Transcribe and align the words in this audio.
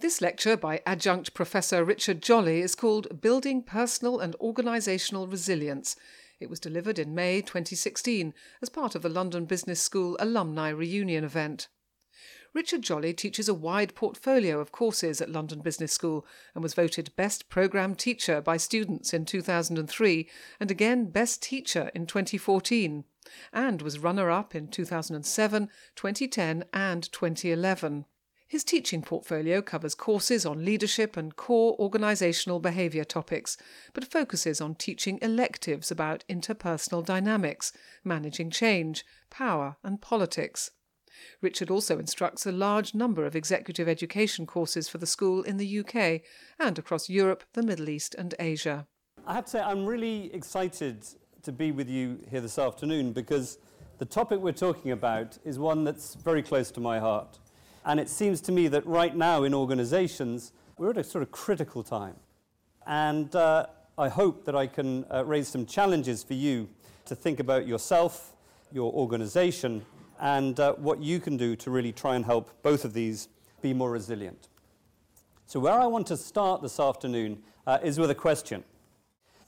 This 0.00 0.20
lecture 0.20 0.56
by 0.56 0.80
adjunct 0.86 1.34
Professor 1.34 1.82
Richard 1.82 2.22
Jolly 2.22 2.60
is 2.60 2.76
called 2.76 3.20
Building 3.20 3.64
Personal 3.64 4.20
and 4.20 4.36
Organisational 4.40 5.28
Resilience. 5.28 5.96
It 6.38 6.48
was 6.48 6.60
delivered 6.60 7.00
in 7.00 7.16
May 7.16 7.40
2016 7.40 8.32
as 8.62 8.68
part 8.68 8.94
of 8.94 9.02
the 9.02 9.08
London 9.08 9.44
Business 9.44 9.82
School 9.82 10.16
alumni 10.20 10.68
reunion 10.68 11.24
event. 11.24 11.66
Richard 12.54 12.82
Jolly 12.82 13.12
teaches 13.12 13.48
a 13.48 13.54
wide 13.54 13.96
portfolio 13.96 14.60
of 14.60 14.70
courses 14.70 15.20
at 15.20 15.30
London 15.30 15.62
Business 15.62 15.94
School 15.94 16.24
and 16.54 16.62
was 16.62 16.74
voted 16.74 17.16
Best 17.16 17.48
Programme 17.48 17.96
Teacher 17.96 18.40
by 18.40 18.56
students 18.56 19.12
in 19.12 19.24
2003 19.24 20.30
and 20.60 20.70
again 20.70 21.10
Best 21.10 21.42
Teacher 21.42 21.90
in 21.92 22.06
2014, 22.06 23.02
and 23.52 23.82
was 23.82 23.98
runner 23.98 24.30
up 24.30 24.54
in 24.54 24.68
2007, 24.68 25.68
2010, 25.96 26.64
and 26.72 27.10
2011. 27.10 28.04
His 28.48 28.64
teaching 28.64 29.02
portfolio 29.02 29.60
covers 29.60 29.94
courses 29.94 30.46
on 30.46 30.64
leadership 30.64 31.18
and 31.18 31.36
core 31.36 31.76
organisational 31.76 32.62
behaviour 32.62 33.04
topics, 33.04 33.58
but 33.92 34.10
focuses 34.10 34.58
on 34.58 34.74
teaching 34.74 35.18
electives 35.20 35.90
about 35.90 36.24
interpersonal 36.30 37.04
dynamics, 37.04 37.74
managing 38.04 38.50
change, 38.50 39.04
power, 39.28 39.76
and 39.84 40.00
politics. 40.00 40.70
Richard 41.42 41.70
also 41.70 41.98
instructs 41.98 42.46
a 42.46 42.52
large 42.52 42.94
number 42.94 43.26
of 43.26 43.36
executive 43.36 43.86
education 43.86 44.46
courses 44.46 44.88
for 44.88 44.96
the 44.96 45.06
school 45.06 45.42
in 45.42 45.58
the 45.58 45.80
UK 45.80 46.22
and 46.58 46.78
across 46.78 47.10
Europe, 47.10 47.44
the 47.52 47.62
Middle 47.62 47.90
East, 47.90 48.14
and 48.14 48.34
Asia. 48.38 48.86
I 49.26 49.34
have 49.34 49.44
to 49.44 49.50
say, 49.50 49.60
I'm 49.60 49.84
really 49.84 50.32
excited 50.32 51.04
to 51.42 51.52
be 51.52 51.70
with 51.70 51.90
you 51.90 52.18
here 52.30 52.40
this 52.40 52.58
afternoon 52.58 53.12
because 53.12 53.58
the 53.98 54.06
topic 54.06 54.40
we're 54.40 54.52
talking 54.52 54.92
about 54.92 55.36
is 55.44 55.58
one 55.58 55.84
that's 55.84 56.14
very 56.14 56.42
close 56.42 56.70
to 56.70 56.80
my 56.80 56.98
heart. 56.98 57.38
And 57.88 57.98
it 57.98 58.10
seems 58.10 58.42
to 58.42 58.52
me 58.52 58.68
that 58.68 58.86
right 58.86 59.16
now 59.16 59.44
in 59.44 59.54
organizations, 59.54 60.52
we're 60.76 60.90
at 60.90 60.98
a 60.98 61.02
sort 61.02 61.22
of 61.22 61.30
critical 61.30 61.82
time. 61.82 62.16
And 62.86 63.34
uh, 63.34 63.64
I 63.96 64.10
hope 64.10 64.44
that 64.44 64.54
I 64.54 64.66
can 64.66 65.06
uh, 65.10 65.24
raise 65.24 65.48
some 65.48 65.64
challenges 65.64 66.22
for 66.22 66.34
you 66.34 66.68
to 67.06 67.16
think 67.16 67.40
about 67.40 67.66
yourself, 67.66 68.34
your 68.72 68.92
organization, 68.92 69.86
and 70.20 70.60
uh, 70.60 70.74
what 70.74 71.00
you 71.02 71.18
can 71.18 71.38
do 71.38 71.56
to 71.56 71.70
really 71.70 71.90
try 71.90 72.14
and 72.14 72.26
help 72.26 72.50
both 72.62 72.84
of 72.84 72.92
these 72.92 73.28
be 73.62 73.72
more 73.72 73.90
resilient. 73.90 74.48
So, 75.46 75.58
where 75.58 75.80
I 75.80 75.86
want 75.86 76.06
to 76.08 76.16
start 76.18 76.60
this 76.60 76.78
afternoon 76.78 77.42
uh, 77.66 77.78
is 77.82 77.98
with 77.98 78.10
a 78.10 78.14
question. 78.14 78.64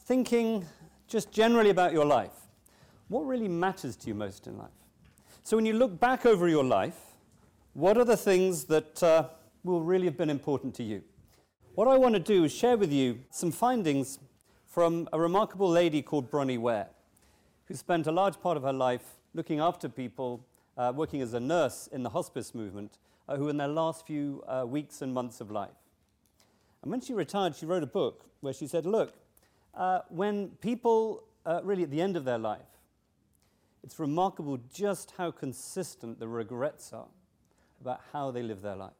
Thinking 0.04 0.64
just 1.08 1.30
generally 1.30 1.68
about 1.68 1.92
your 1.92 2.06
life, 2.06 2.48
what 3.08 3.26
really 3.26 3.48
matters 3.48 3.96
to 3.96 4.08
you 4.08 4.14
most 4.14 4.46
in 4.46 4.56
life? 4.56 4.70
So, 5.42 5.58
when 5.58 5.66
you 5.66 5.74
look 5.74 6.00
back 6.00 6.24
over 6.24 6.48
your 6.48 6.64
life, 6.64 7.09
what 7.74 7.96
are 7.96 8.04
the 8.04 8.16
things 8.16 8.64
that 8.64 9.00
uh, 9.00 9.28
will 9.62 9.80
really 9.80 10.06
have 10.06 10.16
been 10.16 10.30
important 10.30 10.74
to 10.74 10.82
you? 10.82 11.02
What 11.76 11.86
I 11.86 11.96
want 11.96 12.14
to 12.14 12.20
do 12.20 12.42
is 12.44 12.52
share 12.52 12.76
with 12.76 12.92
you 12.92 13.20
some 13.30 13.52
findings 13.52 14.18
from 14.66 15.08
a 15.12 15.20
remarkable 15.20 15.68
lady 15.68 16.02
called 16.02 16.30
Bronnie 16.30 16.58
Ware, 16.58 16.88
who 17.66 17.74
spent 17.74 18.08
a 18.08 18.12
large 18.12 18.40
part 18.40 18.56
of 18.56 18.64
her 18.64 18.72
life 18.72 19.20
looking 19.34 19.60
after 19.60 19.88
people, 19.88 20.44
uh, 20.76 20.92
working 20.94 21.22
as 21.22 21.32
a 21.32 21.38
nurse 21.38 21.88
in 21.92 22.02
the 22.02 22.10
hospice 22.10 22.56
movement, 22.56 22.98
uh, 23.28 23.36
who 23.36 23.48
in 23.48 23.56
their 23.56 23.68
last 23.68 24.04
few 24.04 24.42
uh, 24.48 24.64
weeks 24.66 25.00
and 25.00 25.14
months 25.14 25.40
of 25.40 25.52
life. 25.52 25.70
And 26.82 26.90
when 26.90 27.00
she 27.00 27.14
retired, 27.14 27.54
she 27.54 27.66
wrote 27.66 27.84
a 27.84 27.86
book 27.86 28.24
where 28.40 28.52
she 28.52 28.66
said, 28.66 28.84
Look, 28.84 29.14
uh, 29.76 30.00
when 30.08 30.48
people 30.60 31.22
uh, 31.46 31.60
really 31.62 31.84
at 31.84 31.90
the 31.92 32.00
end 32.00 32.16
of 32.16 32.24
their 32.24 32.38
life, 32.38 32.62
it's 33.84 33.98
remarkable 34.00 34.58
just 34.72 35.12
how 35.18 35.30
consistent 35.30 36.18
the 36.18 36.26
regrets 36.26 36.92
are 36.92 37.06
about 37.80 38.00
how 38.12 38.30
they 38.30 38.42
live 38.42 38.62
their 38.62 38.76
life. 38.76 38.92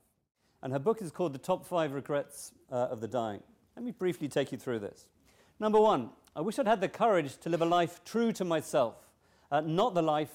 And 0.62 0.72
her 0.72 0.78
book 0.78 1.00
is 1.02 1.10
called 1.10 1.32
The 1.32 1.38
Top 1.38 1.64
Five 1.66 1.92
Regrets 1.92 2.52
uh, 2.70 2.88
of 2.90 3.00
the 3.00 3.08
Dying. 3.08 3.42
Let 3.76 3.84
me 3.84 3.92
briefly 3.92 4.28
take 4.28 4.52
you 4.52 4.58
through 4.58 4.80
this. 4.80 5.08
Number 5.58 5.80
one, 5.80 6.10
I 6.34 6.40
wish 6.40 6.58
I'd 6.58 6.66
had 6.66 6.80
the 6.80 6.88
courage 6.88 7.36
to 7.38 7.48
live 7.48 7.62
a 7.62 7.66
life 7.66 8.02
true 8.04 8.32
to 8.32 8.44
myself, 8.44 8.94
uh, 9.50 9.60
not 9.60 9.94
the 9.94 10.02
life 10.02 10.32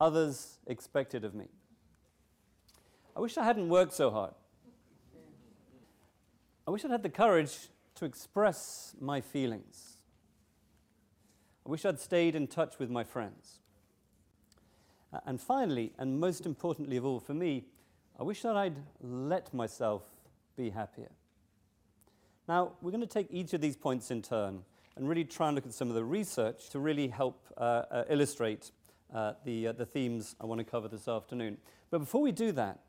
others 0.00 0.58
expected 0.66 1.24
of 1.24 1.34
me. 1.34 1.46
I 3.16 3.20
wish 3.20 3.36
I 3.36 3.44
hadn't 3.44 3.68
worked 3.68 3.92
so 3.92 4.10
hard. 4.10 4.34
I 6.66 6.70
wish 6.70 6.84
I'd 6.84 6.90
had 6.90 7.02
the 7.02 7.08
courage 7.08 7.68
to 7.96 8.04
express 8.04 8.94
my 9.00 9.20
feelings. 9.20 9.96
I 11.66 11.70
wish 11.70 11.84
I'd 11.84 11.98
stayed 11.98 12.34
in 12.34 12.46
touch 12.46 12.78
with 12.78 12.90
my 12.90 13.04
friends. 13.04 13.58
Uh, 15.12 15.20
and 15.26 15.40
finally, 15.40 15.92
and 15.98 16.20
most 16.20 16.46
importantly 16.46 16.96
of 16.96 17.04
all 17.04 17.20
for 17.20 17.34
me, 17.34 17.64
I 18.20 18.24
wish 18.24 18.42
that 18.42 18.56
I'd 18.56 18.76
let 19.00 19.54
myself 19.54 20.02
be 20.56 20.70
happier. 20.70 21.10
Now, 22.48 22.72
we're 22.82 22.90
going 22.90 23.00
to 23.00 23.06
take 23.06 23.28
each 23.30 23.52
of 23.52 23.60
these 23.60 23.76
points 23.76 24.10
in 24.10 24.22
turn 24.22 24.64
and 24.96 25.08
really 25.08 25.22
try 25.22 25.46
and 25.46 25.54
look 25.54 25.66
at 25.66 25.72
some 25.72 25.88
of 25.88 25.94
the 25.94 26.02
research 26.02 26.68
to 26.70 26.80
really 26.80 27.06
help 27.06 27.46
uh, 27.56 27.60
uh, 27.60 28.04
illustrate 28.10 28.72
uh, 29.14 29.34
the, 29.44 29.68
uh, 29.68 29.72
the 29.72 29.86
themes 29.86 30.34
I 30.40 30.46
want 30.46 30.58
to 30.58 30.64
cover 30.64 30.88
this 30.88 31.06
afternoon. 31.06 31.58
But 31.90 32.00
before 32.00 32.20
we 32.20 32.32
do 32.32 32.50
that, 32.52 32.80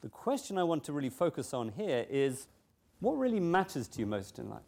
the 0.00 0.08
question 0.08 0.56
I 0.56 0.62
want 0.62 0.82
to 0.84 0.94
really 0.94 1.10
focus 1.10 1.52
on 1.52 1.72
here 1.76 2.06
is 2.08 2.46
what 3.00 3.18
really 3.18 3.40
matters 3.40 3.86
to 3.88 4.00
you 4.00 4.06
most 4.06 4.38
in 4.38 4.48
life? 4.48 4.62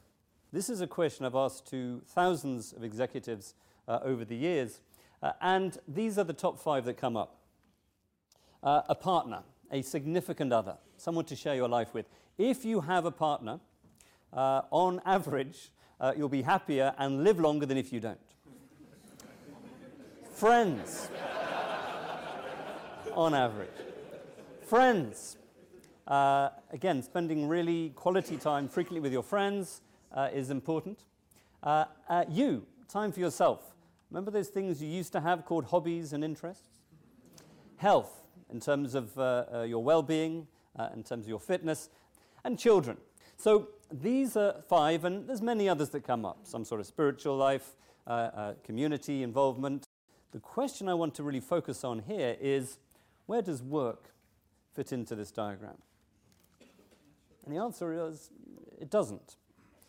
This 0.53 0.69
is 0.69 0.83
a 0.83 0.87
question 0.87 1.25
I've 1.25 1.34
asked 1.34 1.67
to 1.71 2.03
thousands 2.06 2.75
of 2.75 2.84
executives 2.84 3.55
uh, 3.89 4.00
over 4.03 4.27
the 4.27 4.37
years, 4.37 4.81
uh, 5.23 5.33
and 5.41 5.79
these 5.89 6.19
are 6.19 6.25
the 6.25 6.34
top 6.34 6.59
five 6.59 6.84
that 6.84 6.99
come 6.99 7.17
up. 7.17 7.39
a 8.62 8.94
partner 8.94 9.44
a 9.72 9.83
significant 9.83 10.53
other, 10.53 10.77
someone 10.97 11.25
to 11.25 11.34
share 11.34 11.55
your 11.55 11.69
life 11.69 11.94
with. 11.94 12.06
If 12.38 12.65
you 12.65 12.83
have 12.83 13.06
a 13.06 13.10
partner, 13.10 13.59
uh, 14.33 14.62
on 14.71 15.00
average, 15.05 15.72
uh, 16.00 16.12
you'll 16.16 16.28
be 16.28 16.43
happier 16.43 16.94
and 16.99 17.25
live 17.25 17.41
longer 17.41 17.66
than 17.66 17.78
if 17.78 17.93
you 17.93 18.00
don't. 18.00 18.19
Friends, 20.32 21.09
on 23.15 23.34
average. 23.34 23.69
Friends, 24.62 25.37
uh, 26.06 26.50
again, 26.71 27.03
spending 27.03 27.47
really 27.49 27.91
quality 27.91 28.37
time 28.37 28.69
frequently 28.69 29.00
with 29.00 29.12
your 29.12 29.22
friends 29.22 29.82
uh, 30.12 30.28
is 30.32 30.50
important. 30.50 31.05
Uh, 31.62 31.84
uh, 32.09 32.25
you, 32.28 32.66
time 32.88 33.12
for 33.12 33.21
yourself. 33.21 33.75
Remember 34.11 34.31
those 34.31 34.49
things 34.49 34.82
you 34.82 34.88
used 34.88 35.12
to 35.12 35.21
have 35.21 35.44
called 35.44 35.66
hobbies 35.66 36.12
and 36.12 36.25
interests? 36.25 36.69
Health, 37.77 38.22
in 38.53 38.61
terms 38.61 38.95
of 38.95 39.17
uh, 39.19 39.45
uh, 39.53 39.63
your 39.63 39.83
well 39.83 40.03
being, 40.03 40.47
uh, 40.79 40.89
in 40.95 41.03
terms 41.03 41.25
of 41.25 41.29
your 41.29 41.41
fitness, 41.41 41.89
and 42.45 42.59
children. 42.59 42.97
So 43.37 43.69
these 43.91 44.37
are 44.37 44.63
five, 44.69 45.05
and 45.05 45.27
there's 45.29 45.43
many 45.43 45.69
others 45.69 45.89
that 45.91 46.05
come 46.05 46.25
up 46.25 46.41
some 46.45 46.65
sort 46.65 46.81
of 46.81 46.87
spiritual 46.87 47.37
life, 47.37 47.77
community 48.65 49.23
involvement. 49.23 49.87
The 50.33 50.41
question 50.41 50.89
I 50.89 50.95
want 50.95 51.15
to 51.17 51.23
really 51.23 51.41
focus 51.41 51.85
on 51.85 52.01
here 52.01 52.37
is 52.41 52.79
where 53.27 53.43
does 53.43 53.62
work 53.62 54.12
fit 54.75 54.93
into 54.93 55.15
this 55.15 55.31
diagram? 55.31 55.77
And 57.45 57.55
the 57.55 57.61
answer 57.61 58.09
is 58.09 58.31
it 58.81 58.91
doesn't. 58.91 59.37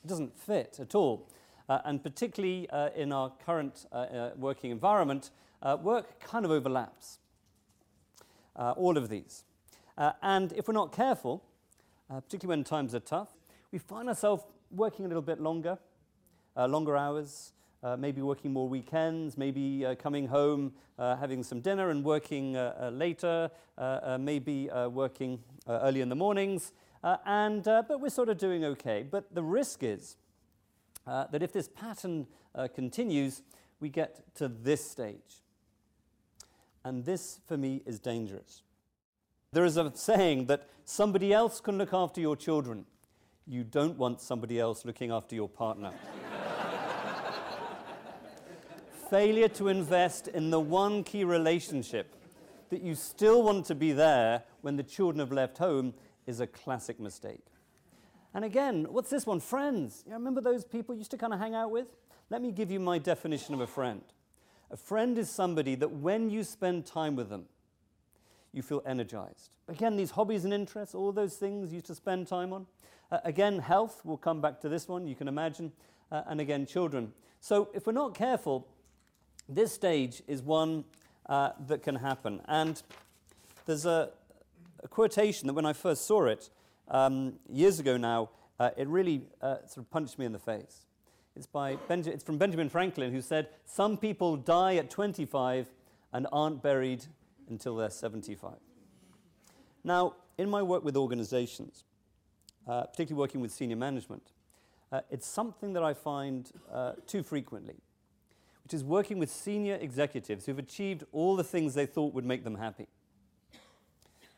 It 0.04 0.08
doesn't 0.08 0.38
fit 0.38 0.80
at 0.80 0.96
all. 0.96 1.30
Uh, 1.70 1.80
and 1.86 2.04
particularly 2.04 2.70
uh, 2.70 2.90
in 2.96 3.14
our 3.14 3.32
current 3.46 3.86
uh, 3.92 4.32
working 4.36 4.70
environment, 4.72 5.32
work 5.82 6.20
kind 6.20 6.44
of 6.44 6.52
overlaps 6.52 7.20
uh, 8.56 8.72
all 8.72 8.98
of 8.98 9.10
these. 9.10 9.44
Uh, 9.98 10.12
and 10.22 10.54
if 10.54 10.68
we're 10.68 10.74
not 10.74 10.92
careful, 10.92 11.44
uh, 12.10 12.20
particularly 12.20 12.58
when 12.58 12.64
times 12.64 12.96
are 12.96 13.00
tough, 13.00 13.30
we 13.72 13.80
find 13.80 14.08
ourselves 14.08 14.44
working 14.72 15.06
a 15.06 15.08
little 15.08 15.22
bit 15.22 15.40
longer, 15.40 15.78
uh, 16.58 16.68
longer 16.68 16.98
hours, 16.98 17.54
uh, 17.84 17.98
maybe 17.98 18.22
working 18.22 18.54
more 18.54 18.68
weekends, 18.68 19.38
maybe 19.38 19.86
uh, 19.86 19.96
coming 19.96 20.28
home, 20.28 20.74
having 20.98 21.44
some 21.44 21.60
dinner 21.60 21.90
and 21.90 22.04
working 22.04 22.54
later, 22.92 23.50
maybe 24.20 24.70
working 24.90 25.38
early 25.68 26.00
in 26.00 26.08
the 26.08 26.16
mornings. 26.16 26.72
and, 27.04 27.64
but 27.64 28.00
we're 28.00 28.10
sort 28.10 28.30
of 28.30 28.38
doing 28.38 28.64
okay. 28.64 29.04
But 29.04 29.36
the 29.36 29.44
risk 29.44 29.84
is 29.84 30.16
that 31.06 31.44
if 31.44 31.52
this 31.52 31.68
pattern 31.68 32.28
continues, 32.74 33.42
we 33.82 33.90
get 33.90 34.34
to 34.36 34.48
this 34.48 34.90
stage 34.90 35.43
and 36.86 37.06
this, 37.06 37.40
for 37.48 37.58
me, 37.58 37.82
is 37.86 38.00
dangerous. 38.00 38.62
There 39.52 39.66
is 39.66 39.78
a 39.78 39.92
saying 39.96 40.48
that 40.48 40.68
somebody 40.84 41.32
else 41.32 41.62
can 41.62 41.78
look 41.78 41.94
after 41.94 42.20
your 42.20 42.36
children. 42.36 42.86
You 43.46 43.64
don't 43.64 43.98
want 43.98 44.22
somebody 44.22 44.60
else 44.60 44.86
looking 44.86 45.12
after 45.12 45.36
your 45.36 45.50
partner. 45.50 45.92
Failure 49.10 49.50
to 49.50 49.68
invest 49.68 50.28
in 50.28 50.50
the 50.50 50.60
one 50.60 51.04
key 51.04 51.24
relationship 51.24 52.16
that 52.70 52.82
you 52.82 52.96
still 52.96 53.44
want 53.44 53.66
to 53.68 53.76
be 53.76 53.92
there 53.92 54.44
when 54.62 54.76
the 54.76 54.84
children 54.84 55.20
have 55.20 55.32
left 55.32 55.60
home 55.60 55.94
is 56.26 56.40
a 56.40 56.48
classic 56.48 57.00
mistake. 57.00 57.46
And 58.34 58.44
again, 58.44 58.88
what's 58.90 59.12
this 59.12 59.28
one? 59.28 59.40
Friends. 59.40 60.04
You 60.08 60.14
remember 60.14 60.42
those 60.42 60.66
people 60.66 60.96
you 60.96 61.00
used 61.00 61.12
to 61.12 61.18
kind 61.18 61.34
of 61.34 61.40
hang 61.40 61.54
out 61.54 61.70
with? 61.70 61.88
Let 62.30 62.42
me 62.42 62.52
give 62.52 62.72
you 62.72 62.80
my 62.80 62.98
definition 62.98 63.54
of 63.54 63.62
a 63.62 63.68
friend. 63.68 64.02
A 64.74 64.78
friend 64.78 65.20
is 65.20 65.30
somebody 65.30 65.76
that 65.76 65.92
when 65.92 66.32
you 66.32 66.44
spend 66.44 66.88
time 66.88 67.16
with 67.16 67.30
them, 67.30 67.46
you 68.52 68.64
feel 68.64 68.82
energized. 68.88 69.56
Again, 69.68 69.98
these 69.98 70.10
hobbies 70.10 70.46
and 70.46 70.54
interests, 70.54 70.96
all 70.96 71.12
those 71.12 71.36
things 71.36 71.72
you 71.72 71.76
used 71.76 71.86
to 71.86 71.96
spend 71.96 72.28
time 72.28 72.52
on. 72.52 72.66
Uh, 73.12 73.20
again, 73.24 73.60
health, 73.60 74.02
we'll 74.04 74.18
come 74.18 74.42
back 74.42 74.60
to 74.62 74.70
this 74.70 74.88
one, 74.88 75.06
you 75.06 75.14
can 75.14 75.28
imagine. 75.28 75.72
Uh, 76.12 76.24
and 76.26 76.42
again, 76.42 76.66
children. 76.66 77.14
So 77.40 77.70
if 77.76 77.86
we're 77.86 77.94
not 77.94 78.16
careful, 78.16 78.68
this 79.48 79.72
stage 79.72 80.24
is 80.28 80.42
one 80.42 80.86
uh, 81.28 81.52
that 81.68 81.84
can 81.84 81.96
happen. 81.96 82.42
And 82.48 82.82
there's 83.68 83.86
a, 83.86 84.10
a, 84.84 84.88
quotation 84.88 85.46
that 85.48 85.54
when 85.54 85.68
I 85.68 85.74
first 85.74 86.08
saw 86.08 86.26
it 86.26 86.50
um, 86.88 87.34
years 87.48 87.80
ago 87.80 87.96
now, 87.96 88.32
uh, 88.60 88.72
it 88.76 88.88
really 88.88 89.22
uh, 89.40 89.58
sort 89.68 89.86
of 89.86 89.92
punched 89.92 90.18
me 90.18 90.26
in 90.26 90.32
the 90.34 90.40
face. 90.40 90.88
It's, 91.36 91.48
by 91.48 91.76
Benja- 91.76 92.08
it's 92.08 92.24
from 92.24 92.38
Benjamin 92.38 92.70
Franklin, 92.70 93.12
who 93.12 93.22
said, 93.22 93.50
Some 93.66 93.98
people 93.98 94.38
die 94.38 94.76
at 94.76 94.90
25 94.90 95.70
and 96.12 96.28
aren't 96.32 96.62
buried 96.62 97.06
until 97.50 97.76
they're 97.76 97.90
75. 97.90 98.54
Now, 99.84 100.16
in 100.38 100.50
my 100.50 100.62
work 100.62 100.84
with 100.84 100.96
organizations, 100.96 101.84
uh, 102.68 102.84
particularly 102.84 103.20
working 103.20 103.42
with 103.42 103.52
senior 103.52 103.76
management, 103.76 104.32
uh, 104.92 105.02
it's 105.10 105.26
something 105.26 105.74
that 105.74 105.84
I 105.84 105.94
find 105.94 106.52
uh, 106.72 106.94
too 107.08 107.24
frequently, 107.24 107.76
which 108.64 108.74
is 108.74 108.84
working 108.84 109.18
with 109.18 109.32
senior 109.32 109.76
executives 109.76 110.46
who've 110.46 110.60
achieved 110.60 111.04
all 111.12 111.36
the 111.36 111.44
things 111.44 111.74
they 111.74 111.88
thought 111.88 112.14
would 112.14 112.26
make 112.26 112.44
them 112.44 112.56
happy. 112.56 112.88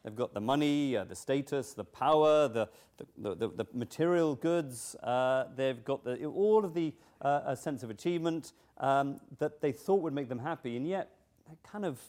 They've 0.06 0.16
got 0.16 0.36
the 0.36 0.42
money, 0.42 0.96
uh, 0.96 1.04
the 1.04 1.16
status, 1.16 1.74
the 1.74 1.84
power, 1.84 2.48
the, 2.48 2.69
the, 3.18 3.34
the, 3.34 3.48
the 3.48 3.66
material 3.74 4.36
goods. 4.36 4.96
Uh, 5.02 5.46
they've 5.56 5.84
got 5.84 6.04
the, 6.04 6.24
all 6.25 6.63
of 6.63 6.75
the 6.75 6.94
uh, 7.22 7.56
sense 7.56 7.81
of 7.81 7.90
achievement 7.90 8.54
um, 8.78 9.19
that 9.40 9.62
they 9.62 9.72
thought 9.72 10.02
would 10.02 10.13
make 10.13 10.30
them 10.30 10.38
happy, 10.38 10.78
and 10.78 10.88
yet 10.88 11.10
they're 11.48 11.57
kind 11.63 11.86
of 11.86 12.00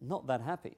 not 0.00 0.28
that 0.28 0.40
happy. 0.40 0.76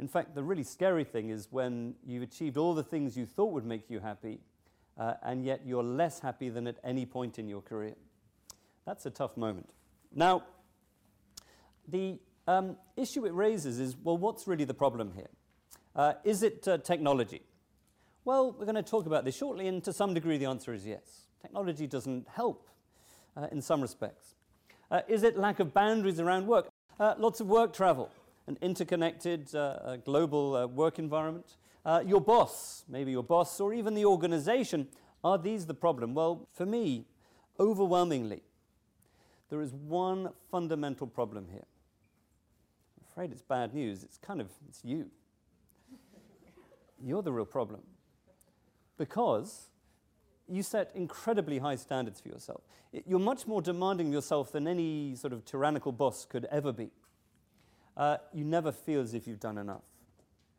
In 0.00 0.08
fact, 0.08 0.34
the 0.34 0.42
really 0.42 0.62
scary 0.62 1.04
thing 1.04 1.28
is 1.28 1.48
when 1.50 1.96
you've 2.06 2.22
achieved 2.22 2.56
all 2.56 2.72
the 2.72 2.82
things 2.82 3.14
you 3.14 3.26
thought 3.26 3.52
would 3.52 3.66
make 3.66 3.90
you 3.90 4.00
happy, 4.00 4.40
uh, 4.96 5.14
and 5.22 5.44
yet 5.44 5.60
you're 5.66 5.82
less 5.82 6.20
happy 6.20 6.48
than 6.48 6.66
at 6.66 6.76
any 6.82 7.04
point 7.04 7.38
in 7.38 7.46
your 7.46 7.60
career. 7.60 7.94
That's 8.86 9.04
a 9.04 9.10
tough 9.10 9.36
moment. 9.36 9.68
Now, 10.14 10.44
the 11.86 12.20
um, 12.48 12.78
issue 12.96 13.26
it 13.26 13.34
raises 13.34 13.78
is 13.78 13.98
well, 14.02 14.16
what's 14.16 14.46
really 14.46 14.64
the 14.64 14.72
problem 14.72 15.12
here? 15.14 15.28
Uh, 15.94 16.14
is 16.24 16.42
it 16.42 16.66
uh, 16.66 16.78
technology? 16.78 17.42
Well, 18.24 18.52
we're 18.52 18.64
going 18.64 18.76
to 18.76 18.82
talk 18.82 19.04
about 19.04 19.24
this 19.26 19.36
shortly, 19.36 19.68
and 19.68 19.84
to 19.84 19.92
some 19.92 20.14
degree, 20.14 20.38
the 20.38 20.46
answer 20.46 20.72
is 20.72 20.86
yes. 20.86 21.26
Technology 21.42 21.86
doesn't 21.86 22.26
help 22.28 22.68
uh, 23.36 23.48
in 23.52 23.60
some 23.60 23.82
respects. 23.82 24.34
Uh, 24.90 25.02
is 25.06 25.22
it 25.22 25.36
lack 25.36 25.60
of 25.60 25.74
boundaries 25.74 26.18
around 26.18 26.46
work? 26.46 26.68
Uh, 26.98 27.14
lots 27.18 27.40
of 27.40 27.48
work 27.48 27.74
travel, 27.74 28.10
an 28.46 28.56
interconnected 28.62 29.54
uh, 29.54 29.96
global 30.04 30.66
work 30.68 30.98
environment. 30.98 31.56
your 32.06 32.20
boss, 32.20 32.84
maybe 32.88 33.10
your 33.10 33.24
boss, 33.24 33.60
or 33.60 33.74
even 33.74 33.94
the 33.94 34.06
organization, 34.06 34.88
are 35.22 35.36
these 35.36 35.66
the 35.66 35.74
problem? 35.74 36.14
Well, 36.14 36.48
for 36.54 36.64
me, 36.64 37.04
overwhelmingly, 37.60 38.42
there 39.50 39.60
is 39.60 39.74
one 39.74 40.30
fundamental 40.50 41.06
problem 41.06 41.48
here. 41.50 41.66
I'm 42.98 43.04
afraid 43.10 43.32
it's 43.32 43.42
bad 43.42 43.74
news. 43.74 44.02
It's 44.04 44.16
kind 44.16 44.40
of, 44.40 44.48
it's 44.68 44.82
you. 44.82 45.10
You're 47.04 47.22
the 47.22 47.32
real 47.32 47.44
problem. 47.44 47.80
Because 48.96 49.68
you 50.48 50.62
set 50.62 50.90
incredibly 50.94 51.58
high 51.58 51.76
standards 51.76 52.20
for 52.20 52.28
yourself. 52.28 52.62
You're 53.06 53.18
much 53.18 53.46
more 53.46 53.62
demanding 53.62 54.08
of 54.08 54.12
yourself 54.12 54.52
than 54.52 54.68
any 54.68 55.14
sort 55.16 55.32
of 55.32 55.44
tyrannical 55.44 55.92
boss 55.92 56.24
could 56.24 56.46
ever 56.46 56.72
be. 56.72 56.90
Uh, 57.96 58.18
you 58.32 58.44
never 58.44 58.72
feel 58.72 59.00
as 59.00 59.14
if 59.14 59.26
you've 59.26 59.40
done 59.40 59.58
enough. 59.58 59.82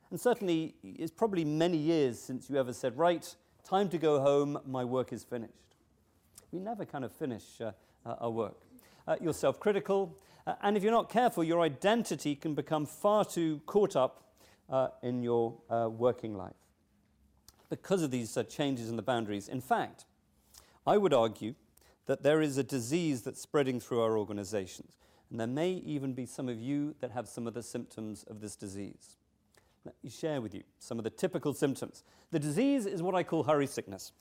And 0.09 0.19
certainly, 0.19 0.75
it's 0.83 1.11
probably 1.11 1.45
many 1.45 1.77
years 1.77 2.19
since 2.19 2.49
you 2.49 2.57
ever 2.57 2.73
said, 2.73 2.97
Right, 2.97 3.35
time 3.67 3.89
to 3.89 3.97
go 3.97 4.19
home, 4.19 4.59
my 4.65 4.83
work 4.83 5.11
is 5.11 5.23
finished. 5.23 5.53
We 6.51 6.59
never 6.59 6.85
kind 6.85 7.03
of 7.03 7.11
finish 7.11 7.43
uh, 7.61 7.71
uh 8.05 8.15
our 8.19 8.29
work. 8.29 8.57
You're 9.19 9.33
self 9.33 9.59
critical, 9.59 10.17
uh, 10.45 10.53
and 10.61 10.77
if 10.77 10.83
you're 10.83 10.91
not 10.91 11.09
careful, 11.09 11.43
your 11.43 11.61
identity 11.61 12.35
can 12.35 12.53
become 12.53 12.85
far 12.85 13.25
too 13.25 13.61
caught 13.65 13.95
up 13.95 14.23
uh, 14.69 14.89
in 15.01 15.23
your 15.23 15.55
uh, 15.69 15.89
working 15.89 16.35
life 16.35 16.53
because 17.69 18.01
of 18.01 18.11
these 18.11 18.37
uh, 18.37 18.43
changes 18.43 18.89
in 18.89 18.95
the 18.95 19.01
boundaries. 19.01 19.47
In 19.47 19.61
fact, 19.61 20.05
I 20.85 20.97
would 20.97 21.13
argue 21.13 21.55
that 22.05 22.23
there 22.23 22.41
is 22.41 22.57
a 22.57 22.63
disease 22.63 23.21
that's 23.21 23.41
spreading 23.41 23.79
through 23.79 24.01
our 24.01 24.17
organizations, 24.17 24.93
and 25.29 25.39
there 25.39 25.47
may 25.47 25.71
even 25.71 26.13
be 26.13 26.25
some 26.25 26.49
of 26.49 26.59
you 26.59 26.95
that 26.99 27.11
have 27.11 27.27
some 27.27 27.47
of 27.47 27.53
the 27.53 27.63
symptoms 27.63 28.23
of 28.23 28.41
this 28.41 28.55
disease. 28.55 29.17
Let 29.85 29.95
me 30.03 30.09
share 30.09 30.41
with 30.41 30.53
you 30.53 30.63
some 30.79 30.97
of 30.97 31.03
the 31.03 31.09
typical 31.09 31.53
symptoms. 31.53 32.03
The 32.31 32.39
disease 32.39 32.85
is 32.85 33.01
what 33.01 33.15
I 33.15 33.23
call 33.23 33.43
hurry 33.43 33.67
sickness. 33.67 34.11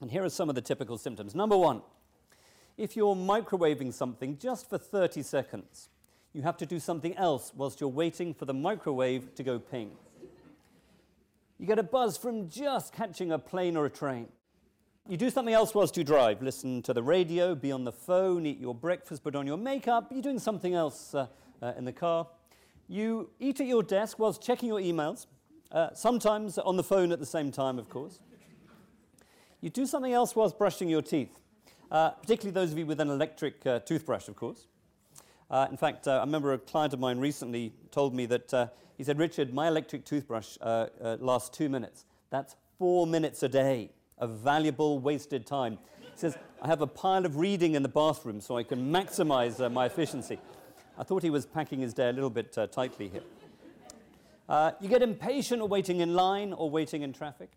And 0.00 0.10
here 0.10 0.24
are 0.24 0.28
some 0.28 0.48
of 0.48 0.54
the 0.54 0.60
typical 0.60 0.98
symptoms. 0.98 1.34
Number 1.34 1.56
one, 1.56 1.82
if 2.76 2.96
you're 2.96 3.14
microwaving 3.14 3.92
something 3.92 4.36
just 4.38 4.68
for 4.68 4.78
30 4.78 5.22
seconds, 5.22 5.88
you 6.32 6.42
have 6.42 6.56
to 6.58 6.66
do 6.66 6.80
something 6.80 7.14
else 7.16 7.52
whilst 7.54 7.80
you're 7.80 7.90
waiting 7.90 8.32
for 8.32 8.44
the 8.44 8.54
microwave 8.54 9.34
to 9.34 9.42
go 9.42 9.58
ping. 9.58 9.92
You 11.58 11.66
get 11.66 11.78
a 11.78 11.82
buzz 11.82 12.16
from 12.16 12.48
just 12.48 12.92
catching 12.92 13.30
a 13.30 13.38
plane 13.38 13.76
or 13.76 13.86
a 13.86 13.90
train. 13.90 14.28
You 15.08 15.16
do 15.16 15.30
something 15.30 15.52
else 15.52 15.74
whilst 15.74 15.96
you 15.96 16.04
drive. 16.04 16.42
Listen 16.42 16.80
to 16.82 16.94
the 16.94 17.02
radio, 17.02 17.54
be 17.54 17.72
on 17.72 17.84
the 17.84 17.92
phone, 17.92 18.46
eat 18.46 18.58
your 18.58 18.74
breakfast, 18.74 19.24
put 19.24 19.34
on 19.34 19.46
your 19.46 19.58
makeup. 19.58 20.08
You're 20.10 20.22
doing 20.22 20.38
something 20.38 20.74
else 20.74 21.14
uh, 21.14 21.26
uh, 21.60 21.72
in 21.76 21.84
the 21.84 21.92
car. 21.92 22.26
You 22.88 23.30
eat 23.38 23.60
at 23.60 23.66
your 23.66 23.82
desk 23.82 24.18
whilst 24.18 24.42
checking 24.42 24.68
your 24.68 24.80
emails, 24.80 25.26
uh, 25.70 25.90
sometimes 25.94 26.58
on 26.58 26.76
the 26.76 26.82
phone 26.82 27.12
at 27.12 27.18
the 27.18 27.26
same 27.26 27.50
time, 27.50 27.78
of 27.78 27.88
course. 27.88 28.20
You 29.60 29.70
do 29.70 29.86
something 29.86 30.12
else 30.12 30.34
whilst 30.34 30.58
brushing 30.58 30.88
your 30.88 31.02
teeth, 31.02 31.38
uh, 31.90 32.10
particularly 32.10 32.52
those 32.52 32.72
of 32.72 32.78
you 32.78 32.86
with 32.86 33.00
an 33.00 33.10
electric 33.10 33.64
uh, 33.66 33.80
toothbrush, 33.80 34.28
of 34.28 34.36
course. 34.36 34.66
Uh, 35.52 35.68
in 35.70 35.76
fact, 35.76 36.08
uh, 36.08 36.12
I 36.12 36.20
remember 36.20 36.54
a 36.54 36.58
client 36.58 36.94
of 36.94 36.98
mine 36.98 37.18
recently 37.18 37.74
told 37.90 38.14
me 38.14 38.24
that 38.24 38.54
uh, 38.54 38.66
he 38.96 39.04
said, 39.04 39.18
Richard, 39.18 39.52
my 39.52 39.68
electric 39.68 40.06
toothbrush 40.06 40.56
uh, 40.62 40.86
uh, 40.98 41.18
lasts 41.20 41.50
two 41.50 41.68
minutes. 41.68 42.06
That's 42.30 42.56
four 42.78 43.06
minutes 43.06 43.42
a 43.42 43.50
day 43.50 43.90
of 44.16 44.38
valuable 44.38 44.98
wasted 44.98 45.46
time. 45.46 45.78
He 46.00 46.06
says, 46.14 46.38
I 46.62 46.68
have 46.68 46.80
a 46.80 46.86
pile 46.86 47.26
of 47.26 47.36
reading 47.36 47.74
in 47.74 47.82
the 47.82 47.88
bathroom 47.90 48.40
so 48.40 48.56
I 48.56 48.62
can 48.62 48.90
maximize 48.90 49.62
uh, 49.62 49.68
my 49.68 49.84
efficiency. 49.84 50.38
I 50.96 51.04
thought 51.04 51.22
he 51.22 51.28
was 51.28 51.44
packing 51.44 51.80
his 51.80 51.92
day 51.92 52.08
a 52.08 52.12
little 52.12 52.30
bit 52.30 52.56
tightly 52.72 53.10
here. 53.10 54.74
you 54.80 54.88
get 54.88 55.02
impatient 55.02 55.60
or 55.60 55.68
waiting 55.68 56.00
in 56.00 56.14
line 56.14 56.54
or 56.54 56.70
waiting 56.70 57.02
in 57.02 57.12
traffic. 57.12 57.50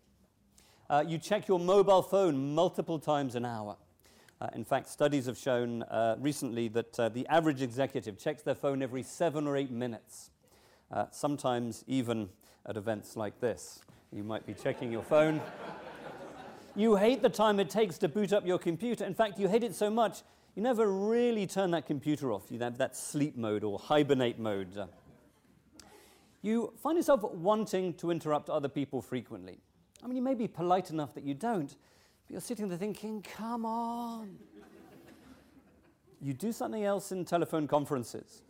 you 1.06 1.16
check 1.16 1.48
your 1.48 1.58
mobile 1.58 2.02
phone 2.02 2.54
multiple 2.54 2.98
times 2.98 3.34
an 3.34 3.46
hour. 3.46 3.76
Uh, 4.40 4.48
in 4.54 4.64
fact, 4.64 4.88
studies 4.88 5.26
have 5.26 5.38
shown 5.38 5.82
uh, 5.84 6.16
recently 6.18 6.68
that 6.68 7.00
uh, 7.00 7.08
the 7.08 7.26
average 7.28 7.62
executive 7.62 8.18
checks 8.18 8.42
their 8.42 8.54
phone 8.54 8.82
every 8.82 9.02
seven 9.02 9.46
or 9.46 9.56
eight 9.56 9.70
minutes, 9.70 10.30
uh, 10.92 11.06
sometimes 11.10 11.84
even 11.86 12.28
at 12.66 12.76
events 12.76 13.16
like 13.16 13.40
this. 13.40 13.80
You 14.12 14.22
might 14.22 14.46
be 14.46 14.52
checking 14.52 14.92
your 14.92 15.02
phone. 15.02 15.40
you 16.76 16.96
hate 16.96 17.22
the 17.22 17.30
time 17.30 17.58
it 17.60 17.70
takes 17.70 17.96
to 17.98 18.08
boot 18.08 18.32
up 18.32 18.46
your 18.46 18.58
computer. 18.58 19.04
In 19.04 19.14
fact, 19.14 19.38
you 19.38 19.48
hate 19.48 19.64
it 19.64 19.74
so 19.74 19.88
much, 19.88 20.22
you 20.54 20.62
never 20.62 20.90
really 20.90 21.46
turn 21.46 21.70
that 21.72 21.86
computer 21.86 22.32
off. 22.32 22.44
You 22.50 22.58
have 22.60 22.78
that 22.78 22.96
sleep 22.96 23.36
mode 23.36 23.64
or 23.64 23.78
hibernate 23.78 24.38
mode. 24.38 24.88
You 26.42 26.72
find 26.82 26.96
yourself 26.96 27.22
wanting 27.22 27.94
to 27.94 28.10
interrupt 28.10 28.50
other 28.50 28.68
people 28.68 29.00
frequently. 29.00 29.58
I 30.02 30.06
mean, 30.06 30.16
you 30.16 30.22
may 30.22 30.34
be 30.34 30.46
polite 30.46 30.90
enough 30.90 31.14
that 31.14 31.24
you 31.24 31.34
don't, 31.34 31.74
but 32.26 32.32
you're 32.32 32.40
sitting 32.40 32.68
there 32.68 32.78
thinking, 32.78 33.22
come 33.36 33.64
on. 33.64 34.36
you 36.20 36.32
do 36.32 36.50
something 36.50 36.84
else 36.84 37.12
in 37.12 37.24
telephone 37.24 37.68
conferences. 37.68 38.42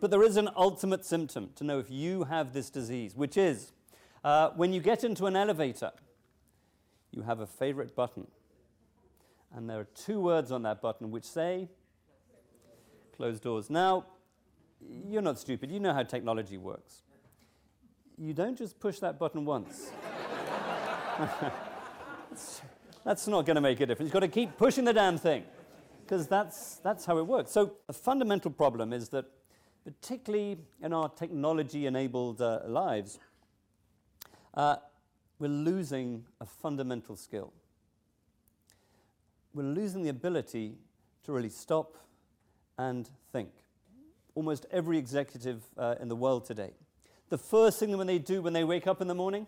But 0.00 0.10
there 0.10 0.22
is 0.22 0.36
an 0.36 0.50
ultimate 0.56 1.04
symptom 1.04 1.50
to 1.56 1.64
know 1.64 1.78
if 1.78 1.90
you 1.90 2.24
have 2.24 2.52
this 2.52 2.68
disease, 2.68 3.14
which 3.14 3.36
is 3.36 3.72
uh, 4.24 4.50
when 4.50 4.72
you 4.72 4.80
get 4.80 5.04
into 5.04 5.26
an 5.26 5.36
elevator, 5.36 5.92
you 7.12 7.22
have 7.22 7.40
a 7.40 7.46
favorite 7.46 7.94
button. 7.94 8.26
And 9.54 9.70
there 9.70 9.78
are 9.78 9.88
two 9.94 10.20
words 10.20 10.50
on 10.50 10.62
that 10.64 10.82
button 10.82 11.10
which 11.10 11.24
say 11.24 11.68
closed 13.16 13.42
doors. 13.42 13.70
Now, 13.70 14.06
you're 14.80 15.22
not 15.22 15.38
stupid. 15.38 15.70
You 15.70 15.80
know 15.80 15.94
how 15.94 16.02
technology 16.02 16.58
works. 16.58 17.02
You 18.18 18.34
don't 18.34 18.58
just 18.58 18.80
push 18.80 18.98
that 18.98 19.18
button 19.18 19.44
once. 19.44 19.90
that's 23.06 23.26
not 23.26 23.46
going 23.46 23.54
to 23.54 23.60
make 23.60 23.80
a 23.80 23.86
difference. 23.86 24.08
You've 24.08 24.12
got 24.12 24.20
to 24.20 24.28
keep 24.28 24.58
pushing 24.58 24.84
the 24.84 24.92
damn 24.92 25.16
thing 25.16 25.44
because 26.02 26.26
that's, 26.26 26.76
that's 26.76 27.06
how 27.06 27.18
it 27.18 27.26
works. 27.26 27.52
So, 27.52 27.74
the 27.86 27.92
fundamental 27.92 28.50
problem 28.50 28.92
is 28.92 29.08
that, 29.10 29.26
particularly 29.84 30.58
in 30.82 30.92
our 30.92 31.08
technology 31.08 31.86
enabled 31.86 32.42
uh, 32.42 32.60
lives, 32.66 33.18
uh, 34.54 34.76
we're 35.38 35.48
losing 35.48 36.24
a 36.40 36.46
fundamental 36.46 37.14
skill. 37.14 37.52
We're 39.54 39.62
losing 39.62 40.02
the 40.02 40.08
ability 40.08 40.74
to 41.24 41.32
really 41.32 41.48
stop 41.48 41.96
and 42.76 43.08
think. 43.32 43.50
Almost 44.34 44.66
every 44.70 44.98
executive 44.98 45.62
uh, 45.78 45.94
in 46.00 46.08
the 46.08 46.16
world 46.16 46.44
today 46.44 46.72
the 47.28 47.38
first 47.38 47.78
thing 47.78 47.96
when 47.96 48.06
they 48.06 48.18
do 48.18 48.42
when 48.42 48.52
they 48.52 48.64
wake 48.64 48.86
up 48.86 49.00
in 49.00 49.08
the 49.08 49.14
morning 49.14 49.46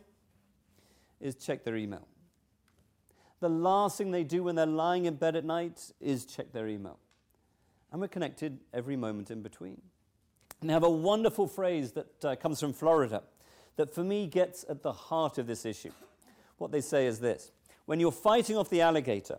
is 1.20 1.34
check 1.34 1.64
their 1.64 1.76
email. 1.76 2.06
The 3.40 3.48
last 3.48 3.98
thing 3.98 4.10
they 4.10 4.24
do 4.24 4.42
when 4.42 4.56
they're 4.56 4.66
lying 4.66 5.04
in 5.04 5.14
bed 5.14 5.36
at 5.36 5.44
night 5.44 5.92
is 6.00 6.24
check 6.24 6.52
their 6.52 6.66
email. 6.66 6.98
And 7.92 8.00
we're 8.00 8.08
connected 8.08 8.58
every 8.74 8.96
moment 8.96 9.30
in 9.30 9.42
between. 9.42 9.80
And 10.60 10.68
they 10.68 10.74
have 10.74 10.82
a 10.82 10.90
wonderful 10.90 11.46
phrase 11.46 11.92
that 11.92 12.24
uh, 12.24 12.36
comes 12.36 12.60
from 12.60 12.72
Florida 12.72 13.22
that 13.76 13.94
for 13.94 14.02
me 14.02 14.26
gets 14.26 14.64
at 14.68 14.82
the 14.82 14.92
heart 14.92 15.38
of 15.38 15.46
this 15.46 15.64
issue. 15.64 15.92
What 16.58 16.72
they 16.72 16.80
say 16.80 17.06
is 17.06 17.20
this 17.20 17.52
When 17.86 18.00
you're 18.00 18.12
fighting 18.12 18.56
off 18.56 18.68
the 18.68 18.80
alligator, 18.80 19.38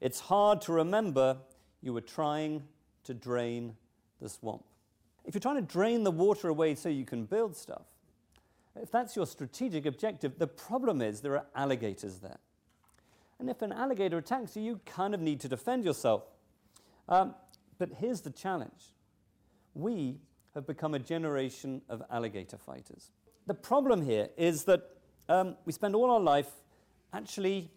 it's 0.00 0.20
hard 0.20 0.62
to 0.62 0.72
remember 0.72 1.36
you 1.82 1.92
were 1.92 2.00
trying 2.00 2.62
to 3.04 3.14
drain 3.14 3.76
the 4.20 4.28
swamp. 4.28 4.64
If 5.24 5.34
you're 5.34 5.40
trying 5.40 5.56
to 5.56 5.72
drain 5.72 6.04
the 6.04 6.10
water 6.10 6.48
away 6.48 6.74
so 6.74 6.88
you 6.88 7.04
can 7.04 7.24
build 7.24 7.56
stuff, 7.56 7.84
if 8.80 8.90
that's 8.90 9.16
your 9.16 9.26
strategic 9.26 9.86
objective, 9.86 10.38
the 10.38 10.46
problem 10.46 11.02
is 11.02 11.20
there 11.20 11.36
are 11.36 11.46
alligators 11.54 12.18
there. 12.18 12.38
And 13.38 13.50
if 13.50 13.62
an 13.62 13.72
alligator 13.72 14.18
attacks 14.18 14.56
you, 14.56 14.62
you 14.62 14.80
kind 14.86 15.14
of 15.14 15.20
need 15.20 15.40
to 15.40 15.48
defend 15.48 15.84
yourself. 15.84 16.24
Um, 17.08 17.34
but 17.78 17.90
here's 17.98 18.22
the 18.22 18.30
challenge 18.30 18.94
we 19.74 20.18
have 20.54 20.66
become 20.66 20.94
a 20.94 20.98
generation 20.98 21.82
of 21.90 22.02
alligator 22.10 22.56
fighters. 22.56 23.10
The 23.46 23.54
problem 23.54 24.02
here 24.02 24.28
is 24.36 24.64
that 24.64 24.82
um, 25.28 25.56
we 25.66 25.72
spend 25.72 25.94
all 25.94 26.10
our 26.10 26.20
life 26.20 26.50
actually, 27.12 27.70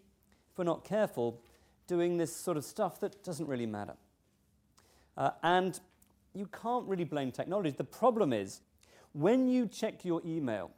if 0.50 0.58
we're 0.58 0.64
not 0.64 0.84
careful, 0.84 1.42
doing 1.86 2.16
this 2.16 2.34
sort 2.34 2.56
of 2.56 2.64
stuff 2.64 3.00
that 3.00 3.22
doesn't 3.22 3.46
really 3.46 3.66
matter. 3.66 3.94
Uh, 5.16 5.30
and 5.42 5.80
you 6.34 6.46
can't 6.46 6.86
really 6.86 7.04
blame 7.04 7.30
technology. 7.30 7.70
The 7.70 7.84
problem 7.84 8.32
is, 8.32 8.62
when 9.12 9.48
you 9.48 9.66
check 9.66 10.04
your 10.04 10.22
email, 10.24 10.70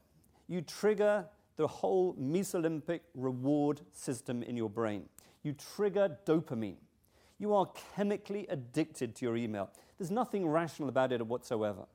you 0.48 0.62
trigger 0.62 1.26
the 1.56 1.66
whole 1.66 2.14
mesolimbic 2.14 3.00
reward 3.14 3.80
system 3.92 4.42
in 4.42 4.56
your 4.56 4.70
brain. 4.70 5.08
You 5.42 5.54
trigger 5.76 6.16
dopamine. 6.24 6.76
You 7.38 7.54
are 7.54 7.66
chemically 7.96 8.46
addicted 8.48 9.14
to 9.16 9.24
your 9.24 9.36
email. 9.36 9.70
There's 9.98 10.10
nothing 10.10 10.46
rational 10.46 10.88
about 10.88 11.12
it 11.12 11.26
whatsoever. 11.26 11.86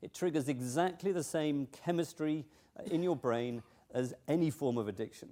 It 0.00 0.14
triggers 0.14 0.48
exactly 0.48 1.12
the 1.12 1.24
same 1.24 1.66
chemistry 1.84 2.44
uh, 2.78 2.82
in 2.84 3.02
your 3.02 3.16
brain 3.16 3.62
as 3.92 4.14
any 4.28 4.50
form 4.50 4.78
of 4.78 4.88
addiction. 4.88 5.30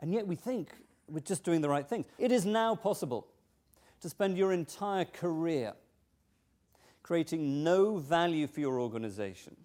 And 0.00 0.12
yet 0.12 0.26
we 0.26 0.36
think 0.36 0.70
we're 1.08 1.20
just 1.20 1.44
doing 1.44 1.60
the 1.60 1.68
right 1.68 1.88
things. 1.88 2.06
It 2.18 2.32
is 2.32 2.44
now 2.44 2.74
possible 2.74 3.26
to 4.00 4.08
spend 4.08 4.36
your 4.36 4.52
entire 4.52 5.04
career 5.04 5.74
creating 7.02 7.64
no 7.64 7.96
value 7.96 8.46
for 8.46 8.60
your 8.60 8.80
organization 8.80 9.56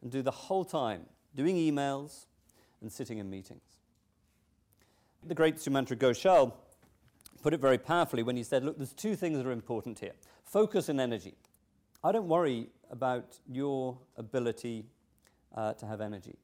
and 0.00 0.10
do 0.10 0.22
the 0.22 0.30
whole 0.30 0.64
time 0.64 1.06
doing 1.34 1.56
emails 1.56 2.26
and 2.80 2.90
sitting 2.90 3.18
in 3.18 3.30
meetings. 3.30 3.62
The 5.24 5.34
great 5.34 5.56
Sumantra 5.56 5.96
Ghoshal 5.96 6.52
put 7.42 7.54
it 7.54 7.60
very 7.60 7.78
powerfully 7.78 8.22
when 8.22 8.36
he 8.36 8.42
said, 8.42 8.64
Look, 8.64 8.76
there's 8.76 8.92
two 8.92 9.16
things 9.16 9.38
that 9.38 9.46
are 9.46 9.52
important 9.52 9.98
here 9.98 10.12
focus 10.44 10.88
and 10.88 11.00
energy. 11.00 11.34
I 12.04 12.12
don't 12.12 12.28
worry 12.28 12.68
about 12.90 13.38
your 13.48 13.98
ability 14.16 14.84
uh, 15.54 15.74
to 15.74 15.86
have 15.86 16.00
energy. 16.00 16.36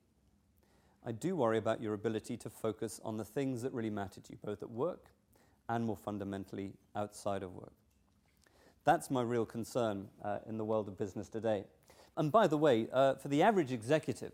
I 1.04 1.12
do 1.12 1.37
worry 1.37 1.59
about 1.59 1.83
your 1.83 1.95
ability 1.95 2.37
to 2.38 2.50
focus 2.50 3.00
on 3.04 3.16
the 3.16 3.25
things 3.25 3.62
that 3.62 3.73
really 3.73 3.90
matter 3.90 4.21
to 4.21 4.33
you, 4.33 4.38
both 4.45 4.62
at 4.62 4.71
work 4.71 5.07
and 5.68 5.85
more 5.85 5.97
fundamentally 5.97 6.73
outside 6.95 7.42
of 7.42 7.54
work. 7.54 7.73
That's 8.85 9.11
my 9.11 9.23
real 9.23 9.45
concern 9.45 10.09
uh, 10.23 10.38
in 10.49 10.57
the 10.59 10.64
world 10.64 10.88
of 10.88 10.97
business 10.97 11.28
today. 11.28 11.64
And 12.16 12.33
by 12.33 12.47
the 12.47 12.57
way, 12.57 12.88
uh, 12.92 13.14
for 13.14 13.28
the 13.28 13.42
average 13.42 13.73
executive, 13.73 14.33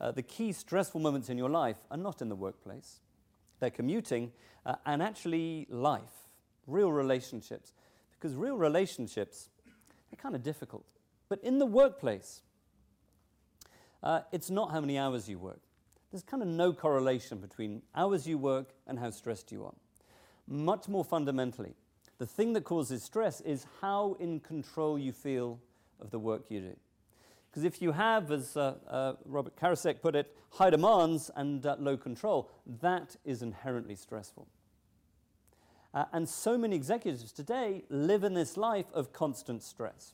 uh, 0.00 0.10
the 0.10 0.22
key 0.22 0.52
stressful 0.52 1.00
moments 1.00 1.28
in 1.28 1.38
your 1.38 1.48
life 1.48 1.78
are 1.90 1.96
not 1.96 2.20
in 2.20 2.28
the 2.28 2.36
workplace. 2.36 3.00
They're 3.60 3.70
commuting 3.70 4.32
uh, 4.64 4.76
and 4.84 5.02
actually 5.02 5.66
life, 5.70 6.28
real 6.66 6.92
relationships. 6.92 7.72
Because 8.12 8.34
real 8.34 8.56
relationships 8.56 9.48
they're 10.10 10.20
kind 10.20 10.34
of 10.34 10.42
difficult. 10.42 10.84
But 11.28 11.42
in 11.42 11.58
the 11.58 11.66
workplace, 11.66 12.42
uh, 14.02 14.20
it's 14.32 14.50
not 14.50 14.70
how 14.70 14.80
many 14.80 14.98
hours 14.98 15.28
you 15.28 15.38
work. 15.38 15.60
There's 16.10 16.22
kind 16.22 16.42
of 16.42 16.48
no 16.48 16.72
correlation 16.72 17.38
between 17.38 17.82
hours 17.94 18.26
you 18.26 18.38
work 18.38 18.68
and 18.86 18.98
how 18.98 19.10
stressed 19.10 19.50
you 19.50 19.64
are. 19.64 19.74
Much 20.46 20.88
more 20.88 21.04
fundamentally, 21.04 21.74
the 22.18 22.26
thing 22.26 22.52
that 22.52 22.64
causes 22.64 23.02
stress 23.02 23.40
is 23.40 23.66
how 23.80 24.16
in 24.20 24.40
control 24.40 24.98
you 24.98 25.12
feel 25.12 25.58
of 26.00 26.10
the 26.10 26.18
work 26.18 26.44
you 26.48 26.60
do. 26.60 26.76
Because 27.56 27.64
if 27.64 27.80
you 27.80 27.92
have, 27.92 28.30
as 28.30 28.54
uh, 28.54 28.74
uh, 28.86 29.14
Robert 29.24 29.56
Karasek 29.56 30.02
put 30.02 30.14
it, 30.14 30.30
high 30.50 30.68
demands 30.68 31.30
and 31.34 31.64
uh, 31.64 31.74
low 31.78 31.96
control, 31.96 32.50
that 32.82 33.16
is 33.24 33.40
inherently 33.40 33.96
stressful. 33.96 34.46
Uh, 35.94 36.04
and 36.12 36.28
so 36.28 36.58
many 36.58 36.76
executives 36.76 37.32
today 37.32 37.82
live 37.88 38.24
in 38.24 38.34
this 38.34 38.58
life 38.58 38.84
of 38.92 39.14
constant 39.14 39.62
stress. 39.62 40.12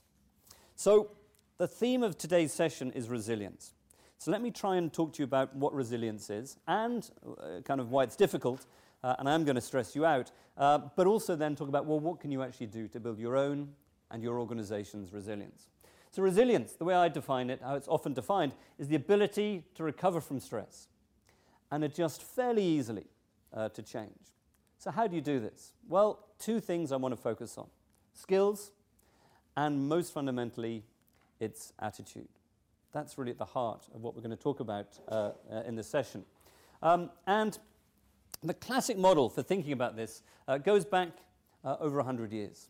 So, 0.76 1.11
the 1.58 1.66
theme 1.66 2.04
of 2.04 2.16
today's 2.16 2.52
session 2.52 2.92
is 2.92 3.08
resilience. 3.08 3.75
So, 4.18 4.30
let 4.30 4.40
me 4.40 4.52
try 4.52 4.76
and 4.76 4.92
talk 4.92 5.12
to 5.14 5.18
you 5.18 5.25
about 5.25 5.52
what 5.56 5.75
resilience 5.75 6.30
is 6.30 6.58
and 6.68 7.11
uh, 7.26 7.61
kind 7.64 7.80
of 7.80 7.90
why 7.90 8.04
it's 8.04 8.14
difficult. 8.14 8.66
Uh, 9.02 9.16
and 9.18 9.28
I'm 9.28 9.42
going 9.42 9.56
to 9.56 9.61
stress 9.61 9.96
you 9.96 10.06
out, 10.06 10.30
uh, 10.56 10.78
but 10.94 11.08
also 11.08 11.34
then 11.34 11.56
talk 11.56 11.66
about 11.66 11.87
well, 11.87 11.99
what 11.99 12.20
can 12.20 12.30
you 12.30 12.40
actually 12.40 12.68
do 12.68 12.87
to 12.87 13.00
build 13.00 13.18
your 13.18 13.37
own 13.37 13.70
and 14.12 14.22
your 14.22 14.38
organization's 14.38 15.12
resilience? 15.12 15.71
So, 16.12 16.23
resilience, 16.23 16.73
the 16.73 16.85
way 16.85 16.95
I 16.95 17.09
define 17.09 17.49
it, 17.49 17.61
how 17.64 17.75
it's 17.75 17.88
often 17.88 18.12
defined, 18.12 18.52
is 18.78 18.88
the 18.88 18.97
ability 18.97 19.64
to 19.76 19.83
recover 19.83 20.21
from 20.21 20.40
stress 20.40 20.88
and 21.71 21.83
adjust 21.83 22.23
fairly 22.23 22.62
easily 22.62 23.07
uh, 23.54 23.71
to 23.71 23.83
change. 23.83 24.12
So, 24.76 24.90
how 24.90 25.07
do 25.07 25.16
you 25.16 25.23
do 25.23 25.40
this? 25.40 25.73
Well, 25.88 26.19
two 26.38 26.61
things 26.61 26.92
I 26.92 26.97
want 26.97 27.12
to 27.12 27.21
focus 27.21 27.57
on 27.57 27.66
skills, 28.12 28.73
and 29.57 29.88
most 29.88 30.12
fundamentally, 30.12 30.85
it's 31.40 31.73
attitude. 31.78 32.28
That's 32.92 33.16
really 33.16 33.31
at 33.33 33.38
the 33.38 33.47
heart 33.47 33.87
of 33.95 34.02
what 34.02 34.14
we're 34.14 34.21
going 34.21 34.37
to 34.37 34.42
talk 34.42 34.61
about 34.61 34.88
uh, 35.09 35.31
uh, 35.50 35.62
in 35.66 35.76
this 35.76 35.88
session. 35.88 36.26
Um, 36.83 37.09
and 37.26 37.59
the 38.42 38.52
classic 38.52 38.99
model 38.99 39.31
for 39.31 39.42
thinking 39.42 39.73
about 39.73 39.97
this 39.97 40.23
uh, 40.47 40.59
goes 40.59 40.85
back 40.85 41.09
uh, 41.64 41.76
over 41.81 41.97
100 41.97 42.33
years 42.33 42.69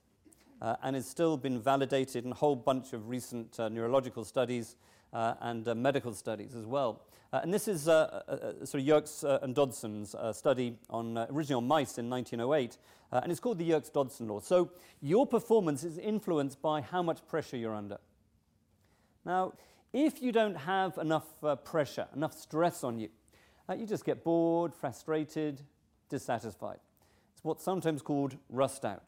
uh, 0.62 0.76
and 0.82 0.96
has 0.96 1.06
still 1.06 1.36
been 1.36 1.60
validated 1.60 2.24
in 2.24 2.32
a 2.32 2.34
whole 2.34 2.56
bunch 2.56 2.92
of 2.92 3.08
recent 3.08 3.58
uh, 3.58 3.68
neurological 3.68 4.24
studies 4.24 4.76
and 5.12 5.66
medical 5.76 6.14
studies 6.14 6.54
as 6.54 6.64
well. 6.64 7.02
Uh, 7.32 7.40
and 7.42 7.52
this 7.52 7.66
is 7.66 7.88
uh, 7.88 8.22
uh, 8.28 8.32
uh 8.32 8.64
sort 8.64 8.82
of 8.82 8.86
Yerkes 8.86 9.24
uh, 9.24 9.38
and 9.42 9.54
Dodson's 9.54 10.14
study 10.36 10.76
on 10.90 11.16
originally 11.30 11.62
on 11.62 11.66
mice 11.66 11.98
in 11.98 12.08
1908, 12.10 12.76
and 13.10 13.30
it's 13.30 13.40
called 13.40 13.58
the 13.58 13.64
Yerkes-Dodson 13.64 14.28
law. 14.28 14.40
So 14.40 14.70
your 15.00 15.26
performance 15.26 15.82
is 15.82 15.98
influenced 15.98 16.60
by 16.60 16.82
how 16.82 17.02
much 17.02 17.26
pressure 17.26 17.56
you're 17.56 17.74
under. 17.74 17.98
Now, 19.24 19.54
if 19.92 20.22
you 20.22 20.32
don't 20.32 20.54
have 20.54 20.98
enough 20.98 21.26
pressure, 21.64 22.06
enough 22.14 22.34
stress 22.34 22.84
on 22.84 22.98
you, 22.98 23.08
you 23.76 23.86
just 23.86 24.04
get 24.04 24.24
bored, 24.24 24.74
frustrated, 24.74 25.62
dissatisfied. 26.10 26.80
It's 27.34 27.44
what's 27.44 27.64
sometimes 27.64 28.02
called 28.02 28.36
rust 28.50 28.84
out. 28.84 29.04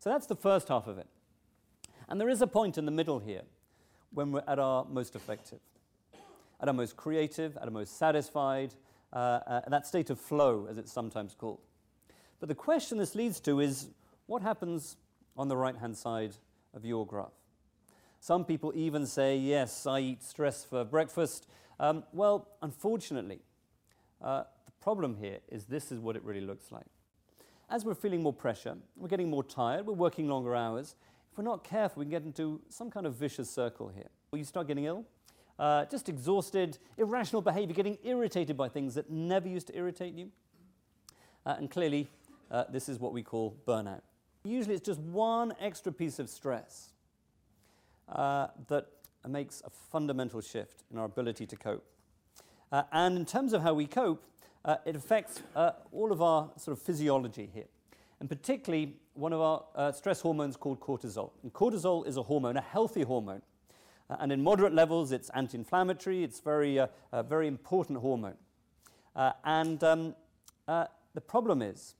So 0.00 0.10
that's 0.10 0.26
the 0.26 0.36
first 0.36 0.68
half 0.68 0.88
of 0.88 0.98
it. 0.98 1.06
And 2.08 2.20
there 2.20 2.28
is 2.28 2.42
a 2.42 2.46
point 2.48 2.76
in 2.76 2.84
the 2.84 2.90
middle 2.90 3.20
here 3.20 3.42
when 4.12 4.32
we're 4.32 4.42
at 4.48 4.58
our 4.58 4.84
most 4.86 5.14
effective 5.14 5.60
at 6.60 6.68
our 6.68 6.74
most 6.74 6.96
creative, 6.96 7.56
at 7.56 7.64
our 7.64 7.70
most 7.70 7.98
satisfied, 7.98 8.74
uh, 9.12 9.16
uh, 9.16 9.60
that 9.68 9.86
state 9.86 10.10
of 10.10 10.20
flow, 10.20 10.66
as 10.70 10.78
it's 10.78 10.92
sometimes 10.92 11.34
called. 11.34 11.60
But 12.38 12.48
the 12.48 12.54
question 12.54 12.98
this 12.98 13.14
leads 13.14 13.40
to 13.40 13.60
is 13.60 13.88
what 14.26 14.42
happens 14.42 14.96
on 15.36 15.48
the 15.48 15.56
right 15.56 15.76
hand 15.76 15.96
side 15.96 16.36
of 16.74 16.84
your 16.84 17.06
graph? 17.06 17.32
Some 18.20 18.44
people 18.44 18.72
even 18.74 19.06
say, 19.06 19.36
yes, 19.36 19.86
I 19.86 20.00
eat 20.00 20.22
stress 20.22 20.64
for 20.64 20.84
breakfast. 20.84 21.46
Um, 21.78 22.04
well, 22.12 22.48
unfortunately, 22.60 23.40
uh, 24.22 24.44
the 24.66 24.72
problem 24.82 25.16
here 25.16 25.38
is 25.48 25.64
this 25.64 25.90
is 25.90 25.98
what 25.98 26.16
it 26.16 26.22
really 26.22 26.42
looks 26.42 26.70
like. 26.70 26.86
As 27.70 27.84
we're 27.84 27.94
feeling 27.94 28.22
more 28.22 28.32
pressure, 28.32 28.76
we're 28.96 29.08
getting 29.08 29.30
more 29.30 29.44
tired, 29.44 29.86
we're 29.86 29.94
working 29.94 30.28
longer 30.28 30.54
hours. 30.56 30.96
If 31.30 31.38
we're 31.38 31.44
not 31.44 31.64
careful, 31.64 32.00
we 32.00 32.04
can 32.06 32.10
get 32.10 32.24
into 32.24 32.60
some 32.68 32.90
kind 32.90 33.06
of 33.06 33.14
vicious 33.14 33.48
circle 33.48 33.88
here. 33.88 34.08
You 34.32 34.44
start 34.44 34.66
getting 34.66 34.84
ill? 34.84 35.06
uh, 35.60 35.84
just 35.84 36.08
exhausted, 36.08 36.78
irrational 36.96 37.42
behavior, 37.42 37.74
getting 37.74 37.98
irritated 38.02 38.56
by 38.56 38.68
things 38.68 38.94
that 38.94 39.10
never 39.10 39.46
used 39.46 39.66
to 39.66 39.76
irritate 39.76 40.14
you. 40.14 40.30
Uh, 41.44 41.56
and 41.58 41.70
clearly, 41.70 42.08
uh, 42.50 42.64
this 42.70 42.88
is 42.88 42.98
what 42.98 43.12
we 43.12 43.22
call 43.22 43.54
burnout. 43.66 44.00
Usually, 44.42 44.74
it's 44.74 44.86
just 44.86 45.00
one 45.00 45.52
extra 45.60 45.92
piece 45.92 46.18
of 46.18 46.30
stress 46.30 46.92
uh, 48.08 48.48
that 48.68 48.86
makes 49.28 49.62
a 49.66 49.70
fundamental 49.70 50.40
shift 50.40 50.82
in 50.90 50.98
our 50.98 51.04
ability 51.04 51.46
to 51.46 51.56
cope. 51.56 51.84
Uh, 52.72 52.84
and 52.90 53.18
in 53.18 53.26
terms 53.26 53.52
of 53.52 53.62
how 53.62 53.74
we 53.74 53.86
cope, 53.86 54.24
uh, 54.64 54.76
it 54.84 54.96
affects 54.96 55.42
all 55.92 56.12
of 56.12 56.20
our 56.20 56.50
sort 56.56 56.76
of 56.76 56.82
physiology 56.82 57.48
here 57.52 57.68
and 58.20 58.28
particularly 58.28 58.94
one 59.14 59.32
of 59.32 59.40
our 59.40 59.64
uh, 59.74 59.92
stress 59.92 60.20
hormones 60.20 60.56
called 60.56 60.78
cortisol. 60.78 61.30
And 61.42 61.52
cortisol 61.52 62.06
is 62.06 62.16
a 62.16 62.22
hormone, 62.22 62.56
a 62.56 62.60
healthy 62.60 63.02
hormone, 63.02 63.42
Uh, 64.10 64.16
and 64.18 64.32
in 64.32 64.42
moderate 64.42 64.74
levels, 64.74 65.12
it's 65.12 65.30
anti 65.30 65.56
inflammatory, 65.56 66.24
it's 66.24 66.40
very, 66.40 66.80
uh, 66.80 66.88
a 67.12 67.22
very 67.22 67.46
important 67.46 68.00
hormone. 68.00 68.36
Uh, 69.14 69.32
and 69.44 69.84
um, 69.84 70.14
uh, 70.66 70.86
the 71.14 71.20
problem 71.20 71.62
is, 71.62 71.94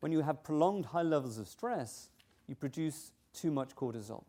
when 0.00 0.10
you 0.12 0.22
have 0.22 0.42
prolonged 0.42 0.86
high 0.86 1.02
levels 1.02 1.38
of 1.38 1.46
stress, 1.46 2.08
you 2.46 2.54
produce 2.54 3.12
too 3.34 3.50
much 3.50 3.76
cortisol. 3.76 4.24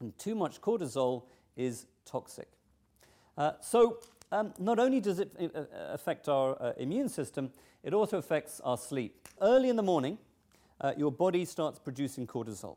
And 0.00 0.18
too 0.18 0.34
much 0.34 0.60
cortisol 0.60 1.22
is 1.56 1.86
toxic. 2.04 2.48
Uh, 3.36 3.52
so, 3.60 4.00
um, 4.30 4.52
not 4.58 4.78
only 4.78 5.00
does 5.00 5.18
it 5.18 5.32
uh, 5.40 5.62
affect 5.92 6.28
our 6.28 6.60
uh, 6.60 6.72
immune 6.76 7.08
system, 7.08 7.50
it 7.82 7.94
also 7.94 8.18
affects 8.18 8.60
our 8.60 8.76
sleep. 8.76 9.28
Early 9.40 9.68
in 9.68 9.76
the 9.76 9.82
morning, 9.82 10.18
uh, 10.80 10.92
your 10.96 11.12
body 11.12 11.44
starts 11.44 11.78
producing 11.78 12.26
cortisol. 12.26 12.76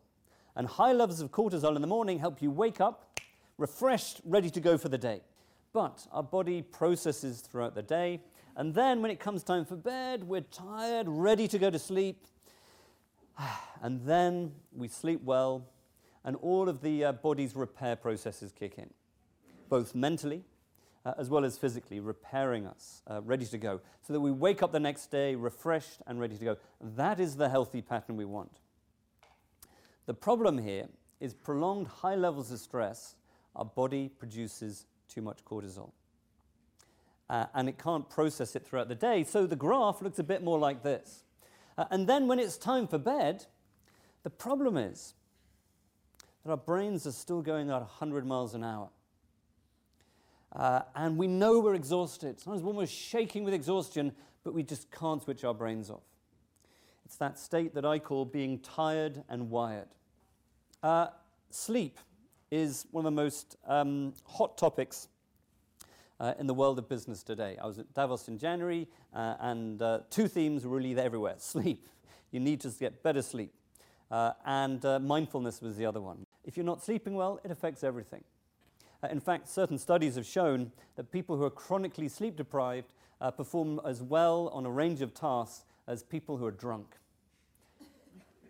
And 0.56 0.68
high 0.68 0.94
levels 0.94 1.22
of 1.22 1.32
cortisol 1.32 1.76
in 1.76 1.82
the 1.82 1.88
morning 1.88 2.20
help 2.20 2.42
you 2.42 2.52
wake 2.52 2.82
up 2.82 3.20
refreshed, 3.58 4.22
ready 4.26 4.50
to 4.50 4.60
go 4.60 4.78
for 4.78 4.90
the 4.90 4.98
day. 4.98 5.22
But 5.74 6.06
our 6.12 6.24
body 6.24 6.62
processes 6.62 7.42
throughout 7.42 7.76
the 7.76 7.84
day, 7.84 8.22
and 8.58 8.74
then 8.74 9.02
when 9.02 9.12
it 9.12 9.20
comes 9.20 9.44
time 9.44 9.66
for 9.66 9.76
bed, 9.76 10.24
we're 10.24 10.42
tired, 10.42 11.08
ready 11.08 11.48
to 11.48 11.58
go 11.58 11.70
to 11.70 11.80
sleep. 11.80 12.26
And 13.84 14.06
then 14.06 14.52
we 14.72 14.88
sleep 14.88 15.22
well, 15.24 15.66
and 16.24 16.36
all 16.36 16.70
of 16.70 16.82
the 16.82 17.06
uh, 17.06 17.12
body's 17.14 17.56
repair 17.56 17.96
processes 17.96 18.52
kick 18.52 18.78
in, 18.78 18.92
both 19.70 19.96
mentally 19.96 20.44
uh, 21.06 21.14
as 21.18 21.30
well 21.30 21.44
as 21.44 21.58
physically, 21.58 22.00
repairing 22.00 22.68
us, 22.68 23.02
uh, 23.08 23.22
ready 23.22 23.46
to 23.46 23.58
go, 23.58 23.82
so 24.06 24.14
that 24.14 24.20
we 24.20 24.32
wake 24.32 24.62
up 24.62 24.72
the 24.72 24.80
next 24.80 25.08
day 25.08 25.36
refreshed 25.36 26.02
and 26.08 26.20
ready 26.20 26.38
to 26.38 26.46
go. 26.46 26.58
That 26.80 27.20
is 27.20 27.36
the 27.36 27.50
healthy 27.50 27.82
pattern 27.82 28.18
we 28.18 28.26
want. 28.26 28.60
The 30.06 30.14
problem 30.14 30.58
here 30.58 30.88
is 31.20 31.34
prolonged 31.34 31.88
high 31.88 32.16
levels 32.16 32.52
of 32.52 32.60
stress, 32.60 33.16
our 33.56 33.66
body 33.66 34.10
produces 34.10 34.86
too 35.08 35.22
much 35.22 35.44
cortisol. 35.46 35.92
Uh, 37.30 37.46
and 37.54 37.70
it 37.70 37.78
can't 37.78 38.10
process 38.10 38.56
it 38.56 38.66
throughout 38.66 38.90
the 38.90 38.96
day, 38.96 39.24
so 39.24 39.46
the 39.46 39.56
graph 39.56 40.02
looks 40.02 40.20
a 40.20 40.24
bit 40.24 40.44
more 40.44 40.60
like 40.60 40.84
this. 40.84 41.24
Uh, 41.78 41.86
and 41.90 42.08
then 42.08 42.28
when 42.28 42.40
it's 42.40 42.58
time 42.58 42.88
for 42.88 42.98
bed, 42.98 43.46
the 44.24 44.30
problem 44.30 44.78
is 44.78 45.14
that 46.44 46.52
our 46.52 46.58
brains 46.58 47.08
are 47.08 47.12
still 47.12 47.42
going 47.42 47.70
at 47.70 47.80
100 47.80 48.26
miles 48.26 48.54
an 48.54 48.64
hour. 48.64 48.90
Uh, 50.54 50.82
and 50.96 51.18
we 51.18 51.28
know 51.28 51.60
we're 51.60 51.76
exhausted. 51.76 52.40
Sometimes 52.40 52.64
we're 52.64 52.72
almost 52.72 52.94
shaking 52.94 53.44
with 53.44 53.54
exhaustion, 53.54 54.12
but 54.44 54.54
we 54.54 54.64
just 54.64 54.92
can't 54.92 55.24
switch 55.24 55.44
our 55.44 55.54
brains 55.54 55.90
off. 55.90 56.04
It's 57.06 57.16
that 57.18 57.40
state 57.40 57.74
that 57.76 57.86
I 57.86 58.00
call 58.00 58.26
being 58.26 58.60
tired 58.60 59.24
and 59.30 59.50
wired. 59.50 59.90
Uh, 60.84 61.08
sleep 61.50 62.00
is 62.50 62.86
one 62.92 63.06
of 63.06 63.14
the 63.14 63.22
most 63.22 63.56
um, 63.68 64.14
hot 64.26 64.58
topics 64.58 65.08
uh, 66.20 66.34
in 66.40 66.48
the 66.48 66.54
world 66.54 66.78
of 66.78 66.88
business 66.88 67.24
today. 67.24 67.58
I 67.62 67.66
was 67.66 67.80
at 67.80 67.94
Davos 67.94 68.28
in 68.28 68.38
January, 68.38 68.88
uh, 69.14 69.36
and 69.40 69.82
uh, 69.82 70.00
two 70.10 70.28
themes 70.28 70.66
were 70.66 70.78
really 70.78 70.98
everywhere 71.00 71.36
sleep. 71.38 71.88
You 72.32 72.40
need 72.40 72.62
to 72.62 72.70
get 72.70 73.04
better 73.04 73.22
sleep. 73.22 73.54
Uh, 74.10 74.34
and 74.46 74.86
uh, 74.86 75.00
mindfulness 75.00 75.62
was 75.62 75.78
the 75.78 75.86
other 75.86 76.02
one. 76.02 76.26
If 76.44 76.58
you're 76.58 76.66
not 76.66 76.84
sleeping 76.84 77.16
well, 77.16 77.40
it 77.44 77.52
affects 77.52 77.84
everything. 77.84 78.24
Uh, 79.04 79.08
in 79.08 79.20
fact, 79.20 79.48
certain 79.48 79.78
studies 79.78 80.16
have 80.16 80.26
shown 80.26 80.72
that 80.96 81.12
people 81.12 81.38
who 81.38 81.44
are 81.44 81.50
chronically 81.50 82.08
sleep 82.08 82.36
deprived 82.36 82.94
uh, 83.20 83.32
perform 83.32 83.80
as 83.86 84.02
well 84.02 84.50
on 84.54 84.66
a 84.66 84.70
range 84.70 85.02
of 85.02 85.14
tasks 85.14 85.66
as 85.88 86.04
people 86.04 86.38
who 86.38 86.46
are 86.46 86.52
drunk. 86.52 86.96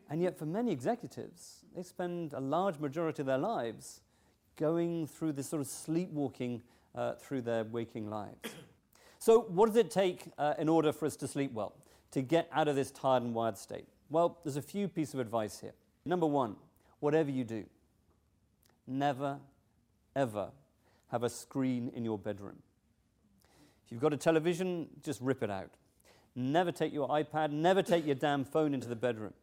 And 0.09 0.21
yet, 0.21 0.37
for 0.37 0.45
many 0.45 0.71
executives, 0.71 1.63
they 1.75 1.83
spend 1.83 2.33
a 2.33 2.41
large 2.41 2.79
majority 2.79 3.21
of 3.21 3.27
their 3.27 3.37
lives 3.37 4.01
going 4.57 5.07
through 5.07 5.31
this 5.33 5.47
sort 5.47 5.61
of 5.61 5.67
sleepwalking 5.67 6.61
uh, 6.93 7.13
through 7.13 7.41
their 7.41 7.63
waking 7.63 8.09
lives. 8.09 8.37
So, 9.19 9.41
what 9.41 9.67
does 9.67 9.75
it 9.75 9.91
take 9.91 10.23
uh, 10.39 10.55
in 10.57 10.67
order 10.67 10.91
for 10.91 11.05
us 11.05 11.15
to 11.17 11.27
sleep 11.27 11.53
well, 11.53 11.75
to 12.09 12.23
get 12.23 12.49
out 12.51 12.67
of 12.67 12.75
this 12.75 12.89
tired 12.89 13.21
and 13.21 13.35
wired 13.35 13.55
state? 13.55 13.85
Well, 14.09 14.39
there's 14.43 14.57
a 14.57 14.63
few 14.63 14.87
pieces 14.87 15.13
of 15.13 15.19
advice 15.19 15.59
here. 15.59 15.73
Number 16.05 16.25
one, 16.25 16.55
whatever 16.99 17.29
you 17.29 17.43
do, 17.43 17.65
never 18.87 19.37
ever 20.15 20.51
have 21.11 21.23
a 21.23 21.29
screen 21.29 21.91
in 21.95 22.05
your 22.05 22.17
bedroom. 22.17 22.57
If 23.85 23.91
you've 23.91 24.01
got 24.01 24.13
a 24.13 24.17
television, 24.17 24.87
just 25.03 25.19
rip 25.21 25.43
it 25.43 25.49
out. 25.49 25.71
Never 26.35 26.71
take 26.71 26.93
your 26.93 27.09
iPad, 27.09 27.51
never 27.51 27.83
take 27.83 28.05
your 28.05 28.15
damn 28.15 28.45
phone 28.45 28.73
into 28.73 28.87
the 28.87 28.95
bedroom 28.95 29.33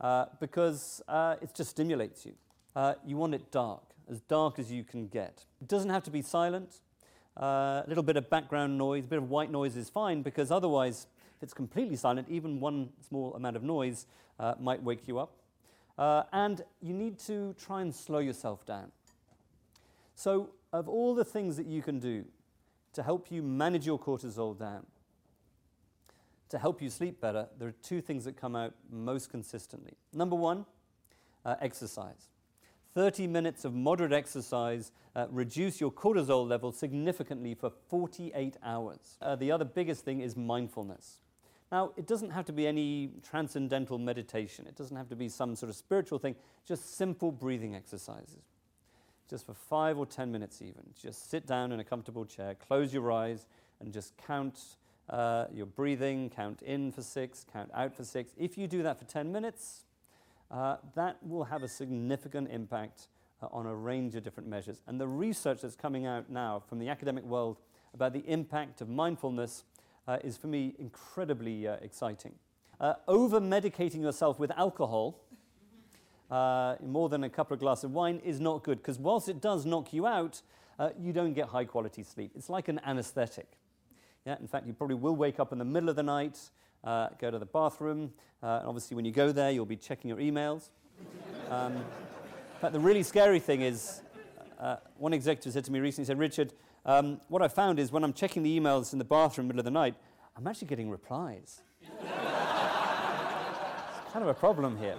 uh, 0.00 0.26
because 0.40 1.02
uh, 1.08 1.36
it 1.42 1.54
just 1.54 1.70
stimulates 1.70 2.24
you. 2.24 2.34
Uh, 2.74 2.94
you 3.04 3.16
want 3.16 3.34
it 3.34 3.50
dark, 3.50 3.82
as 4.10 4.20
dark 4.20 4.58
as 4.58 4.70
you 4.70 4.84
can 4.84 5.08
get. 5.08 5.44
It 5.60 5.68
doesn't 5.68 5.90
have 5.90 6.04
to 6.04 6.10
be 6.10 6.22
silent. 6.22 6.80
Uh, 7.36 7.82
a 7.84 7.84
little 7.88 8.02
bit 8.02 8.16
of 8.16 8.30
background 8.30 8.78
noise, 8.78 9.04
a 9.04 9.08
bit 9.08 9.18
of 9.18 9.28
white 9.28 9.50
noise 9.50 9.76
is 9.76 9.90
fine 9.90 10.22
because 10.22 10.50
otherwise, 10.50 11.06
if 11.36 11.42
it's 11.42 11.54
completely 11.54 11.96
silent, 11.96 12.28
even 12.30 12.60
one 12.60 12.90
small 13.06 13.34
amount 13.34 13.56
of 13.56 13.62
noise 13.62 14.06
uh, 14.38 14.54
might 14.60 14.82
wake 14.82 15.08
you 15.08 15.18
up. 15.18 15.32
Uh, 15.98 16.22
and 16.32 16.62
you 16.82 16.92
need 16.92 17.18
to 17.18 17.54
try 17.58 17.80
and 17.80 17.94
slow 17.94 18.18
yourself 18.18 18.64
down. 18.66 18.92
So, 20.16 20.48
of 20.72 20.88
all 20.88 21.14
the 21.14 21.26
things 21.26 21.58
that 21.58 21.66
you 21.66 21.82
can 21.82 22.00
do 22.00 22.24
to 22.94 23.02
help 23.02 23.30
you 23.30 23.42
manage 23.42 23.86
your 23.86 23.98
cortisol 23.98 24.58
down, 24.58 24.86
to 26.48 26.58
help 26.58 26.80
you 26.80 26.88
sleep 26.88 27.20
better, 27.20 27.48
there 27.58 27.68
are 27.68 27.74
two 27.82 28.00
things 28.00 28.24
that 28.24 28.34
come 28.34 28.56
out 28.56 28.72
most 28.90 29.30
consistently. 29.30 29.92
Number 30.14 30.34
one, 30.34 30.64
uh, 31.44 31.56
exercise. 31.60 32.30
30 32.94 33.26
minutes 33.26 33.66
of 33.66 33.74
moderate 33.74 34.14
exercise 34.14 34.90
uh, 35.14 35.26
reduce 35.30 35.82
your 35.82 35.92
cortisol 35.92 36.48
level 36.48 36.72
significantly 36.72 37.54
for 37.54 37.70
48 37.90 38.56
hours. 38.62 39.18
Uh, 39.20 39.36
the 39.36 39.52
other 39.52 39.66
biggest 39.66 40.02
thing 40.02 40.20
is 40.20 40.34
mindfulness. 40.34 41.18
Now, 41.70 41.92
it 41.98 42.06
doesn't 42.06 42.30
have 42.30 42.46
to 42.46 42.54
be 42.54 42.66
any 42.66 43.10
transcendental 43.22 43.98
meditation. 43.98 44.66
It 44.66 44.76
doesn't 44.76 44.96
have 44.96 45.10
to 45.10 45.16
be 45.16 45.28
some 45.28 45.54
sort 45.56 45.68
of 45.68 45.76
spiritual 45.76 46.18
thing, 46.18 46.36
just 46.66 46.96
simple 46.96 47.30
breathing 47.30 47.74
exercises 47.74 48.55
just 49.28 49.46
for 49.46 49.54
five 49.54 49.98
or 49.98 50.06
ten 50.06 50.30
minutes, 50.30 50.62
even. 50.62 50.82
Just 51.00 51.30
sit 51.30 51.46
down 51.46 51.72
in 51.72 51.80
a 51.80 51.84
comfortable 51.84 52.24
chair, 52.24 52.54
close 52.54 52.92
your 52.92 53.10
eyes, 53.12 53.46
and 53.80 53.92
just 53.92 54.16
count 54.26 54.76
uh, 55.08 55.46
your 55.52 55.66
breathing, 55.66 56.30
count 56.30 56.62
in 56.62 56.92
for 56.92 57.02
six, 57.02 57.44
count 57.52 57.70
out 57.74 57.94
for 57.94 58.04
six. 58.04 58.32
If 58.36 58.58
you 58.58 58.66
do 58.66 58.82
that 58.82 58.98
for 58.98 59.04
10 59.04 59.30
minutes, 59.32 59.82
uh, 60.50 60.76
that 60.94 61.16
will 61.22 61.44
have 61.44 61.62
a 61.62 61.68
significant 61.68 62.50
impact 62.50 63.08
uh, 63.42 63.48
on 63.52 63.66
a 63.66 63.74
range 63.74 64.14
of 64.14 64.22
different 64.22 64.48
measures. 64.48 64.80
And 64.86 65.00
the 65.00 65.08
research 65.08 65.60
that's 65.62 65.76
coming 65.76 66.06
out 66.06 66.30
now 66.30 66.62
from 66.68 66.78
the 66.78 66.88
academic 66.88 67.24
world 67.24 67.58
about 67.94 68.12
the 68.12 68.24
impact 68.26 68.80
of 68.80 68.88
mindfulness 68.88 69.64
uh, 70.06 70.18
is, 70.22 70.36
for 70.36 70.46
me, 70.46 70.74
incredibly 70.78 71.66
uh, 71.66 71.76
exciting. 71.82 72.34
Uh, 72.78 72.94
over 73.08 73.40
medicating 73.40 74.02
yourself 74.02 74.38
with 74.38 74.50
alcohol 74.52 75.18
uh, 76.30 76.76
more 76.84 77.08
than 77.08 77.24
a 77.24 77.30
couple 77.30 77.54
of 77.54 77.60
glasses 77.60 77.84
of 77.84 77.92
wine 77.92 78.20
is 78.24 78.40
not 78.40 78.64
good 78.64 78.78
because 78.78 78.98
whilst 78.98 79.28
it 79.28 79.40
does 79.40 79.64
knock 79.64 79.92
you 79.92 80.06
out, 80.06 80.42
uh, 80.78 80.90
you 81.00 81.12
don't 81.12 81.34
get 81.34 81.48
high 81.48 81.64
quality 81.64 82.02
sleep. 82.02 82.32
It's 82.34 82.48
like 82.50 82.68
an 82.68 82.80
anesthetic. 82.84 83.46
Yeah, 84.24 84.36
in 84.40 84.48
fact, 84.48 84.66
you 84.66 84.72
probably 84.72 84.96
will 84.96 85.14
wake 85.14 85.38
up 85.38 85.52
in 85.52 85.58
the 85.58 85.64
middle 85.64 85.88
of 85.88 85.96
the 85.96 86.02
night, 86.02 86.38
uh, 86.82 87.08
go 87.20 87.30
to 87.30 87.38
the 87.38 87.46
bathroom, 87.46 88.12
uh, 88.42 88.58
and 88.58 88.68
obviously 88.68 88.96
when 88.96 89.04
you 89.04 89.12
go 89.12 89.30
there, 89.30 89.50
you'll 89.50 89.66
be 89.66 89.76
checking 89.76 90.08
your 90.08 90.18
emails. 90.18 90.70
Um, 91.48 91.84
fact, 92.60 92.72
the 92.72 92.80
really 92.80 93.04
scary 93.04 93.38
thing 93.38 93.62
is, 93.62 94.02
uh, 94.58 94.76
one 94.98 95.12
executive 95.12 95.52
said 95.52 95.64
to 95.64 95.70
me 95.70 95.78
recently, 95.78 96.02
he 96.02 96.06
said, 96.06 96.18
Richard, 96.18 96.52
um, 96.84 97.20
what 97.28 97.42
I 97.42 97.48
found 97.48 97.78
is 97.78 97.92
when 97.92 98.02
I'm 98.02 98.12
checking 98.12 98.42
the 98.42 98.58
emails 98.58 98.92
in 98.92 98.98
the 98.98 99.04
bathroom 99.04 99.44
in 99.44 99.48
the 99.48 99.54
middle 99.54 99.60
of 99.60 99.72
the 99.72 99.78
night, 99.78 99.94
I'm 100.36 100.46
actually 100.46 100.66
getting 100.68 100.90
replies. 100.90 101.62
it's 101.80 101.92
kind 104.12 104.22
of 104.22 104.28
a 104.28 104.34
problem 104.34 104.76
here 104.78 104.96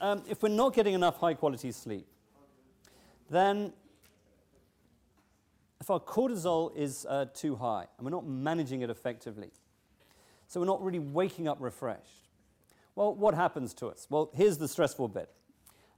um, 0.00 0.22
if 0.28 0.42
we're 0.42 0.48
not 0.48 0.74
getting 0.74 0.94
enough 0.94 1.18
high 1.18 1.34
quality 1.34 1.72
sleep, 1.72 2.06
then 3.30 3.72
if 5.80 5.90
our 5.90 6.00
cortisol 6.00 6.74
is 6.76 7.06
uh, 7.08 7.26
too 7.34 7.56
high 7.56 7.86
and 7.98 8.04
we're 8.04 8.10
not 8.10 8.26
managing 8.26 8.82
it 8.82 8.90
effectively, 8.90 9.50
so 10.46 10.60
we're 10.60 10.66
not 10.66 10.82
really 10.82 10.98
waking 10.98 11.48
up 11.48 11.58
refreshed, 11.60 12.28
well, 12.94 13.14
what 13.14 13.34
happens 13.34 13.74
to 13.74 13.88
us? 13.88 14.06
Well, 14.08 14.30
here's 14.34 14.58
the 14.58 14.68
stressful 14.68 15.08
bit. 15.08 15.28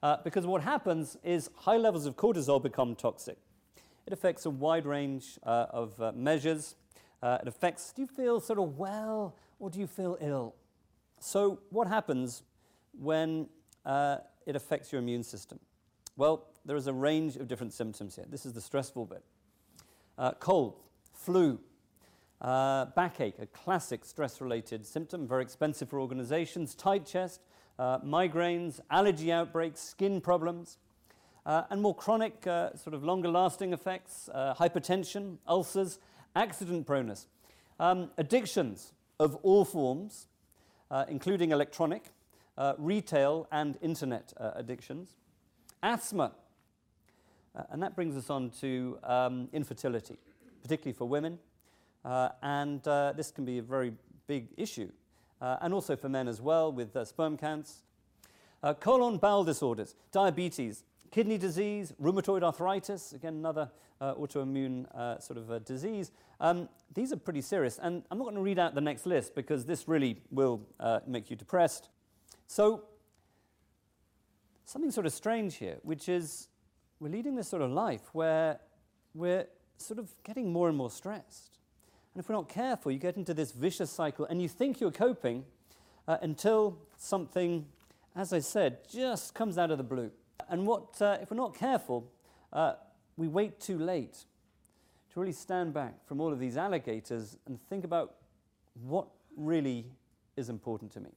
Uh, 0.03 0.17
because 0.25 0.47
what 0.47 0.63
happens 0.63 1.17
is 1.23 1.51
high 1.57 1.77
levels 1.77 2.07
of 2.07 2.17
cortisol 2.17 2.63
become 2.63 2.95
toxic. 2.95 3.39
It 4.07 4.13
affects 4.13 4.47
a 4.47 4.51
wide 4.51 4.87
range 4.87 5.39
uh, 5.43 5.67
of 5.71 6.01
uh, 6.01 6.13
measures. 6.15 6.77
Uh, 7.23 7.39
it 7.43 7.49
affects 7.49 7.93
do 7.93 8.03
you 8.03 8.09
feel 8.09 8.41
sort 8.41 8.59
of 8.59 8.79
well 8.79 9.35
or 9.59 9.71
do 9.71 9.79
you 9.81 9.87
feel 9.87 10.17
ill? 10.21 10.55
So, 11.19 11.61
what 11.71 11.87
happens 11.89 12.43
when 12.99 13.49
uh, 13.87 14.19
it 14.45 14.57
affects 14.57 14.93
your 14.93 15.01
immune 15.01 15.23
system? 15.23 15.59
Well, 16.17 16.49
there 16.65 16.77
is 16.77 16.89
a 16.89 16.93
range 16.93 17.37
of 17.37 17.49
different 17.49 17.73
symptoms 17.73 18.17
here. 18.17 18.27
This 18.29 18.45
is 18.45 18.53
the 18.53 18.61
stressful 18.61 19.07
bit. 19.07 19.23
Uh, 20.19 20.33
cold, 20.33 20.75
flu, 21.13 21.61
uh, 22.41 22.87
backache, 22.97 23.39
a 23.39 23.47
classic 23.47 24.05
stress 24.05 24.41
related 24.41 24.85
symptom, 24.87 25.27
very 25.27 25.43
expensive 25.43 25.89
for 25.89 26.01
organizations, 26.01 26.75
tight 26.75 27.07
chest, 27.07 27.41
uh, 27.79 27.99
migraines, 28.01 28.81
allergy 28.91 29.31
outbreaks, 29.31 29.81
skin 29.81 30.21
problems. 30.21 30.79
Uh, 31.45 31.63
and 31.71 31.81
more 31.81 31.95
chronic, 31.95 32.45
uh, 32.47 32.75
sort 32.75 32.93
of 32.93 33.05
longer 33.05 33.29
lasting 33.29 33.73
effects, 33.73 34.29
hypertension, 34.35 35.37
ulcers, 35.47 36.01
accident 36.35 36.85
proneness, 36.87 37.27
um, 37.79 38.11
addictions 38.19 38.93
of 39.21 39.37
all 39.37 39.65
forms, 39.65 40.27
including 41.09 41.53
electronic, 41.53 42.11
uh, 42.59 42.75
retail, 42.79 43.47
and 43.53 43.79
internet 43.83 44.33
uh, 44.39 44.53
addictions, 44.55 45.17
asthma, 45.83 46.33
and 47.71 47.83
that 47.83 47.97
brings 47.97 48.17
us 48.17 48.29
on 48.29 48.51
to 48.51 48.99
um, 49.03 49.49
infertility, 49.53 50.19
particularly 50.63 50.93
for 50.93 51.09
women. 51.09 51.39
and 52.43 52.83
this 53.17 53.31
can 53.31 53.45
be 53.45 53.59
a 53.59 53.63
very 53.63 53.93
big 54.27 54.49
issue, 54.57 54.91
and 55.41 55.73
also 55.73 55.97
for 55.97 56.09
men 56.09 56.29
as 56.29 56.41
well, 56.41 56.71
with 56.71 56.97
sperm 57.07 57.37
counts. 57.37 57.83
colon 58.81 59.17
bowel 59.17 59.45
disorders, 59.45 59.95
diabetes, 60.13 60.85
Kidney 61.11 61.39
disease, 61.39 61.93
rheumatoid 62.01 62.43
arthritis, 62.43 63.13
again, 63.13 63.35
another 63.35 63.71
uh, 64.01 64.15
autoimmune 64.15 64.87
uh, 64.95 65.19
sort 65.19 65.39
of 65.39 65.65
disease. 65.65 66.13
Um, 66.41 66.69
these 66.93 67.13
are 67.13 67.17
pretty 67.17 67.41
serious. 67.41 67.79
And 67.79 68.03
I'm 68.11 68.19
not 68.19 68.25
going 68.25 68.37
to 68.37 68.43
read 68.43 68.59
out 68.59 68.75
the 68.75 68.81
next 68.81 69.07
list 69.07 69.35
because 69.35 69.65
this 69.65 69.89
really 69.89 70.21
will 70.31 70.61
uh, 70.79 71.01
make 71.07 71.31
you 71.31 71.37
depressed. 71.37 71.89
So, 72.47 72.85
something 74.65 74.91
sort 74.91 75.07
of 75.07 75.13
strange 75.13 75.57
here, 75.57 75.79
which 75.83 76.09
is 76.09 76.49
we're 77.01 77.09
leading 77.09 77.35
this 77.35 77.49
sort 77.49 77.63
of 77.63 77.71
life 77.71 78.03
where 78.13 78.61
we're 79.15 79.47
sort 79.79 79.99
of 79.99 80.11
getting 80.25 80.53
more 80.53 80.69
and 80.69 80.77
more 80.77 80.91
stressed. 80.91 81.59
And 82.15 82.23
if 82.23 82.29
we're 82.29 82.37
not 82.37 82.49
careful, 82.49 82.91
you 82.93 82.99
get 82.99 83.17
into 83.17 83.35
this 83.35 83.53
vicious 83.53 83.91
cycle 83.91 84.25
and 84.27 84.41
you 84.41 84.49
think 84.49 84.81
you're 84.81 84.91
coping 84.91 85.45
uh, 86.09 86.17
until 86.23 86.79
something, 86.97 87.67
as 88.15 88.33
I 88.33 88.39
said, 88.39 88.79
just 88.91 89.35
comes 89.35 89.59
out 89.59 89.71
of 89.71 89.79
the 89.79 89.85
blue. 89.85 90.11
And 90.49 90.67
what, 90.67 91.01
uh, 91.03 91.19
if 91.21 91.31
we're 91.31 91.37
not 91.37 91.55
careful, 91.55 92.11
uh, 92.53 92.75
we 93.17 93.29
wait 93.29 93.61
too 93.61 93.79
late 93.79 94.25
to 95.13 95.21
really 95.21 95.33
stand 95.33 95.75
back 95.75 96.07
from 96.07 96.21
all 96.21 96.33
of 96.33 96.39
these 96.39 96.57
alligators 96.57 97.37
and 97.47 97.61
think 97.69 97.85
about 97.85 98.15
what 98.83 99.09
really 99.37 99.87
is 100.37 100.49
important 100.49 100.93
to 100.93 101.01
me. 101.01 101.11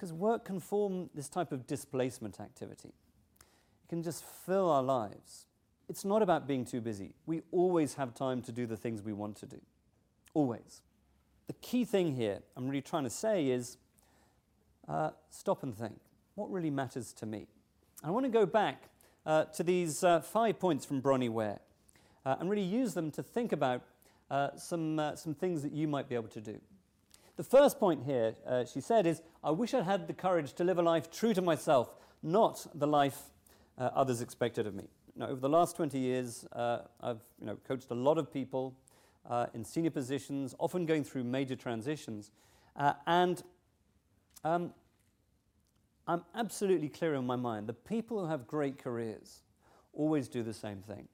Because 0.00 0.14
work 0.14 0.46
can 0.46 0.60
form 0.60 1.10
this 1.14 1.28
type 1.28 1.52
of 1.52 1.66
displacement 1.66 2.40
activity. 2.40 2.88
It 2.88 3.88
can 3.90 4.02
just 4.02 4.24
fill 4.24 4.70
our 4.70 4.82
lives. 4.82 5.44
It's 5.90 6.06
not 6.06 6.22
about 6.22 6.48
being 6.48 6.64
too 6.64 6.80
busy. 6.80 7.12
We 7.26 7.42
always 7.52 7.92
have 7.96 8.14
time 8.14 8.40
to 8.44 8.52
do 8.52 8.64
the 8.64 8.78
things 8.78 9.02
we 9.02 9.12
want 9.12 9.36
to 9.40 9.46
do. 9.46 9.60
Always. 10.32 10.80
The 11.48 11.52
key 11.52 11.84
thing 11.84 12.16
here, 12.16 12.38
I'm 12.56 12.66
really 12.66 12.80
trying 12.80 13.04
to 13.04 13.10
say, 13.10 13.48
is 13.48 13.76
uh, 14.88 15.10
stop 15.28 15.64
and 15.64 15.76
think 15.76 16.00
what 16.34 16.50
really 16.50 16.70
matters 16.70 17.12
to 17.12 17.26
me. 17.26 17.46
I 18.02 18.10
want 18.10 18.24
to 18.24 18.30
go 18.30 18.46
back 18.46 18.84
uh, 19.26 19.44
to 19.44 19.62
these 19.62 20.02
uh, 20.02 20.20
five 20.20 20.58
points 20.58 20.86
from 20.86 21.02
Bronnie 21.02 21.28
Ware 21.28 21.60
uh, 22.24 22.36
and 22.40 22.48
really 22.48 22.62
use 22.62 22.94
them 22.94 23.10
to 23.10 23.22
think 23.22 23.52
about 23.52 23.82
uh, 24.30 24.56
some, 24.56 24.98
uh, 24.98 25.14
some 25.14 25.34
things 25.34 25.62
that 25.62 25.72
you 25.72 25.86
might 25.86 26.08
be 26.08 26.14
able 26.14 26.28
to 26.28 26.40
do. 26.40 26.58
The 27.40 27.44
first 27.44 27.80
point 27.80 28.04
here, 28.04 28.34
uh, 28.46 28.66
she 28.66 28.82
said, 28.82 29.06
is 29.06 29.22
I 29.42 29.50
wish 29.50 29.72
I'd 29.72 29.84
had 29.84 30.06
the 30.06 30.12
courage 30.12 30.52
to 30.52 30.62
live 30.62 30.76
a 30.76 30.82
life 30.82 31.10
true 31.10 31.32
to 31.32 31.40
myself, 31.40 31.94
not 32.22 32.66
the 32.74 32.86
life 32.86 33.18
others 33.78 34.20
expected 34.20 34.66
of 34.66 34.74
me. 34.74 34.84
Now, 35.16 35.28
over 35.28 35.40
the 35.40 35.48
last 35.48 35.74
20 35.74 35.98
years, 35.98 36.44
I've 36.52 37.22
you 37.40 37.46
know, 37.46 37.56
coached 37.66 37.90
a 37.92 37.94
lot 37.94 38.18
of 38.18 38.30
people 38.30 38.76
in 39.54 39.64
senior 39.64 39.90
positions, 39.90 40.54
often 40.58 40.84
going 40.84 41.02
through 41.02 41.24
major 41.24 41.56
transitions. 41.56 42.30
and 43.06 43.42
um, 44.44 44.74
I'm 46.06 46.26
absolutely 46.34 46.90
clear 46.90 47.14
in 47.14 47.24
my 47.24 47.36
mind 47.36 47.68
the 47.68 47.72
people 47.72 48.20
who 48.20 48.26
have 48.26 48.46
great 48.46 48.76
careers 48.76 49.40
always 49.94 50.28
do 50.28 50.42
the 50.42 50.52
same 50.52 50.82
thing. 50.82 51.08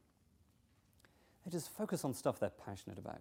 They 1.45 1.53
just 1.53 1.71
focus 1.71 2.05
on 2.05 2.15
stuff 2.15 2.41
they're 2.41 2.51
passionate 2.51 2.99
about. 2.99 3.21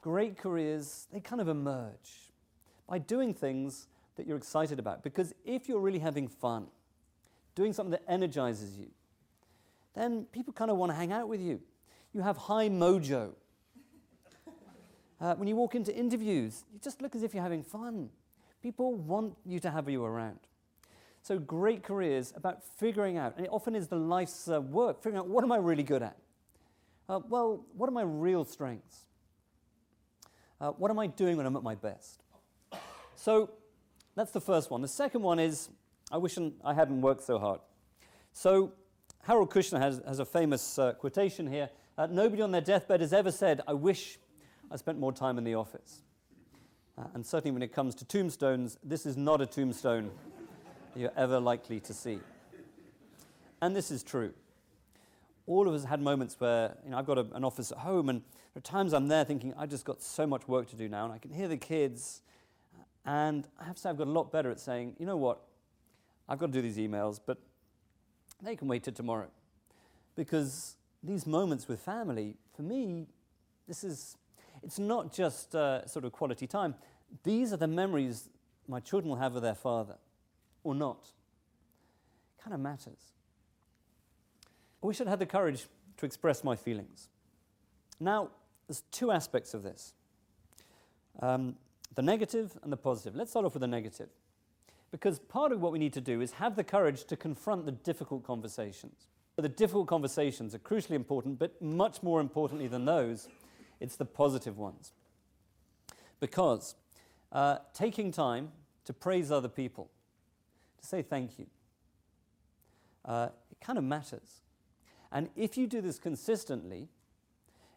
Great 0.00 0.38
careers, 0.38 1.06
they 1.12 1.20
kind 1.20 1.42
of 1.42 1.48
emerge 1.48 2.29
by 2.90 2.98
doing 2.98 3.32
things 3.32 3.86
that 4.16 4.26
you're 4.26 4.36
excited 4.36 4.80
about. 4.80 5.04
Because 5.04 5.32
if 5.44 5.68
you're 5.68 5.80
really 5.80 6.00
having 6.00 6.26
fun, 6.26 6.66
doing 7.54 7.72
something 7.72 7.92
that 7.92 8.02
energizes 8.08 8.76
you, 8.76 8.88
then 9.94 10.24
people 10.32 10.52
kind 10.52 10.72
of 10.72 10.76
want 10.76 10.90
to 10.90 10.96
hang 10.96 11.12
out 11.12 11.28
with 11.28 11.40
you. 11.40 11.60
You 12.12 12.20
have 12.20 12.36
high 12.36 12.68
mojo. 12.68 13.30
Uh, 15.22 15.34
when 15.34 15.46
you 15.46 15.54
walk 15.54 15.74
into 15.74 15.94
interviews, 15.94 16.64
you 16.72 16.80
just 16.82 17.02
look 17.02 17.14
as 17.14 17.22
if 17.22 17.34
you're 17.34 17.42
having 17.42 17.62
fun. 17.62 18.08
People 18.62 18.94
want 18.94 19.36
you 19.44 19.60
to 19.60 19.70
have 19.70 19.86
you 19.86 20.02
around. 20.02 20.38
So 21.20 21.38
great 21.38 21.82
careers 21.82 22.32
about 22.34 22.64
figuring 22.64 23.18
out, 23.18 23.36
and 23.36 23.44
it 23.44 23.50
often 23.52 23.76
is 23.76 23.88
the 23.88 23.96
life's 23.96 24.48
uh, 24.48 24.62
work, 24.62 25.02
figuring 25.02 25.18
out 25.18 25.28
what 25.28 25.44
am 25.44 25.52
I 25.52 25.58
really 25.58 25.82
good 25.82 26.02
at? 26.02 26.16
Uh, 27.06 27.20
well, 27.28 27.66
what 27.76 27.86
are 27.86 27.92
my 27.92 28.00
real 28.00 28.46
strengths? 28.46 29.00
Uh, 30.58 30.70
what 30.70 30.90
am 30.90 30.98
I 30.98 31.06
doing 31.06 31.36
when 31.36 31.44
I'm 31.44 31.54
at 31.54 31.62
my 31.62 31.74
best? 31.74 32.22
So 33.20 33.50
that's 34.16 34.30
the 34.30 34.40
first 34.40 34.70
one. 34.70 34.80
The 34.80 34.88
second 34.88 35.20
one 35.20 35.38
is 35.38 35.68
I 36.10 36.16
wish 36.16 36.38
I 36.64 36.72
hadn't 36.72 37.02
worked 37.02 37.22
so 37.22 37.38
hard. 37.38 37.60
So 38.32 38.72
Harold 39.24 39.50
Kushner 39.50 39.78
has, 39.78 40.00
has 40.06 40.20
a 40.20 40.24
famous 40.24 40.78
uh, 40.78 40.92
quotation 40.94 41.46
here. 41.46 41.68
Uh, 41.98 42.06
nobody 42.06 42.40
on 42.40 42.50
their 42.50 42.62
deathbed 42.62 43.02
has 43.02 43.12
ever 43.12 43.30
said, 43.30 43.60
I 43.68 43.74
wish 43.74 44.18
I 44.70 44.76
spent 44.76 44.98
more 44.98 45.12
time 45.12 45.36
in 45.36 45.44
the 45.44 45.54
office. 45.54 46.00
Uh, 46.96 47.02
and 47.12 47.26
certainly 47.26 47.50
when 47.50 47.62
it 47.62 47.74
comes 47.74 47.94
to 47.96 48.06
tombstones, 48.06 48.78
this 48.82 49.04
is 49.04 49.18
not 49.18 49.42
a 49.42 49.46
tombstone 49.46 50.10
you're 50.96 51.12
ever 51.14 51.38
likely 51.38 51.78
to 51.80 51.92
see. 51.92 52.20
And 53.60 53.76
this 53.76 53.90
is 53.90 54.02
true. 54.02 54.32
All 55.46 55.68
of 55.68 55.74
us 55.74 55.84
had 55.84 56.00
moments 56.00 56.36
where, 56.38 56.74
you 56.84 56.90
know, 56.92 56.96
I've 56.96 57.06
got 57.06 57.18
a, 57.18 57.26
an 57.34 57.44
office 57.44 57.70
at 57.70 57.78
home, 57.78 58.08
and 58.08 58.22
there 58.54 58.60
are 58.60 58.62
times 58.62 58.94
I'm 58.94 59.08
there 59.08 59.26
thinking, 59.26 59.52
I 59.58 59.66
just 59.66 59.84
got 59.84 60.00
so 60.00 60.26
much 60.26 60.48
work 60.48 60.70
to 60.70 60.76
do 60.76 60.88
now, 60.88 61.04
and 61.04 61.12
I 61.12 61.18
can 61.18 61.32
hear 61.32 61.48
the 61.48 61.58
kids. 61.58 62.22
And 63.10 63.48
I 63.58 63.64
have 63.64 63.74
to 63.74 63.80
say, 63.80 63.90
I've 63.90 63.98
got 63.98 64.06
a 64.06 64.12
lot 64.12 64.30
better 64.30 64.52
at 64.52 64.60
saying, 64.60 64.94
you 65.00 65.04
know 65.04 65.16
what, 65.16 65.40
I've 66.28 66.38
got 66.38 66.46
to 66.46 66.52
do 66.52 66.62
these 66.62 66.76
emails, 66.76 67.18
but 67.26 67.38
they 68.40 68.54
can 68.54 68.68
wait 68.68 68.84
till 68.84 68.94
tomorrow. 68.94 69.26
Because 70.14 70.76
these 71.02 71.26
moments 71.26 71.66
with 71.66 71.80
family, 71.80 72.36
for 72.54 72.62
me, 72.62 73.08
this 73.66 73.82
is, 73.82 74.16
it's 74.62 74.78
not 74.78 75.12
just 75.12 75.56
uh, 75.56 75.84
sort 75.88 76.04
of 76.04 76.12
quality 76.12 76.46
time. 76.46 76.76
These 77.24 77.52
are 77.52 77.56
the 77.56 77.66
memories 77.66 78.28
my 78.68 78.78
children 78.78 79.10
will 79.10 79.18
have 79.18 79.34
of 79.34 79.42
their 79.42 79.56
father 79.56 79.96
or 80.62 80.76
not. 80.76 81.08
It 82.38 82.44
kind 82.44 82.54
of 82.54 82.60
matters. 82.60 83.10
I 84.80 84.86
wish 84.86 85.00
I'd 85.00 85.08
had 85.08 85.18
the 85.18 85.26
courage 85.26 85.66
to 85.96 86.06
express 86.06 86.44
my 86.44 86.54
feelings. 86.54 87.08
Now, 87.98 88.30
there's 88.68 88.84
two 88.92 89.10
aspects 89.10 89.52
of 89.52 89.64
this 89.64 89.94
um, 91.20 91.56
the 91.94 92.02
negative 92.02 92.58
and 92.62 92.72
the 92.72 92.76
positive. 92.76 93.14
Let's 93.16 93.30
start 93.30 93.44
off 93.44 93.54
with 93.54 93.60
the 93.60 93.66
negative. 93.66 94.08
Because 94.90 95.18
part 95.18 95.52
of 95.52 95.60
what 95.60 95.72
we 95.72 95.78
need 95.78 95.92
to 95.92 96.00
do 96.00 96.20
is 96.20 96.32
have 96.32 96.56
the 96.56 96.64
courage 96.64 97.04
to 97.04 97.16
confront 97.16 97.64
the 97.64 97.72
difficult 97.72 98.24
conversations. 98.24 99.06
The 99.36 99.48
difficult 99.48 99.86
conversations 99.86 100.54
are 100.54 100.58
crucially 100.58 100.96
important, 100.96 101.38
but 101.38 101.60
much 101.62 102.02
more 102.02 102.20
importantly 102.20 102.68
than 102.68 102.84
those, 102.84 103.28
it's 103.78 103.96
the 103.96 104.04
positive 104.04 104.58
ones. 104.58 104.92
Because 106.18 106.74
uh, 107.32 107.58
taking 107.72 108.12
time 108.12 108.50
to 108.84 108.92
praise 108.92 109.30
other 109.32 109.48
people, 109.48 109.88
to 110.80 110.86
say 110.86 111.00
thank 111.00 111.38
you. 111.38 111.46
Uh, 113.04 113.28
it 113.50 113.64
kind 113.64 113.78
of 113.78 113.84
matters. 113.84 114.42
And 115.10 115.30
if 115.36 115.56
you 115.56 115.66
do 115.66 115.80
this 115.80 115.98
consistently, 115.98 116.88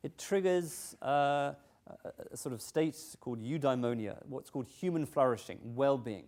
it 0.02 0.18
triggers 0.18 0.98
uh, 1.02 1.54
a, 2.32 2.38
sort 2.38 2.54
of 2.54 2.62
state 2.62 2.98
called 3.20 3.42
eudaimonia, 3.44 4.18
what's 4.28 4.50
called 4.50 4.68
human 4.68 5.06
flourishing, 5.06 5.60
well 5.64 5.98
being. 5.98 6.26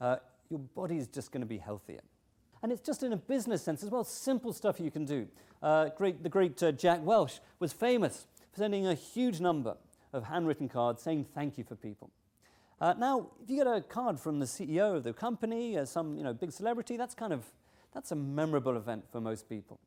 Uh, 0.00 0.16
your 0.50 0.58
body 0.58 0.98
is 0.98 1.06
just 1.06 1.32
going 1.32 1.40
to 1.40 1.46
be 1.46 1.58
healthier. 1.58 2.00
And 2.62 2.72
it's 2.72 2.80
just 2.80 3.02
in 3.02 3.12
a 3.12 3.16
business 3.16 3.62
sense 3.62 3.82
as 3.82 3.90
well, 3.90 4.04
simple 4.04 4.52
stuff 4.52 4.80
you 4.80 4.90
can 4.90 5.04
do. 5.04 5.28
Uh, 5.62 5.90
great, 5.96 6.22
the 6.22 6.28
great 6.28 6.62
uh, 6.62 6.72
Jack 6.72 7.04
Welch 7.04 7.40
was 7.58 7.72
famous 7.72 8.26
for 8.52 8.58
sending 8.58 8.86
a 8.86 8.94
huge 8.94 9.40
number 9.40 9.76
of 10.12 10.24
handwritten 10.24 10.68
cards 10.68 11.02
saying 11.02 11.26
thank 11.34 11.58
you 11.58 11.64
for 11.64 11.76
people. 11.76 12.10
Uh, 12.80 12.94
now, 12.98 13.28
if 13.42 13.50
you 13.50 13.56
get 13.56 13.66
a 13.66 13.80
card 13.80 14.18
from 14.18 14.40
the 14.40 14.46
CEO 14.46 14.96
of 14.96 15.04
the 15.04 15.12
company, 15.12 15.78
uh, 15.78 15.84
some 15.84 16.16
you 16.16 16.24
know, 16.24 16.32
big 16.32 16.52
celebrity, 16.52 16.96
that's 16.96 17.14
kind 17.14 17.32
of 17.32 17.44
that's 17.92 18.12
a 18.12 18.16
memorable 18.16 18.76
event 18.76 19.04
for 19.10 19.20
most 19.20 19.48
people. 19.48 19.78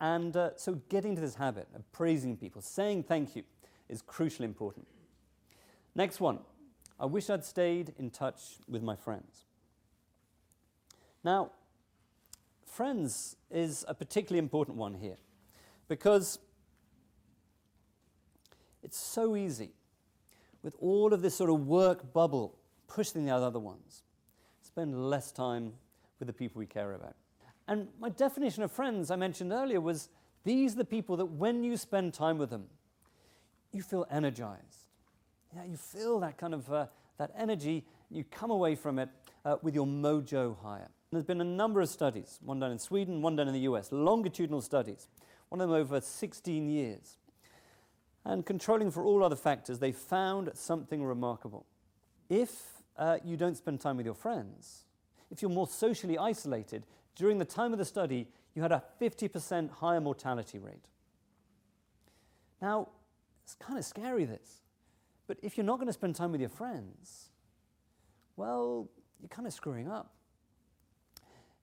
And 0.00 0.34
so 0.56 0.80
getting 0.88 1.14
to 1.16 1.20
this 1.20 1.34
habit 1.34 1.68
of 1.74 1.92
praising 1.92 2.38
people, 2.38 2.62
saying 2.62 3.02
thank 3.02 3.36
you, 3.36 3.42
is 3.88 4.02
crucially 4.02 4.44
important. 4.44 4.86
Next 5.94 6.20
one, 6.20 6.40
I 6.98 7.06
wish 7.06 7.30
I'd 7.30 7.44
stayed 7.44 7.94
in 7.98 8.10
touch 8.10 8.58
with 8.68 8.82
my 8.82 8.96
friends. 8.96 9.44
Now, 11.24 11.52
friends 12.64 13.36
is 13.50 13.84
a 13.88 13.94
particularly 13.94 14.38
important 14.38 14.76
one 14.76 14.94
here 14.94 15.16
because 15.88 16.38
it's 18.82 18.98
so 18.98 19.36
easy 19.36 19.70
with 20.62 20.74
all 20.80 21.12
of 21.12 21.22
this 21.22 21.34
sort 21.34 21.50
of 21.50 21.66
work 21.66 22.12
bubble 22.12 22.58
pushing 22.88 23.24
the 23.24 23.32
other 23.32 23.58
ones, 23.58 24.02
spend 24.62 25.10
less 25.10 25.32
time 25.32 25.72
with 26.18 26.26
the 26.26 26.32
people 26.32 26.58
we 26.58 26.66
care 26.66 26.92
about. 26.92 27.14
And 27.68 27.88
my 28.00 28.08
definition 28.08 28.62
of 28.62 28.70
friends 28.70 29.10
I 29.10 29.16
mentioned 29.16 29.52
earlier 29.52 29.80
was 29.80 30.08
these 30.44 30.74
are 30.74 30.78
the 30.78 30.84
people 30.84 31.16
that 31.16 31.26
when 31.26 31.64
you 31.64 31.76
spend 31.76 32.14
time 32.14 32.38
with 32.38 32.50
them, 32.50 32.66
you 33.76 33.82
feel 33.82 34.06
energized. 34.10 34.86
Yeah, 35.54 35.64
you 35.64 35.76
feel 35.76 36.18
that 36.20 36.38
kind 36.38 36.54
of 36.54 36.72
uh, 36.72 36.86
that 37.18 37.30
energy. 37.36 37.84
You 38.10 38.24
come 38.24 38.50
away 38.50 38.74
from 38.74 38.98
it 38.98 39.08
uh, 39.44 39.56
with 39.62 39.74
your 39.74 39.86
mojo 39.86 40.56
higher. 40.62 40.88
There's 41.12 41.24
been 41.24 41.40
a 41.40 41.44
number 41.44 41.80
of 41.80 41.88
studies, 41.88 42.38
one 42.42 42.58
done 42.58 42.72
in 42.72 42.78
Sweden, 42.78 43.22
one 43.22 43.36
done 43.36 43.48
in 43.48 43.54
the 43.54 43.60
US, 43.60 43.92
longitudinal 43.92 44.60
studies, 44.60 45.08
one 45.48 45.60
of 45.60 45.68
them 45.68 45.76
over 45.76 46.00
16 46.00 46.68
years. 46.68 47.16
And 48.24 48.44
controlling 48.44 48.90
for 48.90 49.04
all 49.04 49.22
other 49.22 49.36
factors, 49.36 49.78
they 49.78 49.92
found 49.92 50.50
something 50.54 51.04
remarkable. 51.04 51.64
If 52.28 52.50
uh, 52.98 53.18
you 53.24 53.36
don't 53.36 53.56
spend 53.56 53.80
time 53.80 53.96
with 53.96 54.06
your 54.06 54.16
friends, 54.16 54.84
if 55.30 55.42
you're 55.42 55.50
more 55.50 55.68
socially 55.68 56.18
isolated, 56.18 56.84
during 57.14 57.38
the 57.38 57.44
time 57.44 57.72
of 57.72 57.78
the 57.78 57.84
study, 57.84 58.26
you 58.54 58.62
had 58.62 58.72
a 58.72 58.82
50% 59.00 59.70
higher 59.70 60.00
mortality 60.00 60.58
rate. 60.58 60.84
Now, 62.60 62.88
it's 63.46 63.54
kind 63.54 63.78
of 63.78 63.84
scary, 63.84 64.24
this. 64.24 64.62
But 65.28 65.38
if 65.40 65.56
you're 65.56 65.64
not 65.64 65.76
going 65.76 65.86
to 65.86 65.92
spend 65.92 66.16
time 66.16 66.32
with 66.32 66.40
your 66.40 66.50
friends, 66.50 67.28
well, 68.34 68.88
you're 69.20 69.28
kind 69.28 69.46
of 69.46 69.52
screwing 69.52 69.88
up. 69.88 70.10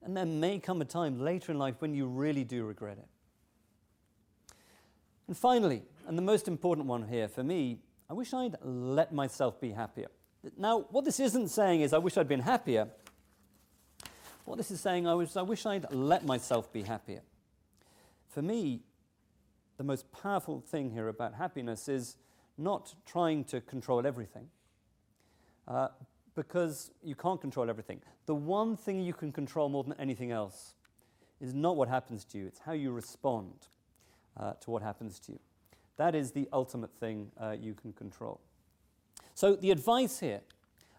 And 0.02 0.16
there 0.16 0.24
may 0.24 0.58
come 0.58 0.80
a 0.80 0.86
time 0.86 1.20
later 1.20 1.52
in 1.52 1.58
life 1.58 1.74
when 1.80 1.92
you 1.92 2.06
really 2.06 2.42
do 2.42 2.64
regret 2.64 2.96
it. 2.96 3.08
And 5.28 5.36
finally, 5.36 5.82
and 6.08 6.16
the 6.16 6.22
most 6.22 6.48
important 6.48 6.86
one 6.86 7.06
here 7.06 7.28
for 7.28 7.44
me, 7.44 7.80
I 8.08 8.14
wish 8.14 8.32
I'd 8.32 8.56
let 8.62 9.12
myself 9.12 9.60
be 9.60 9.70
happier. 9.70 10.08
Now, 10.56 10.86
what 10.90 11.04
this 11.04 11.20
isn't 11.20 11.48
saying 11.48 11.82
is 11.82 11.92
I 11.92 11.98
wish 11.98 12.16
I'd 12.16 12.28
been 12.28 12.40
happier. 12.40 12.88
What 14.46 14.56
this 14.56 14.70
is 14.70 14.80
saying 14.80 15.06
is 15.06 15.36
I 15.36 15.42
wish 15.42 15.66
I'd 15.66 15.92
let 15.92 16.24
myself 16.24 16.72
be 16.72 16.80
happier. 16.82 17.20
For 18.30 18.40
me, 18.40 18.80
the 19.76 19.84
most 19.84 20.10
powerful 20.12 20.60
thing 20.60 20.90
here 20.90 21.08
about 21.08 21.34
happiness 21.34 21.88
is 21.88 22.16
not 22.56 22.94
trying 23.06 23.44
to 23.44 23.60
control 23.60 24.06
everything, 24.06 24.48
uh, 25.66 25.88
because 26.34 26.90
you 27.02 27.14
can't 27.14 27.40
control 27.40 27.68
everything. 27.68 28.00
The 28.26 28.34
one 28.34 28.76
thing 28.76 29.00
you 29.00 29.12
can 29.12 29.32
control 29.32 29.68
more 29.68 29.84
than 29.84 29.94
anything 29.98 30.30
else 30.30 30.74
is 31.40 31.52
not 31.52 31.76
what 31.76 31.88
happens 31.88 32.24
to 32.26 32.38
you, 32.38 32.46
it's 32.46 32.60
how 32.60 32.72
you 32.72 32.92
respond 32.92 33.68
uh, 34.36 34.52
to 34.60 34.70
what 34.70 34.82
happens 34.82 35.18
to 35.20 35.32
you. 35.32 35.38
That 35.96 36.14
is 36.14 36.32
the 36.32 36.48
ultimate 36.52 36.90
thing 36.98 37.30
uh, 37.40 37.56
you 37.60 37.74
can 37.74 37.92
control. 37.92 38.40
So, 39.34 39.56
the 39.56 39.70
advice 39.70 40.20
here 40.20 40.40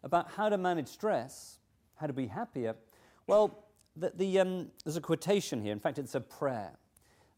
about 0.04 0.32
how 0.32 0.50
to 0.50 0.58
manage 0.58 0.88
stress, 0.88 1.58
how 1.96 2.08
to 2.08 2.14
be 2.14 2.28
happier, 2.28 2.76
well, 3.28 3.66
the, 3.96 4.12
the, 4.16 4.40
um, 4.40 4.68
there's 4.84 4.98
a 4.98 5.02
quotation 5.02 5.62
here. 5.62 5.72
In 5.72 5.80
fact, 5.80 5.98
it's 5.98 6.16
a 6.16 6.22
prayer 6.22 6.72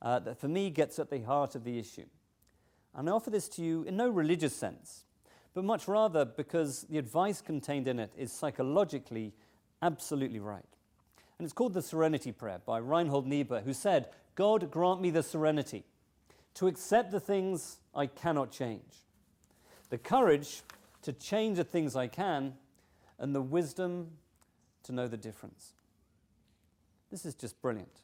uh, 0.02 0.20
that 0.20 0.40
for 0.40 0.48
me 0.48 0.70
gets 0.70 1.00
at 1.00 1.10
the 1.10 1.22
heart 1.22 1.56
of 1.56 1.64
the 1.64 1.80
issue. 1.80 2.06
And 2.96 3.10
I 3.10 3.12
offer 3.12 3.30
this 3.30 3.48
to 3.50 3.62
you 3.62 3.84
in 3.84 3.98
no 3.98 4.10
religious 4.10 4.56
sense, 4.56 5.04
but 5.54 5.64
much 5.64 5.88
rather 5.88 6.26
because 6.26 6.84
the 6.84 6.98
advice 6.98 7.42
contained 7.42 7.88
in 7.88 8.00
it 8.00 8.12
is 8.18 8.32
psychologically 8.32 9.34
absolutely 9.82 10.40
right. 10.40 10.64
And 11.38 11.46
it's 11.46 11.54
called 11.54 11.74
the 11.74 11.82
Serenity 11.82 12.32
Prayer 12.32 12.60
by 12.66 12.80
Reinhold 12.80 13.28
Niebuhr, 13.28 13.62
who 13.62 13.74
said, 13.74 14.10
God 14.36 14.72
grant 14.72 15.02
me 15.02 15.12
the 15.12 15.24
serenity 15.24 15.84
to 16.56 16.68
accept 16.68 17.12
the 17.12 17.20
things 17.20 17.78
I 17.94 18.08
cannot 18.08 18.52
change, 18.52 19.04
the 19.90 19.98
courage 19.98 20.62
to 21.04 21.14
change 21.14 21.58
the 21.58 21.64
things 21.64 21.96
I 21.96 22.08
can, 22.08 22.56
and 23.20 23.34
the 23.36 23.42
wisdom 23.42 24.12
to 24.84 24.92
know 24.92 25.08
the 25.08 25.18
difference. 25.18 25.74
This 27.12 27.26
is 27.26 27.36
just 27.36 27.62
brilliant. 27.62 28.02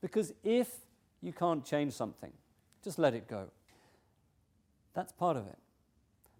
Because 0.00 0.32
if 0.42 0.70
you 1.22 1.32
can't 1.32 1.64
change 1.64 1.92
something, 1.92 2.32
just 2.82 2.98
let 2.98 3.14
it 3.14 3.28
go. 3.28 3.50
That's 4.94 5.12
part 5.12 5.36
of 5.36 5.46
it. 5.46 5.58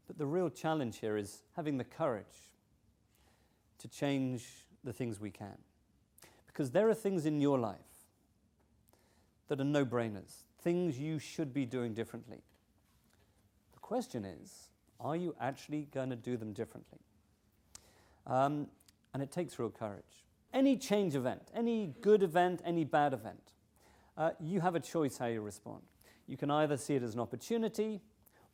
But 0.07 0.19
the 0.19 0.27
real 0.27 0.51
challenge 0.51 0.99
here 0.99 1.17
is 1.17 1.43
having 1.55 1.79
the 1.79 1.85
courage 1.85 2.51
to 3.79 3.89
change 3.89 4.67
the 4.83 4.93
things 4.93 5.21
we 5.21 5.31
can. 5.31 5.59
Because 6.47 6.71
there 6.71 6.89
are 6.89 6.95
things 6.95 7.27
in 7.27 7.41
your 7.41 7.59
life 7.59 7.79
that 9.49 9.61
are 9.61 9.65
no 9.65 9.85
brainers, 9.85 10.45
things 10.63 10.99
you 10.99 11.19
should 11.19 11.53
be 11.53 11.65
doing 11.65 11.95
differently. 11.95 12.43
The 13.73 13.79
question 13.79 14.25
is 14.25 14.69
are 15.01 15.17
you 15.17 15.35
actually 15.41 15.89
going 15.93 16.11
to 16.11 16.17
do 16.17 16.37
them 16.37 16.53
differently? 16.53 16.99
Um, 18.27 18.67
and 19.15 19.23
it 19.23 19.33
takes 19.33 19.59
real 19.59 19.71
courage. 19.71 20.25
Any 20.53 20.77
change 20.77 21.15
event, 21.15 21.43
any 21.55 21.95
good 22.01 22.23
event, 22.23 22.61
any 22.65 22.85
bad 22.85 23.13
event, 23.13 23.53
uh, 24.17 24.31
you 24.41 24.61
have 24.61 24.75
a 24.75 24.81
choice 24.81 25.19
how 25.19 25.27
you 25.27 25.41
respond. 25.41 25.83
You 26.27 26.37
can 26.37 26.51
either 26.51 26.77
see 26.77 26.95
it 26.95 27.03
as 27.03 27.15
an 27.15 27.21
opportunity 27.21 28.01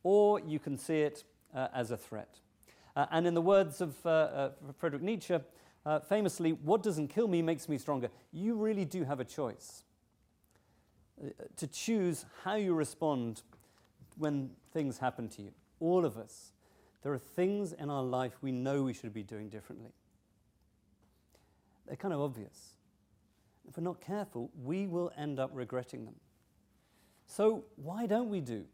or 0.03 0.39
you 0.39 0.59
can 0.59 0.77
see 0.77 1.01
it 1.01 1.23
uh, 1.53 1.67
as 1.73 1.91
a 1.91 1.97
threat. 1.97 2.39
Uh, 2.95 3.05
and 3.11 3.27
in 3.27 3.33
the 3.33 3.41
words 3.41 3.81
of 3.81 3.93
uh, 4.05 4.09
uh, 4.09 4.49
Friedrich 4.77 5.01
Nietzsche, 5.01 5.37
uh, 5.85 5.99
famously, 5.99 6.51
what 6.51 6.83
doesn't 6.83 7.09
kill 7.09 7.27
me 7.27 7.41
makes 7.41 7.69
me 7.69 7.77
stronger. 7.77 8.09
You 8.31 8.55
really 8.55 8.85
do 8.85 9.03
have 9.03 9.19
a 9.19 9.25
choice 9.25 9.83
to 11.55 11.67
choose 11.67 12.25
how 12.43 12.55
you 12.55 12.73
respond 12.73 13.41
when 14.17 14.51
things 14.73 14.99
happen 14.99 15.29
to 15.29 15.41
you. 15.41 15.51
All 15.79 16.05
of 16.05 16.17
us. 16.17 16.51
There 17.03 17.13
are 17.13 17.19
things 17.19 17.73
in 17.73 17.89
our 17.89 18.03
life 18.03 18.33
we 18.41 18.51
know 18.51 18.83
we 18.83 18.93
should 18.93 19.13
be 19.13 19.23
doing 19.23 19.49
differently. 19.49 19.91
They're 21.87 21.95
kind 21.95 22.13
of 22.13 22.21
obvious. 22.21 22.75
If 23.67 23.77
we're 23.77 23.83
not 23.83 24.01
careful, 24.01 24.49
we 24.63 24.87
will 24.87 25.11
end 25.17 25.39
up 25.39 25.51
regretting 25.53 26.05
them. 26.05 26.15
So, 27.27 27.65
why 27.75 28.05
don't 28.05 28.29
we 28.29 28.39
do 28.39 28.65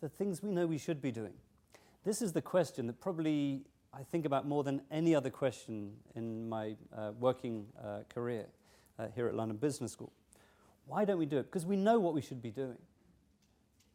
the 0.00 0.08
things 0.08 0.42
we 0.42 0.50
know 0.50 0.66
we 0.66 0.78
should 0.78 1.02
be 1.02 1.12
doing? 1.12 1.34
This 2.04 2.22
is 2.22 2.32
the 2.32 2.42
question 2.42 2.86
that 2.86 3.00
probably 3.00 3.62
I 3.94 4.02
think 4.02 4.24
about 4.24 4.46
more 4.46 4.64
than 4.64 4.80
any 4.90 5.14
other 5.14 5.28
question 5.28 5.92
in 6.14 6.48
my 6.48 6.76
uh, 6.96 7.12
working 7.20 7.66
uh, 7.82 8.00
career 8.12 8.46
uh, 8.98 9.08
here 9.14 9.28
at 9.28 9.34
London 9.34 9.58
Business 9.58 9.92
School. 9.92 10.12
Why 10.86 11.04
don't 11.04 11.18
we 11.18 11.26
do 11.26 11.38
it? 11.38 11.44
Because 11.44 11.66
we 11.66 11.76
know 11.76 12.00
what 12.00 12.14
we 12.14 12.22
should 12.22 12.40
be 12.40 12.50
doing. 12.50 12.78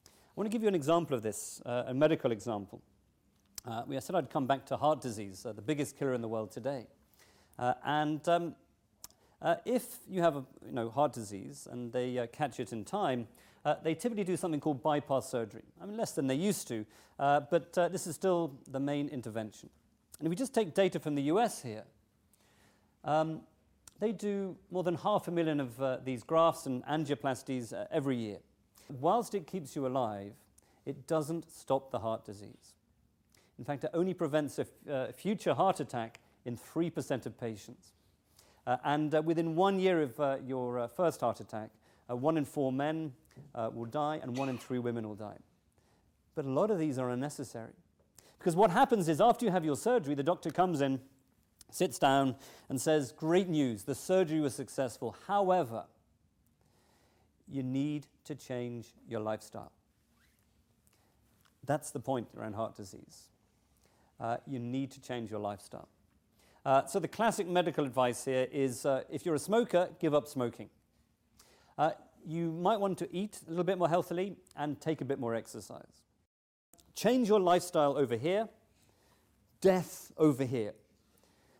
I 0.05 0.09
want 0.35 0.45
to 0.45 0.55
give 0.55 0.61
you 0.61 0.67
an 0.67 0.75
example 0.75 1.15
of 1.15 1.23
this, 1.23 1.61
uh, 1.65 1.85
a 1.87 1.93
medical 1.93 2.31
example. 2.31 2.81
Uh, 3.65 3.83
I 3.89 3.99
said 3.99 4.15
I'd 4.15 4.29
come 4.29 4.45
back 4.45 4.65
to 4.67 4.77
heart 4.77 5.01
disease, 5.01 5.45
uh, 5.45 5.51
the 5.51 5.61
biggest 5.61 5.97
killer 5.97 6.13
in 6.13 6.21
the 6.21 6.27
world 6.27 6.51
today. 6.51 6.85
And 7.59 8.27
um, 8.29 8.55
uh, 9.41 9.55
if 9.65 9.97
you 10.09 10.21
have 10.21 10.35
a 10.35 10.43
you 10.65 10.71
know, 10.71 10.89
heart 10.89 11.13
disease 11.13 11.67
and 11.71 11.91
they 11.91 12.17
uh, 12.17 12.27
catch 12.27 12.59
it 12.59 12.73
in 12.73 12.83
time, 12.83 13.27
uh, 13.65 13.75
they 13.83 13.93
typically 13.93 14.23
do 14.23 14.37
something 14.37 14.59
called 14.59 14.81
bypass 14.81 15.29
surgery. 15.29 15.63
I 15.81 15.85
mean, 15.85 15.97
less 15.97 16.13
than 16.13 16.27
they 16.27 16.35
used 16.35 16.67
to, 16.69 16.85
uh, 17.19 17.41
but 17.51 17.77
uh, 17.77 17.87
this 17.89 18.07
is 18.07 18.15
still 18.15 18.53
the 18.71 18.79
main 18.79 19.09
intervention. 19.09 19.69
And 20.19 20.27
if 20.27 20.29
we 20.29 20.35
just 20.35 20.53
take 20.53 20.73
data 20.73 20.99
from 20.99 21.15
the 21.15 21.23
US 21.23 21.61
here, 21.61 21.83
um, 23.03 23.41
they 23.99 24.11
do 24.11 24.55
more 24.71 24.83
than 24.83 24.95
half 24.95 25.27
a 25.27 25.31
million 25.31 25.59
of 25.59 25.81
uh, 25.81 25.97
these 26.03 26.23
grafts 26.23 26.65
and 26.65 26.83
angioplasties 26.85 27.73
every 27.91 28.15
year. 28.15 28.37
Whilst 28.99 29.35
it 29.35 29.45
keeps 29.45 29.75
you 29.75 29.85
alive, 29.85 30.33
it 30.85 31.07
doesn't 31.07 31.51
stop 31.51 31.91
the 31.91 31.99
heart 31.99 32.25
disease. 32.25 32.73
In 33.59 33.65
fact, 33.65 33.83
it 33.83 33.91
only 33.93 34.13
prevents 34.13 34.59
a 34.59 34.67
f- 34.87 35.15
future 35.15 35.53
heart 35.53 35.79
attack 35.79 36.19
in 36.47 36.57
3% 36.57 37.25
of 37.27 37.37
patients. 37.37 37.91
Uh, 38.65 38.77
and 38.83 39.13
uh, 39.13 39.21
within 39.21 39.55
one 39.55 39.79
year 39.79 40.01
of 40.01 40.19
uh, 40.19 40.37
your 40.45 40.87
first 40.87 41.21
heart 41.21 41.39
attack, 41.39 41.69
one 42.07 42.37
in 42.37 42.45
four 42.45 42.71
men 42.71 43.11
will 43.53 43.85
die 43.85 44.19
and 44.23 44.37
one 44.37 44.47
in 44.47 44.57
three 44.57 44.79
women 44.79 45.07
will 45.07 45.15
die. 45.15 45.37
But 46.35 46.45
a 46.45 46.49
lot 46.49 46.71
of 46.71 46.79
these 46.79 46.97
are 46.97 47.09
unnecessary. 47.09 47.73
Because 48.39 48.55
what 48.55 48.71
happens 48.71 49.09
is 49.09 49.19
after 49.19 49.45
you 49.45 49.51
have 49.51 49.65
your 49.65 49.75
surgery, 49.75 50.15
the 50.15 50.23
doctor 50.23 50.49
comes 50.49 50.79
in, 50.79 51.01
sits 51.69 51.99
down, 51.99 52.35
and 52.69 52.79
says, 52.79 53.11
Great 53.11 53.49
news, 53.49 53.83
the 53.83 53.95
surgery 53.95 54.39
was 54.39 54.55
successful. 54.55 55.17
However, 55.27 55.83
you 57.49 57.63
need 57.63 58.07
to 58.25 58.35
change 58.35 58.93
your 59.09 59.19
lifestyle. 59.19 59.71
That's 61.65 61.91
the 61.91 61.99
point 61.99 62.29
around 62.37 62.53
heart 62.53 62.77
disease. 62.77 63.23
Uh, 64.19 64.37
you 64.47 64.59
need 64.59 64.91
to 64.91 65.01
change 65.01 65.29
your 65.29 65.39
lifestyle. 65.39 65.89
Uh, 66.67 66.85
so 66.85 66.99
the 66.99 67.07
classic 67.07 67.47
medical 67.47 67.85
advice 67.85 68.25
here 68.25 68.45
is 68.51 68.85
uh, 68.85 69.01
if 69.09 69.25
you're 69.25 69.35
a 69.35 69.39
smoker, 69.39 69.87
give 70.01 70.13
up 70.13 70.27
smoking. 70.27 70.67
Uh, 71.77 71.91
you 72.25 72.51
might 72.51 72.77
want 72.77 72.97
to 72.97 73.07
eat 73.15 73.39
a 73.47 73.49
little 73.49 73.63
bit 73.63 73.77
more 73.77 73.87
healthily 73.87 74.35
and 74.57 74.81
take 74.81 74.99
a 74.99 75.05
bit 75.05 75.17
more 75.17 75.33
exercise. 75.33 76.03
Change 76.93 77.29
your 77.29 77.39
lifestyle 77.39 77.97
over 77.97 78.17
here, 78.17 78.49
death 79.61 80.11
over 80.17 80.43
here. 80.43 80.73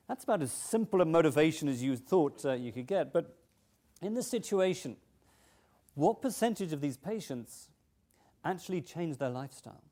That's 0.09 0.25
about 0.25 0.41
as 0.41 0.51
simple 0.51 0.99
a 0.99 1.05
motivation 1.05 1.69
as 1.69 1.81
you 1.81 1.95
thought 1.95 2.43
uh, 2.43 2.51
you 2.51 2.73
could 2.73 2.87
get. 2.87 3.13
But 3.13 3.33
in 4.01 4.13
this 4.13 4.27
situation, 4.27 4.97
what 5.95 6.21
percentage 6.21 6.73
of 6.73 6.81
these 6.81 6.97
patients 6.97 7.69
actually 8.43 8.81
change 8.81 9.19
their 9.19 9.29
lifestyle? 9.29 9.85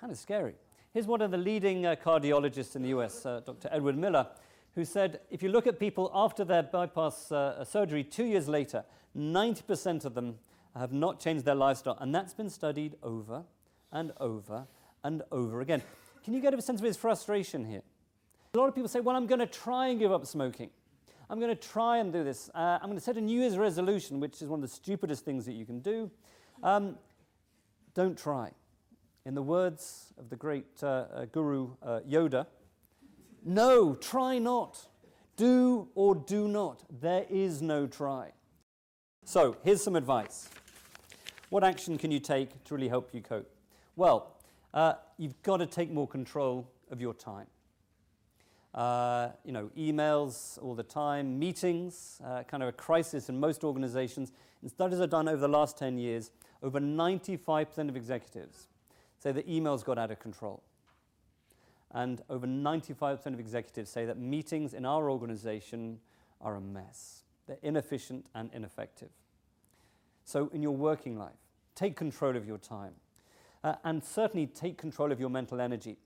Kind 0.00 0.10
of 0.10 0.16
scary. 0.16 0.54
Here's 0.94 1.08
one 1.08 1.22
of 1.22 1.32
the 1.32 1.36
leading 1.36 1.84
uh, 1.84 1.96
cardiologists 1.96 2.76
in 2.76 2.82
the 2.82 2.90
US, 2.90 3.26
uh, 3.26 3.40
Dr. 3.44 3.68
Edward 3.72 3.98
Miller, 3.98 4.28
who 4.76 4.84
said 4.84 5.18
if 5.28 5.42
you 5.42 5.48
look 5.48 5.66
at 5.66 5.80
people 5.80 6.08
after 6.14 6.44
their 6.44 6.62
bypass 6.62 7.32
uh, 7.32 7.64
surgery 7.64 8.04
two 8.04 8.22
years 8.22 8.46
later, 8.46 8.84
90% 9.18 10.04
of 10.04 10.14
them 10.14 10.38
have 10.76 10.92
not 10.92 11.18
changed 11.18 11.44
their 11.44 11.56
lifestyle. 11.56 11.98
And 12.00 12.14
that's 12.14 12.32
been 12.32 12.48
studied 12.48 12.94
over 13.02 13.42
and 13.90 14.12
over 14.20 14.68
and 15.02 15.22
over 15.32 15.62
again. 15.62 15.82
Can 16.22 16.32
you 16.32 16.40
get 16.40 16.54
a 16.54 16.62
sense 16.62 16.80
of 16.80 16.86
his 16.86 16.96
frustration 16.96 17.64
here? 17.64 17.82
A 18.54 18.58
lot 18.58 18.68
of 18.68 18.76
people 18.76 18.88
say, 18.88 19.00
Well, 19.00 19.16
I'm 19.16 19.26
going 19.26 19.40
to 19.40 19.48
try 19.48 19.88
and 19.88 19.98
give 19.98 20.12
up 20.12 20.24
smoking. 20.26 20.70
I'm 21.28 21.40
going 21.40 21.50
to 21.56 21.60
try 21.60 21.98
and 21.98 22.12
do 22.12 22.22
this. 22.22 22.50
Uh, 22.54 22.78
I'm 22.80 22.86
going 22.86 22.98
to 22.98 23.04
set 23.04 23.16
a 23.16 23.20
New 23.20 23.40
Year's 23.40 23.58
resolution, 23.58 24.20
which 24.20 24.40
is 24.40 24.46
one 24.46 24.62
of 24.62 24.70
the 24.70 24.72
stupidest 24.72 25.24
things 25.24 25.44
that 25.46 25.54
you 25.54 25.66
can 25.66 25.80
do. 25.80 26.08
Um, 26.62 26.98
don't 27.94 28.16
try. 28.16 28.52
In 29.26 29.34
the 29.34 29.42
words 29.42 30.12
of 30.18 30.28
the 30.28 30.36
great 30.36 30.66
uh, 30.82 30.86
uh, 30.86 31.24
guru 31.24 31.70
uh, 31.82 32.00
Yoda, 32.06 32.46
no, 33.42 33.94
try 33.94 34.38
not. 34.38 34.86
Do 35.36 35.88
or 35.94 36.14
do 36.14 36.46
not. 36.46 36.84
There 37.00 37.24
is 37.30 37.62
no 37.62 37.86
try. 37.86 38.32
So, 39.24 39.56
here's 39.64 39.82
some 39.82 39.96
advice. 39.96 40.50
What 41.48 41.64
action 41.64 41.96
can 41.96 42.10
you 42.10 42.20
take 42.20 42.64
to 42.64 42.74
really 42.74 42.88
help 42.88 43.14
you 43.14 43.22
cope? 43.22 43.50
Well, 43.96 44.36
uh, 44.74 44.94
you've 45.16 45.42
got 45.42 45.56
to 45.56 45.66
take 45.66 45.90
more 45.90 46.06
control 46.06 46.70
of 46.90 47.00
your 47.00 47.14
time. 47.14 47.46
Uh, 48.74 49.30
you 49.42 49.52
know, 49.52 49.70
emails 49.74 50.62
all 50.62 50.74
the 50.74 50.82
time, 50.82 51.38
meetings, 51.38 52.20
uh, 52.26 52.42
kind 52.42 52.62
of 52.62 52.68
a 52.68 52.72
crisis 52.72 53.30
in 53.30 53.40
most 53.40 53.64
organizations. 53.64 54.32
And 54.60 54.70
studies 54.70 55.00
are 55.00 55.06
done 55.06 55.28
over 55.28 55.40
the 55.40 55.48
last 55.48 55.78
10 55.78 55.96
years. 55.96 56.30
Over 56.62 56.78
95% 56.78 57.88
of 57.88 57.96
executives 57.96 58.68
say 59.24 59.32
that 59.32 59.48
emails 59.48 59.82
got 59.82 59.98
out 59.98 60.10
of 60.10 60.20
control. 60.20 60.62
And 61.90 62.20
over 62.28 62.46
95% 62.46 63.26
of 63.26 63.40
executives 63.40 63.88
say 63.88 64.04
that 64.04 64.18
meetings 64.18 64.74
in 64.74 64.84
our 64.84 65.10
organization 65.10 65.98
are 66.42 66.56
a 66.56 66.60
mess. 66.60 67.22
They're 67.46 67.56
inefficient 67.62 68.26
and 68.34 68.50
ineffective. 68.52 69.08
So, 70.24 70.50
in 70.52 70.62
your 70.62 70.76
working 70.76 71.18
life, 71.18 71.40
take 71.74 71.96
control 71.96 72.36
of 72.36 72.46
your 72.46 72.58
time. 72.58 72.92
Uh, 73.62 73.76
and 73.82 74.04
certainly 74.04 74.46
take 74.46 74.76
control 74.76 75.10
of 75.10 75.18
your 75.18 75.30
mental 75.30 75.58
energy. 75.58 75.96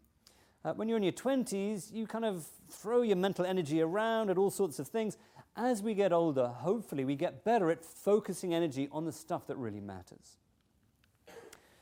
Uh, 0.64 0.74
when 0.74 0.88
you're 0.88 0.96
in 0.96 1.02
your 1.02 1.12
20s, 1.12 1.92
you 1.92 2.06
kind 2.06 2.24
of 2.24 2.46
throw 2.70 3.02
your 3.02 3.16
mental 3.16 3.44
energy 3.44 3.80
around 3.80 4.30
at 4.30 4.38
all 4.38 4.50
sorts 4.50 4.78
of 4.78 4.86
things. 4.86 5.16
As 5.56 5.82
we 5.82 5.94
get 5.94 6.12
older, 6.12 6.48
hopefully, 6.48 7.04
we 7.04 7.16
get 7.16 7.42
better 7.42 7.70
at 7.70 7.84
focusing 7.84 8.54
energy 8.54 8.88
on 8.92 9.06
the 9.06 9.12
stuff 9.12 9.48
that 9.48 9.56
really 9.56 9.80
matters. 9.80 10.36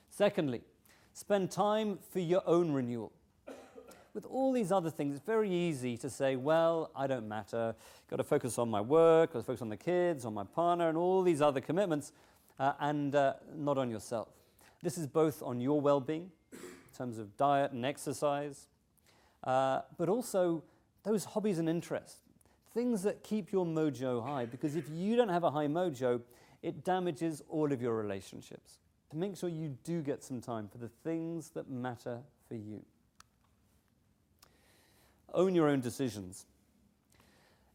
Secondly, 0.08 0.62
spend 1.16 1.50
time 1.50 1.98
for 2.12 2.20
your 2.20 2.42
own 2.46 2.70
renewal. 2.72 3.10
With 4.12 4.26
all 4.26 4.52
these 4.52 4.70
other 4.70 4.90
things, 4.90 5.16
it's 5.16 5.24
very 5.24 5.50
easy 5.50 5.96
to 5.96 6.10
say, 6.10 6.36
well, 6.36 6.90
I 6.94 7.06
don't 7.06 7.26
matter. 7.26 7.74
Got 8.10 8.16
to 8.16 8.24
focus 8.24 8.58
on 8.58 8.70
my 8.70 8.82
work, 8.82 9.32
got 9.32 9.38
to 9.38 9.44
focus 9.44 9.62
on 9.62 9.70
the 9.70 9.78
kids, 9.78 10.26
on 10.26 10.34
my 10.34 10.44
partner, 10.44 10.90
and 10.90 10.98
all 10.98 11.22
these 11.22 11.40
other 11.40 11.62
commitments, 11.62 12.12
uh, 12.58 12.74
and 12.80 13.14
uh, 13.14 13.32
not 13.54 13.78
on 13.78 13.90
yourself. 13.90 14.28
This 14.82 14.98
is 14.98 15.06
both 15.06 15.42
on 15.42 15.58
your 15.58 15.80
well 15.80 16.00
being 16.00 16.30
in 16.52 16.58
terms 16.96 17.18
of 17.18 17.34
diet 17.38 17.72
and 17.72 17.86
exercise, 17.86 18.68
uh, 19.44 19.80
but 19.96 20.10
also 20.10 20.62
those 21.02 21.24
hobbies 21.24 21.58
and 21.58 21.66
interests, 21.66 22.20
things 22.74 23.02
that 23.04 23.24
keep 23.24 23.52
your 23.52 23.64
mojo 23.64 24.22
high. 24.22 24.44
Because 24.44 24.76
if 24.76 24.84
you 24.90 25.16
don't 25.16 25.30
have 25.30 25.44
a 25.44 25.50
high 25.50 25.66
mojo, 25.66 26.20
it 26.62 26.84
damages 26.84 27.42
all 27.48 27.72
of 27.72 27.80
your 27.80 27.94
relationships. 27.94 28.80
To 29.10 29.16
make 29.16 29.36
sure 29.36 29.48
you 29.48 29.76
do 29.84 30.02
get 30.02 30.22
some 30.22 30.40
time 30.40 30.68
for 30.68 30.78
the 30.78 30.88
things 30.88 31.50
that 31.50 31.70
matter 31.70 32.20
for 32.48 32.54
you. 32.54 32.82
Own 35.32 35.54
your 35.54 35.68
own 35.68 35.80
decisions. 35.80 36.46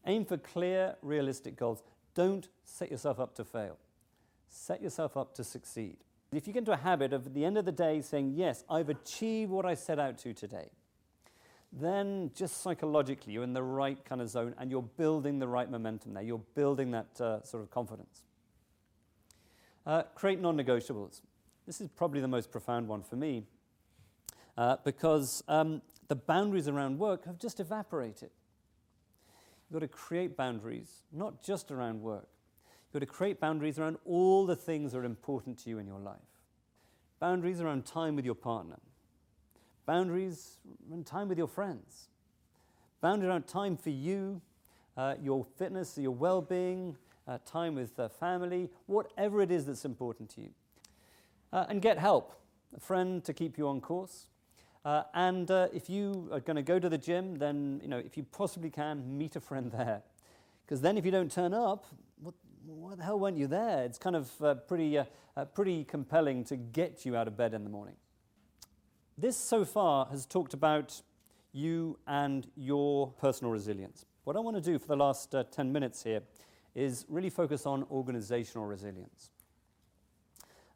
Aim 0.06 0.24
for 0.24 0.36
clear, 0.36 0.96
realistic 1.00 1.56
goals. 1.56 1.82
Don't 2.14 2.48
set 2.64 2.90
yourself 2.90 3.20
up 3.20 3.34
to 3.36 3.44
fail. 3.44 3.78
Set 4.48 4.82
yourself 4.82 5.16
up 5.16 5.34
to 5.34 5.44
succeed. 5.44 5.96
If 6.32 6.46
you 6.46 6.52
get 6.52 6.60
into 6.60 6.72
a 6.72 6.76
habit 6.76 7.12
of 7.12 7.26
at 7.26 7.34
the 7.34 7.44
end 7.44 7.58
of 7.58 7.64
the 7.64 7.72
day 7.72 8.00
saying, 8.00 8.32
Yes, 8.34 8.64
I've 8.68 8.88
achieved 8.88 9.50
what 9.50 9.66
I 9.66 9.74
set 9.74 9.98
out 9.98 10.18
to 10.18 10.32
today, 10.32 10.70
then 11.72 12.30
just 12.34 12.62
psychologically 12.62 13.32
you're 13.32 13.44
in 13.44 13.52
the 13.52 13.62
right 13.62 14.02
kind 14.04 14.20
of 14.20 14.28
zone 14.28 14.54
and 14.58 14.70
you're 14.70 14.82
building 14.82 15.38
the 15.38 15.48
right 15.48 15.70
momentum 15.70 16.14
there. 16.14 16.22
You're 16.22 16.42
building 16.54 16.90
that 16.90 17.20
uh, 17.20 17.42
sort 17.42 17.62
of 17.62 17.70
confidence. 17.70 18.22
Uh, 19.86 20.02
create 20.14 20.40
non 20.40 20.56
negotiables. 20.56 21.20
This 21.66 21.80
is 21.80 21.88
probably 21.88 22.20
the 22.20 22.28
most 22.28 22.50
profound 22.50 22.88
one 22.88 23.02
for 23.02 23.16
me 23.16 23.44
uh, 24.56 24.76
because 24.84 25.42
um, 25.48 25.82
the 26.08 26.16
boundaries 26.16 26.68
around 26.68 26.98
work 26.98 27.24
have 27.24 27.38
just 27.38 27.60
evaporated. 27.60 28.30
You've 29.70 29.80
got 29.80 29.86
to 29.86 29.88
create 29.88 30.36
boundaries, 30.36 31.02
not 31.12 31.42
just 31.42 31.70
around 31.70 32.02
work, 32.02 32.28
You've 32.92 33.00
got 33.00 33.06
to 33.06 33.14
create 33.14 33.40
boundaries 33.40 33.78
around 33.78 33.96
all 34.04 34.44
the 34.44 34.56
things 34.56 34.92
that 34.92 34.98
are 34.98 35.04
important 35.04 35.58
to 35.60 35.70
you 35.70 35.78
in 35.78 35.86
your 35.86 35.98
life. 35.98 36.18
Boundaries 37.20 37.58
around 37.58 37.86
time 37.86 38.16
with 38.16 38.26
your 38.26 38.34
partner. 38.34 38.76
Boundaries 39.86 40.58
around 40.90 41.06
time 41.06 41.28
with 41.28 41.38
your 41.38 41.46
friends. 41.46 42.08
Boundaries 43.00 43.30
around 43.30 43.46
time 43.46 43.78
for 43.78 43.88
you, 43.88 44.42
uh, 44.98 45.14
your 45.22 45.46
fitness, 45.56 45.96
your 45.96 46.10
well 46.10 46.42
being, 46.42 46.96
uh, 47.26 47.38
time 47.44 47.74
with 47.74 47.98
uh, 47.98 48.08
family, 48.08 48.70
whatever 48.86 49.40
it 49.40 49.50
is 49.50 49.66
that's 49.66 49.84
important 49.84 50.30
to 50.30 50.40
you. 50.40 50.50
Uh, 51.52 51.66
and 51.68 51.82
get 51.82 51.98
help, 51.98 52.34
a 52.76 52.80
friend 52.80 53.24
to 53.24 53.32
keep 53.32 53.58
you 53.58 53.68
on 53.68 53.80
course. 53.80 54.26
Uh, 54.84 55.02
and 55.14 55.50
uh, 55.50 55.68
if 55.72 55.88
you 55.88 56.28
are 56.32 56.40
going 56.40 56.56
to 56.56 56.62
go 56.62 56.78
to 56.78 56.88
the 56.88 56.98
gym, 56.98 57.36
then, 57.36 57.80
you 57.82 57.88
know, 57.88 57.98
if 57.98 58.16
you 58.16 58.24
possibly 58.24 58.70
can, 58.70 59.16
meet 59.16 59.36
a 59.36 59.40
friend 59.40 59.70
there. 59.76 60.02
Because 60.64 60.80
then 60.80 60.96
if 60.96 61.04
you 61.04 61.10
don't 61.10 61.30
turn 61.30 61.54
up, 61.54 61.86
what, 62.20 62.34
why 62.66 62.94
the 62.94 63.02
hell 63.02 63.18
weren't 63.18 63.36
you 63.36 63.46
there? 63.46 63.84
It's 63.84 63.98
kind 63.98 64.16
of 64.16 64.30
uh, 64.42 64.54
pretty, 64.54 64.98
pretty 65.54 65.84
compelling 65.84 66.44
to 66.44 66.56
get 66.56 67.04
you 67.04 67.16
out 67.16 67.28
of 67.28 67.36
bed 67.36 67.54
in 67.54 67.64
the 67.64 67.70
morning. 67.70 67.96
This 69.18 69.36
so 69.36 69.64
far 69.64 70.06
has 70.06 70.24
talked 70.24 70.54
about 70.54 71.02
you 71.52 71.98
and 72.06 72.46
your 72.56 73.08
personal 73.20 73.52
resilience. 73.52 74.06
What 74.24 74.36
I 74.36 74.40
want 74.40 74.56
to 74.56 74.62
do 74.62 74.78
for 74.78 74.86
the 74.86 74.96
last 74.96 75.34
uh, 75.34 75.44
10 75.44 75.70
minutes 75.70 76.02
here 76.02 76.22
is 76.74 77.04
really 77.08 77.30
focus 77.30 77.66
on 77.66 77.84
organizational 77.90 78.66
resilience. 78.66 79.30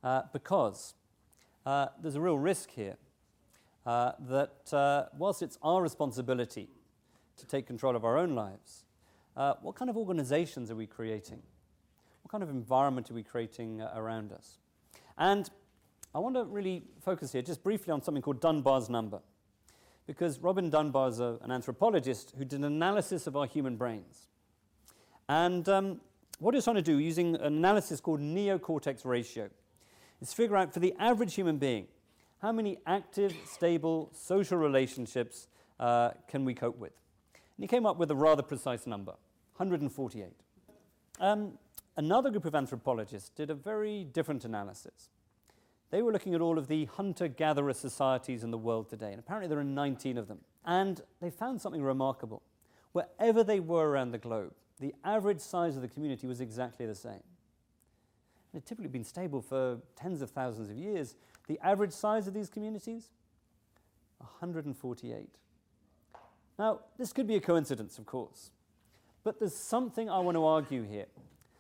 Uh, 0.04 0.22
because 0.32 0.94
uh, 1.64 1.86
there's 2.00 2.14
a 2.14 2.20
real 2.20 2.38
risk 2.38 2.70
here 2.70 2.96
that 3.84 5.08
whilst 5.16 5.42
it's 5.42 5.58
our 5.62 5.80
responsibility 5.82 6.68
to 7.36 7.46
take 7.46 7.66
control 7.66 7.96
of 7.96 8.04
our 8.04 8.18
own 8.18 8.34
lives, 8.34 8.84
what 9.34 9.74
kind 9.74 9.90
of 9.90 9.96
organizations 9.96 10.70
are 10.70 10.76
we 10.76 10.86
creating? 10.86 11.42
What 12.26 12.32
kind 12.32 12.42
of 12.42 12.50
environment 12.50 13.08
are 13.08 13.14
we 13.14 13.22
creating 13.22 13.80
uh, 13.80 13.92
around 13.94 14.32
us? 14.32 14.58
And 15.16 15.48
I 16.12 16.18
want 16.18 16.34
to 16.34 16.42
really 16.42 16.82
focus 17.00 17.30
here 17.30 17.40
just 17.42 17.62
briefly 17.62 17.92
on 17.92 18.02
something 18.02 18.20
called 18.20 18.40
Dunbar's 18.40 18.90
number. 18.90 19.20
Because 20.08 20.40
Robin 20.40 20.68
Dunbar 20.68 21.08
is 21.10 21.20
a, 21.20 21.38
an 21.42 21.52
anthropologist 21.52 22.34
who 22.36 22.44
did 22.44 22.58
an 22.58 22.64
analysis 22.64 23.28
of 23.28 23.36
our 23.36 23.46
human 23.46 23.76
brains. 23.76 24.26
And 25.28 25.68
um, 25.68 26.00
what 26.38 26.54
he's 26.54 26.64
trying 26.64 26.76
to 26.76 26.82
do, 26.82 26.98
using 26.98 27.36
an 27.36 27.42
analysis 27.42 28.00
called 28.00 28.20
neocortex 28.20 29.04
ratio, 29.04 29.48
is 30.20 30.32
figure 30.32 30.56
out 30.56 30.72
for 30.72 30.80
the 30.80 30.94
average 30.98 31.34
human 31.34 31.58
being 31.58 31.86
how 32.42 32.52
many 32.52 32.78
active, 32.86 33.34
stable 33.44 34.10
social 34.12 34.58
relationships 34.58 35.48
uh, 35.80 36.10
can 36.28 36.44
we 36.44 36.54
cope 36.54 36.78
with. 36.78 36.92
And 37.34 37.64
he 37.64 37.66
came 37.66 37.86
up 37.86 37.96
with 37.96 38.10
a 38.10 38.16
rather 38.16 38.42
precise 38.42 38.86
number 38.86 39.12
148. 39.56 40.32
Um, 41.18 41.58
Another 41.98 42.30
group 42.30 42.44
of 42.44 42.54
anthropologists 42.54 43.30
did 43.30 43.48
a 43.48 43.54
very 43.54 44.04
different 44.04 44.44
analysis. 44.44 45.08
They 45.90 46.02
were 46.02 46.12
looking 46.12 46.34
at 46.34 46.42
all 46.42 46.58
of 46.58 46.68
the 46.68 46.84
hunter 46.84 47.26
gatherer 47.26 47.72
societies 47.72 48.44
in 48.44 48.50
the 48.50 48.58
world 48.58 48.90
today, 48.90 49.12
and 49.12 49.18
apparently 49.18 49.48
there 49.48 49.58
are 49.58 49.64
19 49.64 50.18
of 50.18 50.28
them. 50.28 50.40
And 50.66 51.00
they 51.22 51.30
found 51.30 51.60
something 51.60 51.82
remarkable. 51.82 52.42
Wherever 52.92 53.42
they 53.42 53.60
were 53.60 53.88
around 53.88 54.10
the 54.10 54.18
globe, 54.18 54.52
the 54.80 54.94
average 55.04 55.40
size 55.40 55.76
of 55.76 55.82
the 55.82 55.88
community 55.88 56.26
was 56.26 56.40
exactly 56.40 56.86
the 56.86 56.94
same. 56.94 57.22
It 58.52 58.58
had 58.58 58.66
typically 58.66 58.88
been 58.88 59.04
stable 59.04 59.42
for 59.42 59.78
tens 59.96 60.22
of 60.22 60.30
thousands 60.30 60.70
of 60.70 60.76
years. 60.76 61.14
The 61.46 61.58
average 61.62 61.92
size 61.92 62.26
of 62.26 62.34
these 62.34 62.48
communities? 62.48 63.10
148. 64.18 65.28
Now, 66.58 66.80
this 66.98 67.12
could 67.12 67.26
be 67.26 67.36
a 67.36 67.40
coincidence, 67.40 67.98
of 67.98 68.06
course, 68.06 68.50
but 69.24 69.38
there's 69.38 69.54
something 69.54 70.08
I 70.08 70.20
want 70.20 70.36
to 70.36 70.44
argue 70.44 70.84
here 70.84 71.06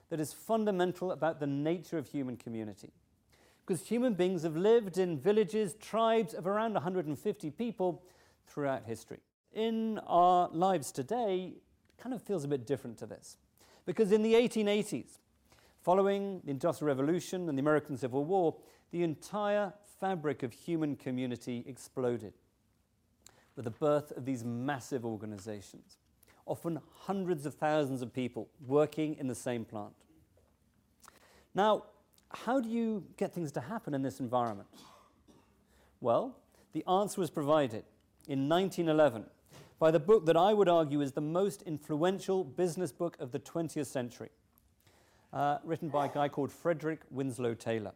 that 0.08 0.20
is 0.20 0.32
fundamental 0.32 1.12
about 1.12 1.40
the 1.40 1.46
nature 1.46 1.98
of 1.98 2.06
human 2.06 2.36
community. 2.36 2.92
Because 3.66 3.86
human 3.88 4.14
beings 4.14 4.44
have 4.44 4.56
lived 4.56 4.96
in 4.96 5.18
villages, 5.18 5.74
tribes 5.74 6.32
of 6.32 6.46
around 6.46 6.74
150 6.74 7.50
people 7.50 8.02
throughout 8.46 8.84
history. 8.86 9.18
In 9.52 9.98
our 10.06 10.48
lives 10.52 10.92
today, 10.92 11.54
kind 11.98 12.14
of 12.14 12.22
feels 12.22 12.44
a 12.44 12.48
bit 12.48 12.66
different 12.66 12.98
to 12.98 13.06
this. 13.06 13.36
Because 13.84 14.12
in 14.12 14.22
the 14.22 14.34
1880s, 14.34 15.18
following 15.82 16.40
the 16.44 16.50
Industrial 16.50 16.88
Revolution 16.88 17.48
and 17.48 17.56
the 17.56 17.60
American 17.60 17.96
Civil 17.96 18.24
War, 18.24 18.56
the 18.90 19.02
entire 19.02 19.72
fabric 20.00 20.42
of 20.42 20.52
human 20.52 20.96
community 20.96 21.64
exploded 21.66 22.34
with 23.54 23.64
the 23.64 23.70
birth 23.70 24.12
of 24.12 24.24
these 24.24 24.44
massive 24.44 25.04
organizations 25.04 25.98
often 26.46 26.78
hundreds 27.00 27.44
of 27.44 27.54
thousands 27.54 28.00
of 28.00 28.14
people 28.14 28.48
working 28.66 29.16
in 29.18 29.26
the 29.26 29.34
same 29.34 29.64
plant. 29.64 29.92
Now, 31.54 31.84
how 32.30 32.60
do 32.60 32.68
you 32.68 33.04
get 33.16 33.34
things 33.34 33.52
to 33.52 33.60
happen 33.60 33.94
in 33.94 34.02
this 34.02 34.20
environment? 34.20 34.68
Well, 36.00 36.36
the 36.72 36.84
answer 36.86 37.20
was 37.20 37.30
provided 37.30 37.84
in 38.28 38.48
1911 38.48 39.24
by 39.78 39.90
the 39.90 40.00
book 40.00 40.24
that 40.26 40.36
I 40.36 40.54
would 40.54 40.68
argue 40.68 41.00
is 41.00 41.12
the 41.12 41.20
most 41.20 41.62
influential 41.62 42.44
business 42.44 42.92
book 42.92 43.16
of 43.20 43.32
the 43.32 43.38
20th 43.38 43.86
century, 43.86 44.30
uh, 45.32 45.58
written 45.64 45.88
by 45.88 46.06
a 46.06 46.08
guy 46.08 46.28
called 46.28 46.50
Frederick 46.50 47.00
Winslow 47.10 47.54
Taylor. 47.54 47.92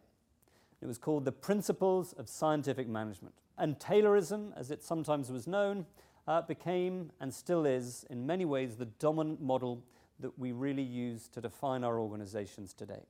It 0.81 0.85
was 0.85 0.97
called 0.97 1.25
The 1.25 1.31
Principles 1.31 2.13
of 2.13 2.29
Scientific 2.29 2.87
Management. 2.87 3.33
And 3.57 3.79
Taylorism, 3.79 4.51
as 4.55 4.69
it 4.71 4.83
sometimes 4.83 5.31
was 5.31 5.47
known, 5.47 5.85
uh, 6.27 6.41
became 6.43 7.11
and 7.19 7.33
still 7.33 7.65
is, 7.65 8.05
in 8.09 8.25
many 8.25 8.45
ways, 8.45 8.75
the 8.75 8.85
dominant 8.85 9.41
model 9.41 9.83
that 10.19 10.37
we 10.37 10.51
really 10.51 10.83
use 10.83 11.27
to 11.29 11.41
define 11.41 11.83
our 11.83 11.99
organizations 11.99 12.73
today. 12.73 13.05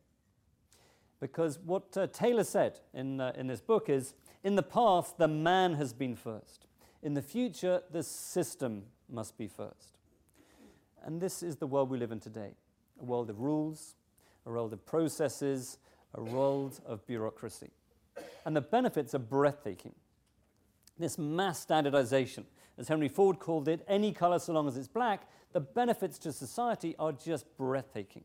Because 1.19 1.59
what 1.59 1.95
uh, 1.97 2.07
Taylor 2.07 2.43
said 2.43 2.79
in, 2.93 3.19
uh, 3.19 3.33
in 3.35 3.47
this 3.47 3.61
book 3.61 3.89
is 3.89 4.15
in 4.43 4.55
the 4.55 4.63
past, 4.63 5.17
the 5.17 5.27
man 5.27 5.75
has 5.75 5.93
been 5.93 6.15
first. 6.15 6.67
In 7.03 7.13
the 7.13 7.21
future, 7.21 7.81
the 7.91 8.03
system 8.03 8.83
must 9.09 9.37
be 9.37 9.47
first. 9.47 9.97
And 11.03 11.19
this 11.19 11.41
is 11.41 11.55
the 11.55 11.67
world 11.67 11.89
we 11.89 11.97
live 11.97 12.11
in 12.11 12.19
today 12.19 12.51
a 12.99 13.03
world 13.03 13.29
of 13.31 13.39
rules, 13.39 13.95
a 14.45 14.51
world 14.51 14.71
of 14.73 14.85
processes, 14.85 15.79
a 16.13 16.21
world 16.21 16.79
of 16.85 17.05
bureaucracy. 17.07 17.71
And 18.45 18.55
the 18.55 18.61
benefits 18.61 19.15
are 19.15 19.19
breathtaking. 19.19 19.95
This 20.99 21.17
mass 21.17 21.59
standardization, 21.59 22.45
as 22.77 22.87
Henry 22.87 23.09
Ford 23.09 23.39
called 23.39 23.67
it, 23.67 23.83
any 23.87 24.11
color 24.11 24.37
so 24.37 24.53
long 24.53 24.67
as 24.67 24.77
it's 24.77 24.87
black, 24.87 25.27
the 25.53 25.59
benefits 25.59 26.19
to 26.19 26.31
society 26.31 26.95
are 26.99 27.11
just 27.11 27.45
breathtaking. 27.57 28.23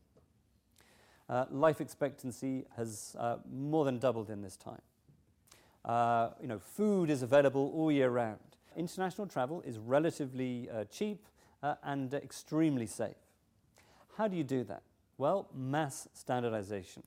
Uh, 1.27 1.45
life 1.49 1.81
expectancy 1.81 2.65
has 2.75 3.15
uh, 3.19 3.37
more 3.51 3.83
than 3.83 3.97
doubled 3.97 4.29
in 4.29 4.43
this 4.43 4.55
time. 4.55 4.81
Uh, 5.83 6.29
you 6.39 6.47
know, 6.47 6.59
food 6.59 7.09
is 7.09 7.23
available 7.23 7.71
all 7.75 7.91
year 7.91 8.09
round. 8.09 8.39
International 8.77 9.27
travel 9.27 9.61
is 9.65 9.79
relatively 9.79 10.69
uh, 10.69 10.83
cheap 10.85 11.25
uh, 11.63 11.75
and 11.83 12.13
extremely 12.13 12.85
safe. 12.85 13.15
How 14.17 14.27
do 14.27 14.37
you 14.37 14.43
do 14.43 14.63
that? 14.65 14.83
Well, 15.17 15.47
mass 15.53 16.07
standardization. 16.13 17.03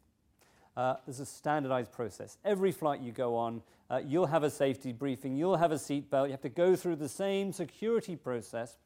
Uh, 0.77 0.97
there's 1.07 1.21
a 1.21 1.27
standardized 1.27 1.93
process. 1.93 2.39
Every 2.45 2.73
flight 2.73 3.01
you 3.01 3.13
go 3.13 3.37
on, 3.37 3.63
uh, 3.89 4.01
you'll 4.05 4.27
have 4.27 4.43
a 4.43 4.51
safety 4.51 4.93
briefing, 4.93 5.37
you'll 5.37 5.57
have 5.57 5.73
a 5.73 5.77
seatbelt, 5.77 6.27
you 6.27 6.33
have 6.33 6.41
to 6.43 6.49
go 6.49 6.77
through 6.77 6.97
the 6.97 7.09
same 7.09 7.53
security 7.53 8.17
process. 8.17 8.77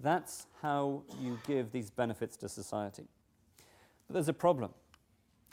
That's 0.00 0.46
how 0.62 1.02
you 1.20 1.38
give 1.46 1.72
these 1.72 1.90
benefits 1.90 2.36
to 2.38 2.48
society. 2.48 3.06
But 4.06 4.14
there's 4.14 4.28
a 4.28 4.32
problem 4.32 4.72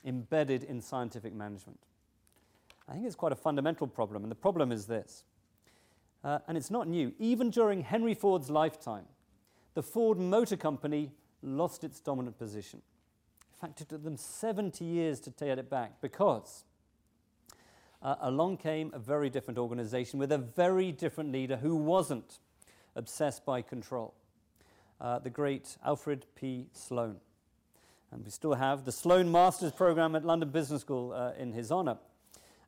embedded 0.05 0.63
in 0.63 0.81
scientific 0.81 1.33
management. 1.33 1.79
I 2.87 2.93
think 2.93 3.05
it's 3.05 3.15
quite 3.15 3.31
a 3.31 3.35
fundamental 3.35 3.87
problem, 3.87 4.23
and 4.23 4.31
the 4.31 4.35
problem 4.35 4.71
is 4.71 4.85
this. 4.85 5.23
Uh, 6.25 6.39
and 6.47 6.57
it's 6.57 6.71
not 6.71 6.87
new. 6.87 7.13
Even 7.19 7.51
during 7.51 7.81
Henry 7.81 8.15
Ford's 8.15 8.49
lifetime, 8.49 9.05
the 9.75 9.83
Ford 9.83 10.17
Motor 10.17 10.57
Company 10.57 11.11
lost 11.43 11.83
its 11.83 11.99
dominant 11.99 12.39
position. 12.39 12.81
In 13.53 13.59
fact, 13.59 13.79
it 13.81 13.89
took 13.89 14.03
them 14.03 14.17
70 14.17 14.83
years 14.83 15.19
to 15.19 15.29
get 15.29 15.59
it 15.59 15.69
back 15.69 16.01
because 16.01 16.63
uh, 18.01 18.15
along 18.21 18.57
came 18.57 18.89
a 18.93 18.99
very 18.99 19.29
different 19.29 19.59
organization 19.59 20.17
with 20.17 20.31
a 20.31 20.39
very 20.39 20.91
different 20.91 21.31
leader 21.31 21.57
who 21.57 21.75
wasn't 21.75 22.39
obsessed 22.95 23.45
by 23.45 23.61
control. 23.61 24.15
Uh, 24.99 25.19
the 25.19 25.29
great 25.29 25.77
Alfred 25.85 26.25
P. 26.35 26.67
Sloan. 26.73 27.17
And 28.11 28.23
we 28.23 28.31
still 28.31 28.55
have 28.55 28.83
the 28.85 28.91
Sloan 28.91 29.31
Masters 29.31 29.73
program 29.73 30.15
at 30.15 30.25
London 30.25 30.49
Business 30.49 30.81
School 30.81 31.13
uh, 31.13 31.33
in 31.37 31.53
his 31.53 31.71
honor. 31.71 31.97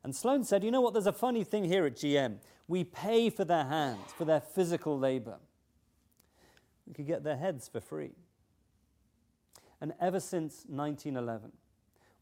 And 0.04 0.14
Sloan 0.14 0.44
said, 0.44 0.64
You 0.64 0.70
know 0.70 0.80
what? 0.80 0.92
There's 0.92 1.06
a 1.06 1.12
funny 1.12 1.44
thing 1.44 1.64
here 1.64 1.84
at 1.86 1.96
GM. 1.96 2.36
We 2.66 2.84
pay 2.84 3.30
for 3.30 3.44
their 3.44 3.64
hands, 3.64 4.12
for 4.16 4.24
their 4.24 4.40
physical 4.40 4.98
labor. 4.98 5.38
We 6.86 6.94
could 6.94 7.06
get 7.06 7.24
their 7.24 7.36
heads 7.36 7.68
for 7.68 7.80
free. 7.80 8.12
And 9.80 9.92
ever 10.00 10.20
since 10.20 10.64
1911, 10.66 11.52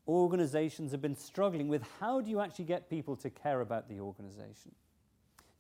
organizations 0.07 0.93
have 0.93 1.01
been 1.01 1.17
struggling 1.17 1.69
with 1.69 1.83
how 2.01 2.21
do 2.21 2.31
you 2.31 2.41
actually 2.41 2.67
get 2.67 2.91
people 2.91 3.17
to 3.17 3.31
care 3.31 3.61
about 3.61 3.89
the 3.89 4.01
organization, 4.01 4.73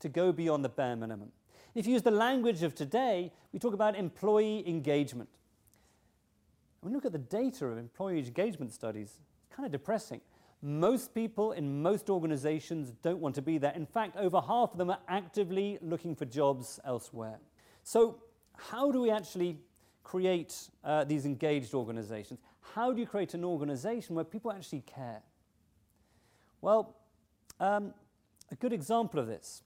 to 0.01 0.09
go 0.09 0.33
beyond 0.33 0.65
the 0.65 0.69
bare 0.69 0.97
minimum. 0.97 1.33
If 1.75 1.87
you 1.87 1.93
use 1.93 2.03
the 2.03 2.11
language 2.11 2.63
of 2.63 2.75
today, 2.75 3.33
we 3.53 3.59
talk 3.59 3.75
about 3.75 3.97
employee 3.97 4.67
engagement. 4.67 5.29
When 6.81 6.93
you 6.93 6.97
look 6.97 7.07
at 7.07 7.13
the 7.13 7.19
data 7.19 7.67
of 7.67 7.79
employee 7.79 8.19
engagement 8.19 8.73
studies, 8.73 9.19
it's 9.47 9.55
kind 9.55 9.67
of 9.67 9.73
depressing. 9.73 10.21
Most 10.67 11.15
people 11.15 11.53
in 11.53 11.81
most 11.81 12.11
organizations 12.11 12.91
don't 13.01 13.21
want 13.21 13.37
to 13.37 13.43
be 13.43 13.57
there. 13.57 13.71
In 13.77 13.87
fact, 13.87 14.17
over 14.17 14.41
half 14.41 14.73
of 14.73 14.79
them 14.79 14.91
are 14.91 14.99
actively 15.07 15.79
looking 15.81 16.17
for 16.17 16.25
jobs 16.25 16.81
elsewhere. 16.85 17.39
So, 17.85 18.21
how 18.57 18.91
do 18.91 19.01
we 19.01 19.13
actually 19.13 19.59
create 20.03 20.69
uh, 20.83 21.05
these 21.05 21.25
engaged 21.25 21.73
organizations? 21.73 22.41
How 22.75 22.93
do 22.93 22.99
you 22.99 23.07
create 23.07 23.33
an 23.35 23.45
organization 23.45 24.17
where 24.17 24.25
people 24.25 24.51
actually 24.51 24.81
care? 24.81 25.23
Well, 26.61 26.97
um, 27.61 27.95
a 28.51 28.57
good 28.57 28.73
example 28.73 29.21
of 29.21 29.29
this 29.29 29.63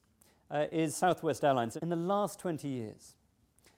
uh, 0.51 0.67
is 0.71 0.95
Southwest 0.95 1.43
Airlines. 1.45 1.77
In 1.77 1.89
the 1.89 1.97
last 1.97 2.39
20 2.41 2.69
years, 2.69 3.15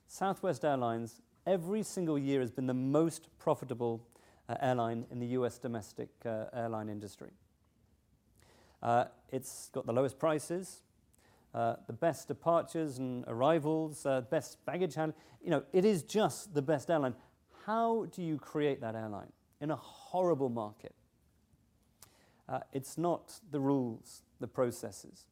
Southwest 0.09 0.65
Airlines 0.65 1.21
every 1.47 1.85
single 1.85 2.19
year 2.19 2.41
has 2.41 2.51
been 2.51 2.67
the 2.67 2.75
most 2.75 3.29
profitable 3.39 4.05
airline 4.61 5.07
in 5.11 5.19
the 5.19 5.27
US 5.39 5.59
domestic 5.59 6.09
uh, 6.25 6.45
airline 6.53 6.89
industry. 6.89 7.31
Uh, 8.83 9.05
it's 9.31 9.71
got 9.73 9.87
the 9.87 9.93
lowest 9.93 10.19
prices, 10.19 10.83
uh, 11.55 11.77
the 11.87 11.93
best 11.93 12.29
departures 12.29 12.99
and 12.99 13.25
arrivals, 13.29 14.05
uh, 14.07 14.23
best 14.23 14.65
baggage 14.67 14.95
handling. 14.95 15.21
You 15.43 15.51
know, 15.51 15.63
it 15.73 15.85
is 15.85 16.03
just 16.03 16.55
the 16.55 16.63
best 16.63 16.91
airline. 16.91 17.15
How 17.67 18.07
do 18.07 18.23
you 18.23 18.39
create 18.39 18.81
that 18.81 18.95
airline 18.95 19.33
in 19.61 19.71
a 19.71 19.77
horrible 19.77 20.49
market? 20.49 20.95
Uh, 22.49 22.61
it's 22.73 22.99
not 22.99 23.41
the 23.51 23.61
rules, 23.61 24.23
the 24.41 24.49
processes. 24.49 25.27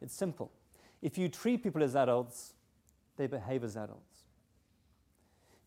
It's 0.00 0.14
simple. 0.14 0.50
If 1.02 1.18
you 1.18 1.28
treat 1.28 1.62
people 1.62 1.82
as 1.82 1.94
adults, 1.94 2.54
they 3.16 3.26
behave 3.26 3.62
as 3.62 3.76
adults. 3.76 4.17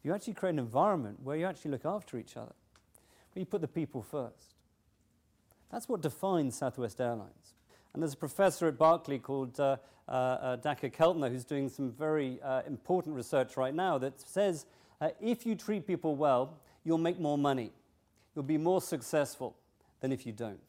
You 0.04 0.14
actually 0.14 0.34
create 0.34 0.54
an 0.54 0.60
environment 0.60 1.20
where 1.24 1.38
you 1.38 1.45
actually 1.45 1.72
look 1.72 1.86
after 1.86 2.18
each 2.18 2.36
other, 2.36 2.54
where 3.34 3.41
you 3.41 3.45
put 3.45 3.62
the 3.62 3.68
people 3.68 4.02
first, 4.02 4.56
that's 5.72 5.88
what 5.88 6.02
defines 6.02 6.56
Southwest 6.56 6.99
Airlines. 6.99 7.54
And 7.93 8.02
there's 8.02 8.14
a 8.14 8.18
professor 8.18 8.68
at 8.68 8.78
Berkeley 8.78 9.20
called 9.20 9.60
uh, 9.60 9.78
uh, 10.08 10.12
uh, 10.12 10.58
Keltner 10.58 11.30
who's 11.30 11.45
doing 11.45 11.70
some 11.70 11.91
very 11.91 12.41
uh, 12.41 12.62
important 12.68 13.16
research 13.16 13.58
right 13.58 13.74
now 13.74 13.97
that 13.97 14.20
says 14.20 14.66
uh, 14.99 15.10
if 15.22 15.45
you 15.45 15.56
treat 15.56 15.88
people 15.88 16.16
well, 16.16 16.60
you'll 16.84 16.97
make 16.97 17.20
more 17.20 17.38
money. 17.38 17.72
You'll 18.36 18.43
be 18.43 18.58
more 18.58 18.82
successful 18.82 19.56
than 19.99 20.12
if 20.12 20.26
you 20.26 20.32
don't. 20.32 20.60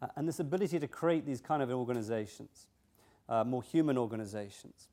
Uh, 0.00 0.08
and 0.16 0.26
this 0.26 0.40
ability 0.40 0.80
to 0.80 0.88
create 0.88 1.26
these 1.26 1.40
kind 1.40 1.62
of 1.62 1.70
organizations, 1.70 2.66
more 3.46 3.62
human 3.62 3.96
organizations, 3.96 4.88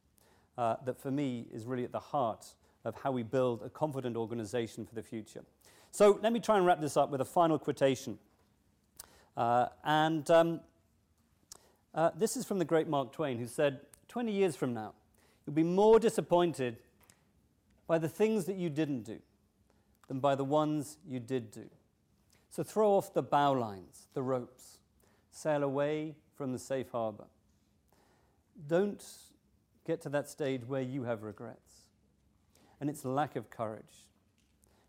that 0.58 1.00
for 1.00 1.12
me 1.12 1.46
is 1.52 1.66
really 1.66 1.84
at 1.84 1.92
the 1.92 2.00
heart 2.00 2.54
of 2.86 2.96
how 3.02 3.12
we 3.12 3.24
build 3.24 3.62
a 3.64 3.70
confident 3.70 4.16
organization 4.16 4.86
for 4.86 4.96
the 4.96 5.04
future. 5.04 5.44
So 5.92 6.20
let 6.22 6.32
me 6.34 6.40
try 6.40 6.58
and 6.58 6.66
wrap 6.66 6.80
this 6.80 6.98
up 6.98 7.10
with 7.10 7.22
a 7.22 7.26
final 7.26 7.60
quotation. 7.60 8.20
Uh, 9.36 9.68
and 9.84 10.30
um, 10.30 10.60
uh, 11.94 12.12
this 12.18 12.38
is 12.38 12.46
from 12.46 12.60
the 12.60 12.66
great 12.66 12.88
Mark 12.88 13.12
Twain, 13.12 13.38
who 13.38 13.48
said, 13.48 13.82
20 14.08 14.32
years 14.32 14.56
from 14.56 14.74
now, 14.74 14.94
you'll 15.46 15.54
be 15.54 15.64
more 15.64 16.00
disappointed 16.00 16.78
by 17.88 17.98
the 17.98 18.10
things 18.10 18.46
that 18.46 18.56
you 18.56 18.70
didn't 18.70 19.04
do 19.04 19.20
than 20.08 20.20
by 20.20 20.36
the 20.36 20.44
ones 20.44 20.98
you 21.08 21.20
did 21.20 21.52
do. 21.52 21.70
So 22.50 22.64
throw 22.64 22.92
off 22.92 23.14
the 23.14 23.24
bowlines, 23.24 24.08
the 24.14 24.24
ropes, 24.24 24.80
sail 25.32 25.64
away 25.64 26.16
from 26.36 26.52
the 26.52 26.60
safe 26.60 26.92
harbor. 26.92 27.26
Don't 28.68 29.04
get 29.86 30.02
to 30.02 30.10
that 30.10 30.28
stage 30.28 30.66
where 30.66 30.82
you 30.82 31.04
have 31.04 31.24
regrets. 31.24 31.69
And 32.80 32.90
it's 32.90 33.06
lack 33.06 33.36
of 33.36 33.50
courage 33.50 34.08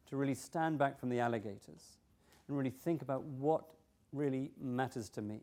to 0.08 0.16
really 0.16 0.34
stand 0.34 0.78
back 0.78 0.98
from 0.98 1.08
the 1.08 1.20
alligators 1.20 1.98
and 2.48 2.56
really 2.56 2.70
think 2.70 3.02
about 3.02 3.22
what 3.22 3.64
really 4.12 4.50
matters 4.60 5.08
to 5.10 5.22
me 5.22 5.40